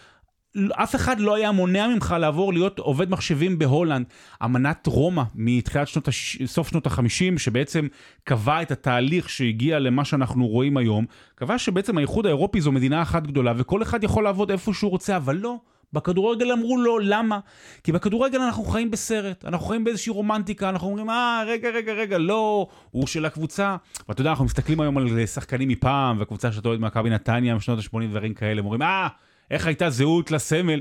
אף 0.73 0.95
אחד 0.95 1.21
לא 1.21 1.35
היה 1.35 1.53
מונע 1.53 1.89
ממך 1.89 2.17
לעבור 2.21 2.53
להיות 2.53 2.79
עובד 2.79 3.11
מחשבים 3.11 3.59
בהולנד. 3.59 4.07
אמנת 4.45 4.87
רומא 4.87 5.23
מתחילת 5.35 5.89
שנות, 5.89 6.09
הש... 6.09 6.43
סוף 6.47 6.69
שנות 6.69 6.87
ה-50, 6.87 7.39
שבעצם 7.39 7.87
קבע 8.25 8.63
את 8.63 8.71
התהליך 8.71 9.31
שהגיע 9.31 9.79
למה 9.79 10.05
שאנחנו 10.05 10.47
רואים 10.47 10.77
היום, 10.77 11.05
קבע 11.35 11.59
שבעצם 11.59 11.99
האיחוד 11.99 12.27
האירופי 12.27 12.61
זו 12.61 12.73
מדינה 12.73 13.03
אחת 13.03 13.27
גדולה, 13.27 13.53
וכל 13.57 13.83
אחד 13.83 14.05
יכול 14.05 14.25
לעבוד 14.25 14.51
איפה 14.51 14.75
שהוא 14.75 14.91
רוצה, 14.91 15.17
אבל 15.17 15.37
לא. 15.37 15.57
בכדורגל 15.93 16.53
אמרו 16.53 16.79
לו, 16.79 16.99
למה? 16.99 17.39
כי 17.85 17.93
בכדורגל 17.93 18.41
אנחנו 18.41 18.65
חיים 18.65 18.91
בסרט, 18.91 19.45
אנחנו 19.45 19.67
חיים 19.67 19.85
באיזושהי 19.85 20.13
רומנטיקה, 20.13 20.69
אנחנו 20.69 20.89
אומרים, 20.89 21.11
אה, 21.11 21.43
רגע, 21.47 21.71
רגע, 21.71 21.93
רגע, 21.93 22.19
לא, 22.19 22.67
הוא 22.91 23.07
של 23.07 23.25
הקבוצה. 23.25 23.77
ואתה 24.09 24.21
יודע, 24.21 24.31
אנחנו 24.31 24.45
מסתכלים 24.45 24.81
היום 24.81 24.99
על 24.99 25.27
שחקנים 25.27 25.69
מפעם, 25.69 26.19
והקבוצה 26.19 26.53
שאתה 26.53 26.69
אוהד 26.69 26.81
מכבי 26.81 27.11
נתניה 27.11 27.55
משנות 27.55 27.79
ה-80 27.79 27.97
ודברים 27.97 28.35
כאלה, 28.35 28.61
אומרים, 28.61 28.83
אה, 28.83 29.09
איך 29.51 29.67
הייתה 29.67 29.91
זהות 29.91 30.31
לסמל? 30.31 30.81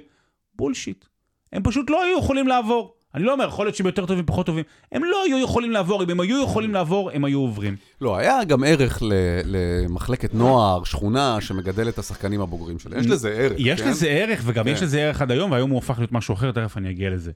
בולשיט. 0.56 1.06
הם 1.54 1.64
פשוט 1.64 1.90
לא 1.90 2.04
היו 2.04 2.20
יכולים 2.20 2.48
לעבור. 2.48 2.96
אני 3.16 3.24
לא 3.24 3.34
אומר, 3.34 3.46
יכול 3.48 3.66
להיות 3.66 3.76
שהם 3.76 3.86
יותר 3.86 4.06
טובים, 4.06 4.26
פחות 4.26 4.46
טובים. 4.46 4.64
הם 4.92 5.04
לא 5.04 5.24
היו 5.26 5.44
יכולים 5.44 5.72
לעבור, 5.72 6.04
אם 6.04 6.10
הם 6.10 6.20
היו 6.20 6.44
יכולים 6.44 6.74
לעבור, 6.74 7.12
הם 7.12 7.26
היו 7.26 7.40
עוברים. 7.40 7.76
לא, 8.02 8.18
היה 8.18 8.44
גם 8.44 8.64
ערך 8.64 9.04
ל- 9.04 9.14
למחלקת 9.46 10.34
נוער, 10.34 10.84
שכונה, 10.84 11.38
שמגדל 11.42 11.90
את 11.90 12.00
השחקנים 12.00 12.42
הבוגרים 12.42 12.80
שלה. 12.80 13.00
יש 13.00 13.08
לזה 13.08 13.30
ערך, 13.30 13.54
יש 13.58 13.82
כן? 13.82 13.90
לזה 13.90 14.08
ערך, 14.08 14.42
וגם 14.46 14.66
כן. 14.66 14.72
יש 14.72 14.82
לזה 14.84 15.02
ערך 15.02 15.22
עד 15.22 15.32
היום, 15.32 15.52
והיום 15.52 15.70
הוא 15.70 15.78
הפך 15.78 15.98
להיות 15.98 16.12
משהו 16.12 16.34
אחר, 16.34 16.52
תכף 16.52 16.78
אני 16.78 16.90
אגיע 16.90 17.10
לזה. 17.10 17.32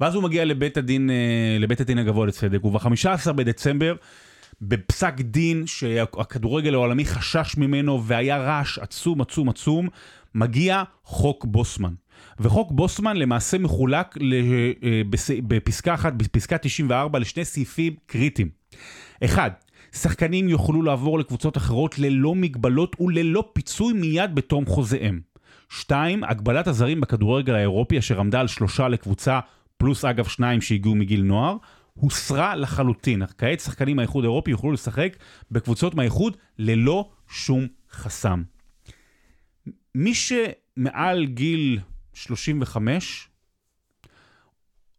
ואז 0.00 0.14
הוא 0.14 0.22
מגיע 0.22 0.44
לבית 0.44 0.76
הדין, 0.76 1.10
אה, 1.10 1.16
לבית 1.60 1.80
הדין 1.80 1.98
הגבוה 1.98 2.26
לצדק, 2.26 2.64
וב-15 2.64 3.32
בדצמבר, 3.32 3.94
בפסק 4.62 5.14
דין 5.20 5.66
שהכדורגל 5.66 6.74
העולמי 6.74 7.04
חשש 7.04 7.56
ממנו, 7.56 8.04
והיה 8.04 8.36
רעש 8.36 8.78
עצום, 8.78 9.20
עצום, 9.20 9.48
עצום, 9.48 9.88
מגיע 10.34 10.82
חוק 11.04 11.44
בוסמן. 11.44 11.94
וחוק 12.40 12.72
בוסמן 12.72 13.16
למעשה 13.16 13.58
מחולק 13.58 14.18
אה, 14.82 15.02
בפסקה 15.48 15.94
אחת, 15.94 16.12
בפסקה 16.12 16.58
94, 16.58 17.18
לשני 17.18 17.44
סעיפים 17.44 17.94
קריטיים. 18.06 18.48
אחד, 19.24 19.50
שחקנים 19.92 20.48
יוכלו 20.48 20.82
לעבור 20.82 21.18
לקבוצות 21.18 21.56
אחרות 21.56 21.98
ללא 21.98 22.34
מגבלות 22.34 22.96
וללא 23.00 23.50
פיצוי 23.52 23.92
מיד 23.92 24.34
בתום 24.34 24.66
חוזיהם. 24.66 25.20
שתיים, 25.68 26.24
הגבלת 26.24 26.66
הזרים 26.66 27.00
בכדורגל 27.00 27.54
האירופי, 27.54 27.98
אשר 27.98 28.20
עמדה 28.20 28.40
על 28.40 28.46
שלושה 28.46 28.88
לקבוצה, 28.88 29.40
פלוס 29.76 30.04
אגב 30.04 30.24
שניים 30.24 30.60
שהגיעו 30.60 30.94
מגיל 30.94 31.22
נוער, 31.22 31.56
הוסרה 31.94 32.56
לחלוטין. 32.56 33.22
כעת 33.38 33.60
שחקנים 33.60 33.96
מהאיחוד 33.96 34.24
האירופי 34.24 34.50
יוכלו 34.50 34.72
לשחק 34.72 35.16
בקבוצות 35.50 35.94
מהאיחוד 35.94 36.36
ללא 36.58 37.10
שום 37.28 37.66
חסם. 37.92 38.42
מי 39.94 40.14
שמעל 40.14 41.26
גיל 41.26 41.80
35 42.14 43.28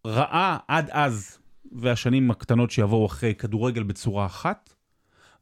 ראה 0.05 0.57
עד 0.67 0.89
אז, 0.91 1.37
והשנים 1.71 2.31
הקטנות 2.31 2.71
שיבואו 2.71 3.05
אחרי, 3.05 3.35
כדורגל 3.35 3.83
בצורה 3.83 4.25
אחת, 4.25 4.73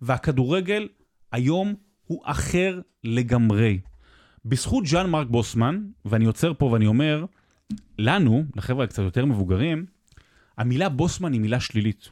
והכדורגל 0.01 0.87
היום 1.31 1.75
הוא 2.05 2.21
אחר 2.25 2.81
לגמרי. 3.03 3.79
בזכות 4.45 4.85
ז'אן 4.85 5.09
מרק 5.09 5.27
בוסמן, 5.27 5.83
ואני 6.05 6.25
עוצר 6.25 6.53
פה 6.53 6.65
ואני 6.65 6.85
אומר, 6.85 7.25
לנו, 7.99 8.45
לחבר'ה 8.55 8.83
הקצת 8.83 9.03
יותר 9.03 9.25
מבוגרים, 9.25 9.85
המילה 10.57 10.89
בוסמן 10.89 11.33
היא 11.33 11.41
מילה 11.41 11.59
שלילית. 11.59 12.09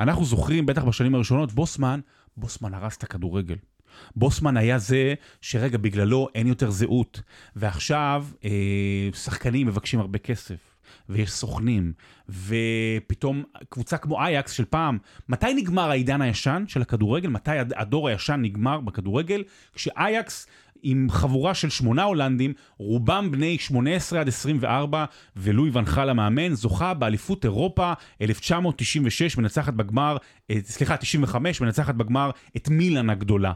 אנחנו 0.00 0.24
זוכרים, 0.24 0.66
בטח 0.66 0.84
בשנים 0.84 1.14
הראשונות, 1.14 1.52
בוסמן, 1.52 2.00
בוסמן 2.36 2.74
הרס 2.74 2.96
את 2.96 3.02
הכדורגל. 3.02 3.56
בוסמן 4.16 4.56
היה 4.56 4.78
זה 4.78 5.14
שרגע, 5.40 5.78
בגללו 5.78 6.28
אין 6.34 6.46
יותר 6.46 6.70
זהות. 6.70 7.20
ועכשיו 7.56 8.26
אה, 8.44 8.50
שחקנים 9.14 9.66
מבקשים 9.66 10.00
הרבה 10.00 10.18
כסף, 10.18 10.56
ויש 11.08 11.30
סוכנים, 11.30 11.92
ופתאום 12.28 13.42
קבוצה 13.68 13.96
כמו 13.96 14.20
אייקס 14.22 14.52
של 14.52 14.64
פעם, 14.64 14.98
מתי 15.28 15.54
נגמר 15.54 15.90
העידן 15.90 16.22
הישן 16.22 16.64
של 16.68 16.82
הכדורגל? 16.82 17.28
מתי 17.28 17.58
הד- 17.58 17.72
הדור 17.76 18.08
הישן 18.08 18.40
נגמר 18.42 18.80
בכדורגל? 18.80 19.42
כשאייקס... 19.74 20.46
עם 20.86 21.06
חבורה 21.10 21.54
של 21.54 21.70
שמונה 21.70 22.02
הולנדים, 22.02 22.52
רובם 22.78 23.30
בני 23.30 23.58
18 23.58 24.20
עד 24.20 24.28
24, 24.28 25.04
ולואי 25.36 25.70
ונחל 25.72 26.10
המאמן, 26.10 26.54
זוכה 26.54 26.94
באליפות 26.94 27.44
אירופה 27.44 27.92
1996, 28.22 29.36
מנצחת 29.38 29.74
בגמר, 29.74 30.16
אה, 30.50 30.56
סליחה, 30.64 30.96
95, 30.96 31.60
מנצחת 31.60 31.94
בגמר 31.94 32.30
את 32.56 32.68
מילאן 32.68 33.10
הגדולה. 33.10 33.52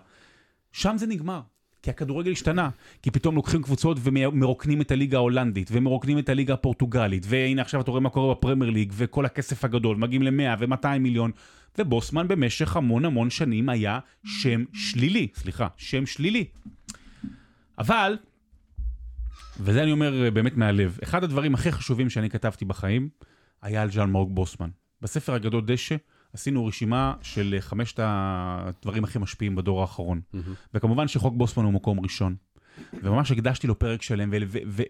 שם 0.72 0.94
זה 0.98 1.06
נגמר. 1.06 1.40
כי 1.82 1.90
הכדורגל 1.90 2.32
השתנה, 2.32 2.70
כי 3.02 3.10
פתאום 3.10 3.34
לוקחים 3.34 3.62
קבוצות 3.62 3.98
ומרוקנים 4.02 4.80
את 4.80 4.90
הליגה 4.90 5.16
ההולנדית, 5.16 5.68
ומרוקנים 5.72 6.18
את 6.18 6.28
הליגה 6.28 6.54
הפורטוגלית, 6.54 7.22
והנה 7.28 7.62
עכשיו 7.62 7.80
אתה 7.80 7.90
רואה 7.90 8.00
מה 8.00 8.10
קורה 8.10 8.34
בפרמייר 8.34 8.70
ליג, 8.70 8.92
וכל 8.96 9.24
הכסף 9.26 9.64
הגדול, 9.64 9.96
מגיעים 9.96 10.22
ל-100 10.22 10.56
ו-200 10.58 10.98
מיליון, 11.00 11.30
ובוסמן 11.78 12.28
במשך 12.28 12.76
המון 12.76 13.04
המון 13.04 13.30
שנים 13.30 13.68
היה 13.68 13.98
שם 14.24 14.64
שלילי, 14.72 15.28
סליחה, 15.34 15.68
שם 15.76 16.06
שלילי. 16.06 16.44
אבל, 17.78 18.16
וזה 19.60 19.82
אני 19.82 19.92
אומר 19.92 20.24
אה, 20.24 20.30
באמת 20.30 20.56
מהלב, 20.56 20.98
אחד 21.02 21.24
הדברים 21.24 21.54
הכי 21.54 21.72
חשובים 21.72 22.10
שאני 22.10 22.30
כתבתי 22.30 22.64
בחיים, 22.64 23.08
היה 23.62 23.82
על 23.82 23.90
ז'אן 23.90 24.10
מורג 24.10 24.34
בוסמן. 24.34 24.68
בספר 25.02 25.34
הגדול 25.34 25.64
דשא, 25.66 25.96
עשינו 26.32 26.66
רשימה 26.66 27.14
של 27.22 27.54
אה, 27.56 27.60
חמשת 27.60 28.00
הדברים 28.02 29.04
הכי 29.04 29.18
משפיעים 29.18 29.56
בדור 29.56 29.80
האחרון. 29.80 30.20
וכמובן 30.74 31.08
שחוק 31.08 31.34
בוסמן 31.36 31.64
הוא 31.64 31.72
מקום 31.72 32.00
ראשון. 32.00 32.36
וממש 32.92 33.30
הקדשתי 33.30 33.66
לו 33.66 33.78
פרק 33.78 34.02
שלם, 34.02 34.30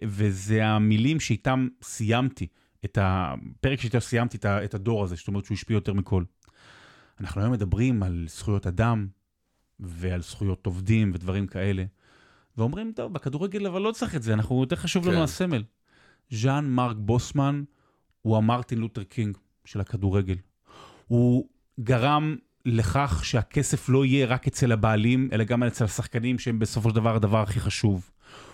וזה 0.04 0.66
המילים 0.66 1.20
שאיתם 1.20 1.68
סיימתי, 1.82 2.46
את 2.84 2.98
הפרק 3.00 3.80
שאיתם 3.80 4.00
סיימתי 4.00 4.36
את, 4.36 4.46
את 4.46 4.74
הדור 4.74 5.04
הזה, 5.04 5.14
זאת 5.16 5.28
אומרת 5.28 5.44
שהוא 5.44 5.54
השפיע 5.54 5.74
יותר 5.74 5.92
מכל. 5.92 6.24
אנחנו 7.20 7.40
היום 7.40 7.52
מדברים 7.52 8.02
על 8.02 8.26
זכויות 8.28 8.66
אדם, 8.66 9.06
ועל 9.80 10.22
זכויות 10.22 10.66
עובדים 10.66 11.10
ודברים 11.14 11.46
כאלה, 11.46 11.84
ואומרים, 12.56 12.92
טוב, 12.96 13.12
בכדורגל 13.12 13.66
אבל 13.66 13.82
לא 13.82 13.92
צריך 13.92 14.14
את 14.14 14.22
זה, 14.22 14.34
אנחנו, 14.34 14.60
יותר 14.60 14.76
חשוב 14.76 15.06
לנו 15.06 15.16
כן. 15.16 15.22
הסמל. 15.22 15.64
ז'אן 16.30 16.70
מרק 16.70 16.96
בוסמן 17.00 17.62
הוא 18.22 18.36
המרטין 18.36 18.78
לותר 18.78 19.04
קינג 19.04 19.36
של 19.64 19.80
הכדורגל. 19.80 20.36
הוא 21.08 21.48
גרם 21.80 22.36
לכך 22.66 23.24
שהכסף 23.24 23.88
לא 23.88 24.04
יהיה 24.04 24.26
רק 24.26 24.46
אצל 24.46 24.72
הבעלים, 24.72 25.28
אלא 25.32 25.44
גם 25.44 25.62
אצל 25.62 25.84
השחקנים 25.84 26.38
שהם 26.38 26.58
בסופו 26.58 26.90
של 26.90 26.94
דבר 26.94 27.16
הדבר 27.16 27.42
הכי 27.42 27.60
חשוב. 27.60 28.10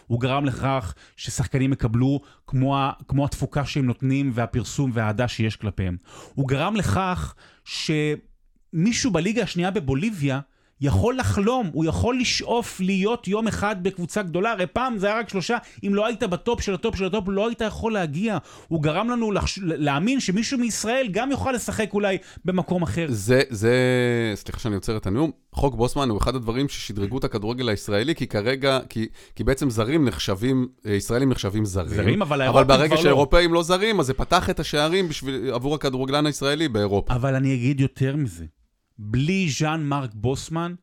הוא 0.06 0.20
גרם 0.20 0.44
לכך 0.44 0.94
ששחקנים 1.16 1.72
יקבלו 1.72 2.20
כמו, 2.46 2.76
כמו 3.08 3.24
התפוקה 3.24 3.64
שהם 3.64 3.86
נותנים 3.86 4.30
והפרסום 4.34 4.90
והאהדה 4.94 5.28
שיש 5.28 5.56
כלפיהם. 5.56 5.96
הוא 6.34 6.48
גרם 6.48 6.76
לכך 6.76 7.34
שמישהו 7.64 9.10
בליגה 9.10 9.42
השנייה 9.42 9.70
בבוליביה 9.70 10.40
יכול 10.80 11.16
לחלום, 11.16 11.70
הוא 11.72 11.84
יכול 11.84 12.20
לשאוף 12.20 12.80
להיות 12.80 13.28
יום 13.28 13.48
אחד 13.48 13.76
בקבוצה 13.82 14.22
גדולה, 14.22 14.52
הרי 14.52 14.66
פעם 14.66 14.98
זה 14.98 15.06
היה 15.06 15.18
רק 15.18 15.28
שלושה, 15.28 15.56
אם 15.86 15.94
לא 15.94 16.06
היית 16.06 16.22
בטופ 16.22 16.60
של 16.60 16.74
הטופ 16.74 16.96
של 16.96 17.04
הטופ, 17.04 17.24
לא 17.28 17.48
היית 17.48 17.60
יכול 17.60 17.92
להגיע. 17.92 18.38
הוא 18.68 18.82
גרם 18.82 19.10
לנו 19.10 19.32
לחש... 19.32 19.58
להאמין 19.62 20.20
שמישהו 20.20 20.58
מישראל 20.58 21.08
גם 21.10 21.30
יוכל 21.30 21.52
לשחק 21.52 21.90
אולי 21.92 22.18
במקום 22.44 22.82
אחר. 22.82 23.06
זה, 23.08 23.42
זה, 23.50 23.74
סליחה 24.34 24.60
שאני 24.60 24.74
עוצר 24.74 24.96
את 24.96 25.06
הנאום, 25.06 25.30
חוק 25.52 25.74
בוסמן 25.74 26.10
הוא 26.10 26.18
אחד 26.18 26.34
הדברים 26.34 26.68
ששדרגו 26.68 27.18
את 27.18 27.24
הכדורגל 27.24 27.68
הישראלי, 27.68 28.14
כי 28.14 28.26
כרגע, 28.26 28.78
כי, 28.88 29.06
כי 29.36 29.44
בעצם 29.44 29.70
זרים 29.70 30.04
נחשבים, 30.04 30.68
ישראלים 30.84 31.30
נחשבים 31.30 31.64
זרים. 31.64 31.88
זרים, 31.88 32.22
אבל 32.22 32.42
אבל 32.42 32.64
ברגע 32.64 32.96
שאירופאים 32.96 33.50
לא. 33.50 33.54
לא 33.54 33.62
זרים, 33.62 34.00
אז 34.00 34.06
זה 34.06 34.14
פתח 34.14 34.50
את 34.50 34.60
השערים 34.60 35.08
בשביל, 35.08 35.50
עבור 35.52 35.74
הכדורגלן 35.74 36.26
הישראלי 36.26 36.68
באירופה. 36.68 37.14
אבל 37.14 37.34
אני 37.34 37.54
אגיד 37.54 37.80
יותר 37.80 38.16
מזה. 38.16 38.44
בלי 38.98 39.48
ז'אן 39.48 39.84
מרק 39.84 40.10
בוסמן, 40.14 40.74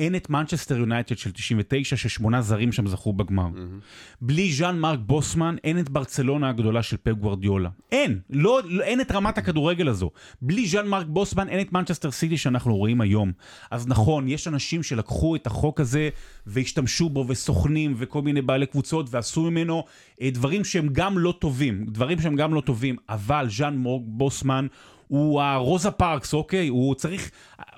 אין 0.00 0.16
את 0.16 0.30
מנצ'סטר 0.30 0.76
יונייטד 0.76 1.18
של 1.18 1.32
99, 1.32 1.96
ששמונה 1.96 2.42
זרים 2.42 2.72
שם 2.72 2.86
זכו 2.86 3.12
בגמר. 3.12 3.48
Mm-hmm. 3.54 3.84
בלי 4.20 4.52
ז'אן 4.52 4.78
מרק 4.78 4.98
בוסמן, 5.06 5.56
אין 5.64 5.78
את 5.78 5.88
ברצלונה 5.88 6.48
הגדולה 6.48 6.82
של 6.82 6.96
פפ 6.96 7.12
גוורדיולה. 7.12 7.68
אין, 7.92 8.18
לא, 8.30 8.60
לא, 8.64 8.82
אין 8.82 9.00
את 9.00 9.12
רמת 9.12 9.38
הכדורגל 9.38 9.88
הזו. 9.88 10.10
בלי 10.42 10.68
ז'אן 10.68 10.88
מרק 10.88 11.06
בוסמן, 11.08 11.48
אין 11.48 11.60
את 11.60 11.72
מנצ'סטר 11.72 12.10
סיטי 12.10 12.36
שאנחנו 12.36 12.76
רואים 12.76 13.00
היום. 13.00 13.32
אז 13.70 13.88
נכון, 13.88 14.28
יש 14.28 14.48
אנשים 14.48 14.82
שלקחו 14.82 15.36
את 15.36 15.46
החוק 15.46 15.80
הזה 15.80 16.08
והשתמשו 16.46 17.08
בו, 17.08 17.24
וסוכנים, 17.28 17.94
וכל 17.96 18.22
מיני 18.22 18.42
בעלי 18.42 18.66
קבוצות, 18.66 19.06
ועשו 19.10 19.50
ממנו 19.50 19.84
אה, 20.20 20.30
דברים 20.30 20.64
שהם 20.64 20.88
גם 20.92 21.18
לא 21.18 21.34
טובים. 21.38 21.86
דברים 21.88 22.20
שהם 22.20 22.36
גם 22.36 22.54
לא 22.54 22.60
טובים, 22.60 22.96
אבל 23.08 23.46
ז'אן 23.50 23.76
מרק 23.76 24.02
בוסמן, 24.04 24.66
הוא 25.10 25.42
הרוזה 25.42 25.90
פארקס, 25.90 26.34
אוקיי? 26.34 26.68
הוא 26.68 26.94
צריך... 26.94 27.30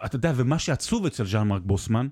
אתה 0.04 0.16
יודע, 0.16 0.32
ומה 0.36 0.58
שעצוב 0.58 1.06
אצל 1.06 1.26
ז'אן 1.26 1.48
מרק 1.48 1.62
בוסמן, 1.64 2.08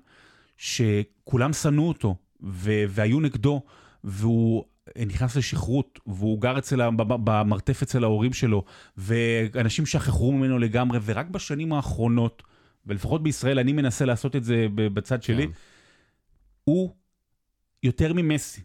שכולם 0.57 1.53
שנאו 1.53 1.87
אותו, 1.87 2.15
ו- 2.43 2.83
והיו 2.89 3.19
נגדו, 3.19 3.61
והוא 4.03 4.63
נכנס 5.05 5.35
לשכרות, 5.35 5.99
והוא 6.07 6.41
גר 6.41 6.57
אצל, 6.57 6.81
במרתף 6.95 7.81
אצל 7.81 8.03
ההורים 8.03 8.33
שלו, 8.33 8.63
ואנשים 8.97 9.85
שכחו 9.85 10.31
ממנו 10.31 10.59
לגמרי, 10.59 10.99
ורק 11.05 11.27
בשנים 11.27 11.73
האחרונות, 11.73 12.43
ולפחות 12.85 13.23
בישראל 13.23 13.59
אני 13.59 13.73
מנסה 13.73 14.05
לעשות 14.05 14.35
את 14.35 14.43
זה 14.43 14.67
בצד 14.75 15.23
שלי, 15.23 15.47
כן. 15.47 15.53
הוא 16.63 16.95
יותר 17.83 18.13
ממסי 18.13 18.61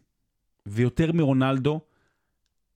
ויותר 0.66 1.12
מרונלדו, 1.12 1.80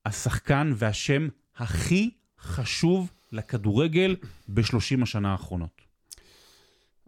השחקן 0.06 0.72
והשם 0.76 1.28
הכי 1.56 2.10
חשוב 2.40 3.10
לכדורגל 3.32 4.16
בשלושים 4.48 5.02
השנה 5.02 5.32
האחרונות. 5.32 5.80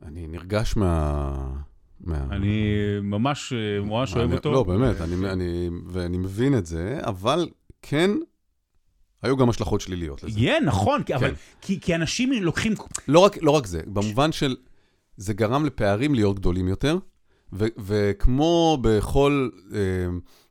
אני 0.03 0.27
נרגש 0.27 0.77
מה... 0.77 1.55
מה... 2.01 2.27
אני 2.31 2.75
ממש, 3.03 3.53
ממש 3.83 4.17
אוהב 4.17 4.33
אותו. 4.33 4.53
לא, 4.53 4.63
באמת, 4.63 5.01
אני, 5.01 5.31
אני, 5.31 5.71
ואני 5.87 6.19
מבין 6.19 6.59
את 6.59 6.67
זה, 6.67 7.01
אבל 7.03 7.49
כן, 7.83 8.11
היו 9.23 9.37
גם 9.37 9.49
השלכות 9.51 9.81
שליליות 9.81 10.23
לזה. 10.23 10.41
כן, 10.41 10.63
yeah, 10.63 10.67
נכון, 10.67 11.03
כן. 11.07 11.15
אבל 11.15 11.35
כי, 11.61 11.81
כי 11.81 11.95
אנשים 11.95 12.33
לוקחים... 12.33 12.75
לא 13.09 13.19
רק, 13.19 13.43
לא 13.43 13.51
רק 13.51 13.67
זה, 13.67 13.81
במובן 13.87 14.33
של, 14.33 14.57
זה 15.17 15.35
גרם 15.35 15.67
לפערים 15.67 16.15
להיות 16.15 16.39
גדולים 16.39 16.69
יותר, 16.69 16.99
וכמו 17.53 18.79
בכל 18.81 19.49
אה, 19.75 19.79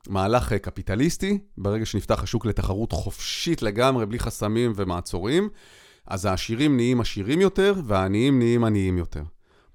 מהלך 0.08 0.52
קפיטליסטי, 0.52 1.38
ברגע 1.58 1.86
שנפתח 1.86 2.22
השוק 2.22 2.46
לתחרות 2.46 2.92
חופשית 2.92 3.62
לגמרי, 3.62 4.06
בלי 4.06 4.18
חסמים 4.18 4.72
ומעצורים, 4.76 5.48
אז 6.06 6.24
העשירים 6.24 6.76
נהיים 6.76 7.00
עשירים 7.00 7.40
יותר, 7.40 7.74
והעניים 7.84 8.38
נהיים 8.38 8.64
עניים 8.64 8.98
יותר. 8.98 9.22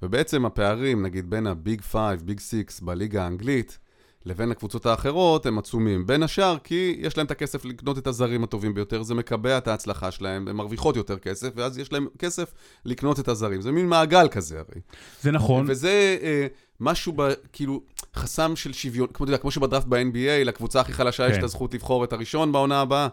ובעצם 0.01 0.45
הפערים, 0.45 1.01
נגיד, 1.01 1.29
בין 1.29 1.47
הביג 1.47 1.81
5, 1.81 2.21
ביג 2.21 2.39
6 2.39 2.81
בליגה 2.81 3.23
האנגלית, 3.23 3.79
לבין 4.27 4.51
הקבוצות 4.51 4.85
האחרות 4.85 5.45
הם 5.45 5.59
עצומים. 5.59 6.07
בין 6.07 6.23
השאר 6.23 6.57
כי 6.63 6.95
יש 6.99 7.17
להם 7.17 7.25
את 7.25 7.31
הכסף 7.31 7.65
לקנות 7.65 7.97
את 7.97 8.07
הזרים 8.07 8.43
הטובים 8.43 8.73
ביותר, 8.73 9.03
זה 9.03 9.15
מקבע 9.15 9.57
את 9.57 9.67
ההצלחה 9.67 10.11
שלהם, 10.11 10.47
הן 10.47 10.55
מרוויחות 10.55 10.95
יותר 10.95 11.17
כסף, 11.17 11.49
ואז 11.55 11.77
יש 11.77 11.93
להם 11.93 12.07
כסף 12.19 12.53
לקנות 12.85 13.19
את 13.19 13.27
הזרים. 13.27 13.61
זה 13.61 13.71
מין 13.71 13.87
מעגל 13.87 14.27
כזה 14.27 14.59
הרי. 14.59 14.81
זה 15.21 15.31
נכון. 15.31 15.65
וזה 15.69 16.17
אה, 16.21 16.47
משהו, 16.79 17.13
ב, 17.15 17.33
כאילו, 17.53 17.81
חסם 18.15 18.55
של 18.55 18.73
שוויון, 18.73 19.07
כמו, 19.13 19.25
יודע, 19.25 19.37
כמו 19.37 19.51
שבדראפט 19.51 19.87
ב-NBA, 19.87 20.45
לקבוצה 20.45 20.81
הכי 20.81 20.93
חלשה 20.93 21.25
כן. 21.27 21.31
יש 21.31 21.37
את 21.37 21.43
הזכות 21.43 21.73
לבחור 21.73 22.03
את 22.03 22.13
הראשון 22.13 22.51
בעונה 22.51 22.81
הבאה. 22.81 23.07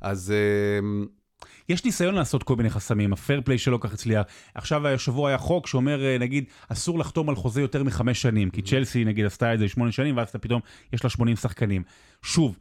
אז... 0.00 0.30
אה, 0.32 1.06
יש 1.68 1.84
ניסיון 1.84 2.14
לעשות 2.14 2.42
כל 2.42 2.56
מיני 2.56 2.70
חסמים, 2.70 3.12
הפייר 3.12 3.40
פליי 3.44 3.58
שלא 3.58 3.78
כך 3.80 3.92
הצליח. 3.92 4.26
עכשיו 4.54 4.86
השבוע 4.86 5.28
היה 5.28 5.38
חוק 5.38 5.66
שאומר, 5.66 6.04
אה, 6.04 6.18
נגיד, 6.18 6.44
אסור 6.68 6.98
לחתום 6.98 7.28
על 7.28 7.36
חוזה 7.36 7.60
יותר 7.60 7.84
מחמש 7.84 8.22
שנים, 8.22 8.50
כי 8.50 8.62
צ'לסי 8.62 9.04
נגיד 9.04 9.26
עשתה 9.26 9.54
את 9.54 9.58
זה 9.58 9.68
שמונה 9.68 9.92
שנים, 9.92 10.16
ואז 10.16 10.28
אתה 10.28 10.38
פתאום, 10.38 10.60
יש 10.92 11.04
לה 11.04 11.10
80 11.10 11.36
שחקנים. 11.36 11.82
שוב, 12.22 12.58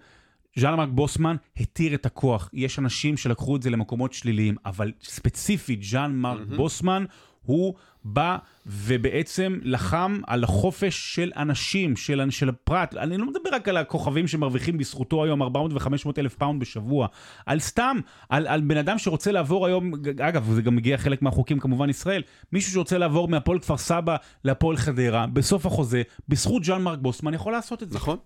ז'אן 0.55 0.75
מרק 0.75 0.89
בוסמן 0.89 1.35
התיר 1.57 1.93
את 1.93 2.05
הכוח. 2.05 2.49
יש 2.53 2.79
אנשים 2.79 3.17
שלקחו 3.17 3.55
את 3.55 3.61
זה 3.61 3.69
למקומות 3.69 4.13
שליליים, 4.13 4.55
אבל 4.65 4.91
ספציפית, 5.01 5.83
ז'אן 5.83 6.15
מרק 6.15 6.47
mm-hmm. 6.47 6.55
בוסמן 6.55 7.05
הוא 7.41 7.73
בא 8.13 8.37
ובעצם 8.65 9.59
לחם 9.63 10.19
על 10.27 10.43
החופש 10.43 11.15
של 11.15 11.31
אנשים, 11.35 11.95
של, 11.95 12.21
של 12.29 12.49
הפרט. 12.49 12.95
אני 12.95 13.17
לא 13.17 13.25
מדבר 13.25 13.49
רק 13.51 13.67
על 13.67 13.77
הכוכבים 13.77 14.27
שמרוויחים 14.27 14.77
בזכותו 14.77 15.23
היום 15.23 15.41
400 15.41 15.73
ו-500 15.73 16.11
אלף 16.17 16.35
פאונד 16.35 16.59
בשבוע, 16.59 17.07
על 17.45 17.59
סתם, 17.59 17.97
על, 18.29 18.47
על 18.47 18.61
בן 18.61 18.77
אדם 18.77 18.97
שרוצה 18.97 19.31
לעבור 19.31 19.65
היום, 19.65 19.91
אגב, 20.19 20.51
זה 20.53 20.61
גם 20.61 20.75
מגיע 20.75 20.97
חלק 20.97 21.21
מהחוקים 21.21 21.59
כמובן 21.59 21.89
ישראל, 21.89 22.21
מישהו 22.53 22.71
שרוצה 22.71 22.97
לעבור 22.97 23.27
מהפועל 23.27 23.59
כפר 23.59 23.77
סבא 23.77 24.15
להפועל 24.43 24.77
חדרה, 24.77 25.27
בסוף 25.27 25.65
החוזה, 25.65 26.01
בזכות 26.29 26.63
ז'אן 26.63 26.81
מרק 26.81 26.99
בוסמן 26.99 27.33
יכול 27.33 27.51
לעשות 27.51 27.83
את 27.83 27.89
זה. 27.91 27.95
נכון. 27.95 28.17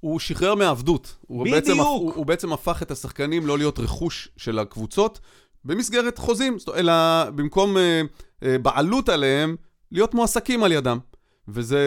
הוא 0.00 0.20
שחרר 0.20 0.54
מעבדות. 0.54 1.16
הוא 1.26 1.44
בדיוק. 1.44 1.56
בעצם, 1.56 1.80
הוא, 1.80 2.12
הוא 2.14 2.26
בעצם 2.26 2.52
הפך 2.52 2.82
את 2.82 2.90
השחקנים 2.90 3.46
לא 3.46 3.58
להיות 3.58 3.78
רכוש 3.78 4.28
של 4.36 4.58
הקבוצות 4.58 5.20
במסגרת 5.64 6.18
חוזים, 6.18 6.56
אלא 6.76 6.92
במקום... 7.30 7.76
אה, 7.76 8.02
בעלות 8.42 9.08
עליהם, 9.08 9.56
להיות 9.92 10.14
מועסקים 10.14 10.62
על 10.62 10.72
ידם. 10.72 10.98
וזה 11.48 11.80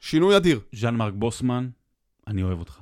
שינוי 0.00 0.36
אדיר. 0.36 0.60
ז'אן 0.72 0.96
מרק 0.96 1.12
בוסמן, 1.16 1.68
אני 2.26 2.42
אוהב 2.42 2.58
אותך. 2.58 2.78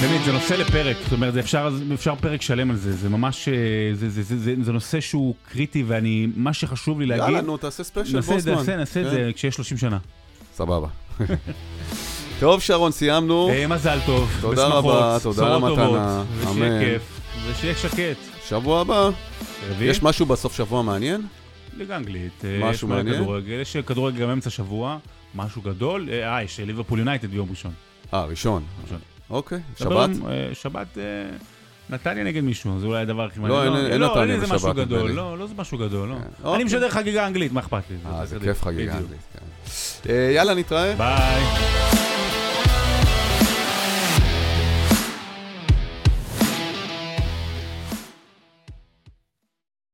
באמת, 0.00 0.24
זה 0.24 0.32
נושא 0.32 0.54
לפרק, 0.54 0.96
זאת 1.02 1.12
אומרת, 1.12 1.36
אפשר, 1.36 1.68
אפשר 1.94 2.14
פרק 2.20 2.42
שלם 2.42 2.70
על 2.70 2.76
זה, 2.76 2.92
זה 2.92 3.08
ממש, 3.08 3.48
אה, 3.48 3.54
זה, 3.94 4.10
זה, 4.10 4.22
זה, 4.22 4.38
זה, 4.38 4.54
זה 4.62 4.72
נושא 4.72 5.00
שהוא 5.00 5.34
קריטי, 5.52 5.82
ואני, 5.86 6.28
מה 6.36 6.52
שחשוב 6.52 7.00
לי 7.00 7.06
להגיד... 7.06 7.24
יאללה, 7.24 7.40
נו, 7.40 7.56
תעשה 7.56 7.84
ספיישל 7.84 8.20
בוסמן. 8.20 8.54
נעשה, 8.54 8.76
נעשה 8.76 9.00
את 9.00 9.10
זה 9.10 9.16
כן. 9.16 9.32
כשיש 9.32 9.54
30 9.54 9.78
שנה. 9.78 9.98
סבבה. 10.54 10.88
טוב, 12.40 12.60
שרון, 12.60 12.92
סיימנו. 12.92 13.48
אה, 13.48 13.66
מזל 13.66 13.98
טוב. 14.06 14.30
תודה 14.40 14.66
רבה, 14.66 15.16
תודה 15.22 15.46
על 15.46 15.52
המתנה. 15.52 16.22
אמן. 16.50 17.19
ושיהיה 17.50 17.74
שקט. 17.74 18.16
שבוע 18.48 18.80
הבא. 18.80 19.10
רביעי? 19.70 19.90
יש 19.90 20.02
משהו 20.02 20.26
בסוף 20.26 20.56
שבוע 20.56 20.82
מעניין? 20.82 21.26
ליגה 21.76 21.96
אנגלית. 21.96 22.44
אה, 22.44 22.70
משהו 22.70 22.88
מעניין? 22.88 23.16
כדורגל, 23.16 23.60
יש 23.60 23.76
כדורגל 23.76 24.18
גם 24.20 24.30
אמצע 24.30 24.50
שבוע, 24.50 24.98
משהו 25.34 25.62
גדול. 25.62 26.08
אה, 26.12 26.42
יש 26.42 26.60
ליברפול 26.60 26.98
יונייטד 26.98 27.30
ביום 27.30 27.50
ראשון. 27.50 27.72
אה, 28.14 28.24
ראשון. 28.24 28.62
ראשון. 28.84 28.98
אוקיי, 29.30 29.60
שבת? 29.78 30.10
שבת... 30.52 30.98
נתניה 31.90 32.24
נגד 32.24 32.40
מישהו, 32.40 32.80
זה 32.80 32.86
אולי 32.86 33.02
הדבר 33.02 33.24
הכי 33.24 33.40
מעניין. 33.40 33.72
לא, 33.72 33.86
אין 33.86 34.00
לא, 34.00 34.10
נתניה 34.10 34.36
בשבת. 34.36 34.52
משהו 34.52 34.74
גדול, 34.74 35.10
לא, 35.10 35.38
לא 35.38 35.46
זה 35.46 35.54
משהו 35.56 35.78
גדול, 35.78 36.08
לא. 36.08 36.14
אני 36.14 36.24
אוקיי. 36.44 36.64
משדר 36.64 36.90
חגיגה 36.90 37.26
אנגלית, 37.26 37.52
מה 37.52 37.60
אכפת 37.60 37.82
לי? 37.90 37.96
אה, 38.06 38.26
זה 38.26 38.38
כיף 38.40 38.62
חגיגה 38.62 38.92
אנגלית. 38.92 39.20
כן. 40.02 40.10
יאללה, 40.34 40.54
נתראה. 40.54 40.94
ביי. 40.94 42.09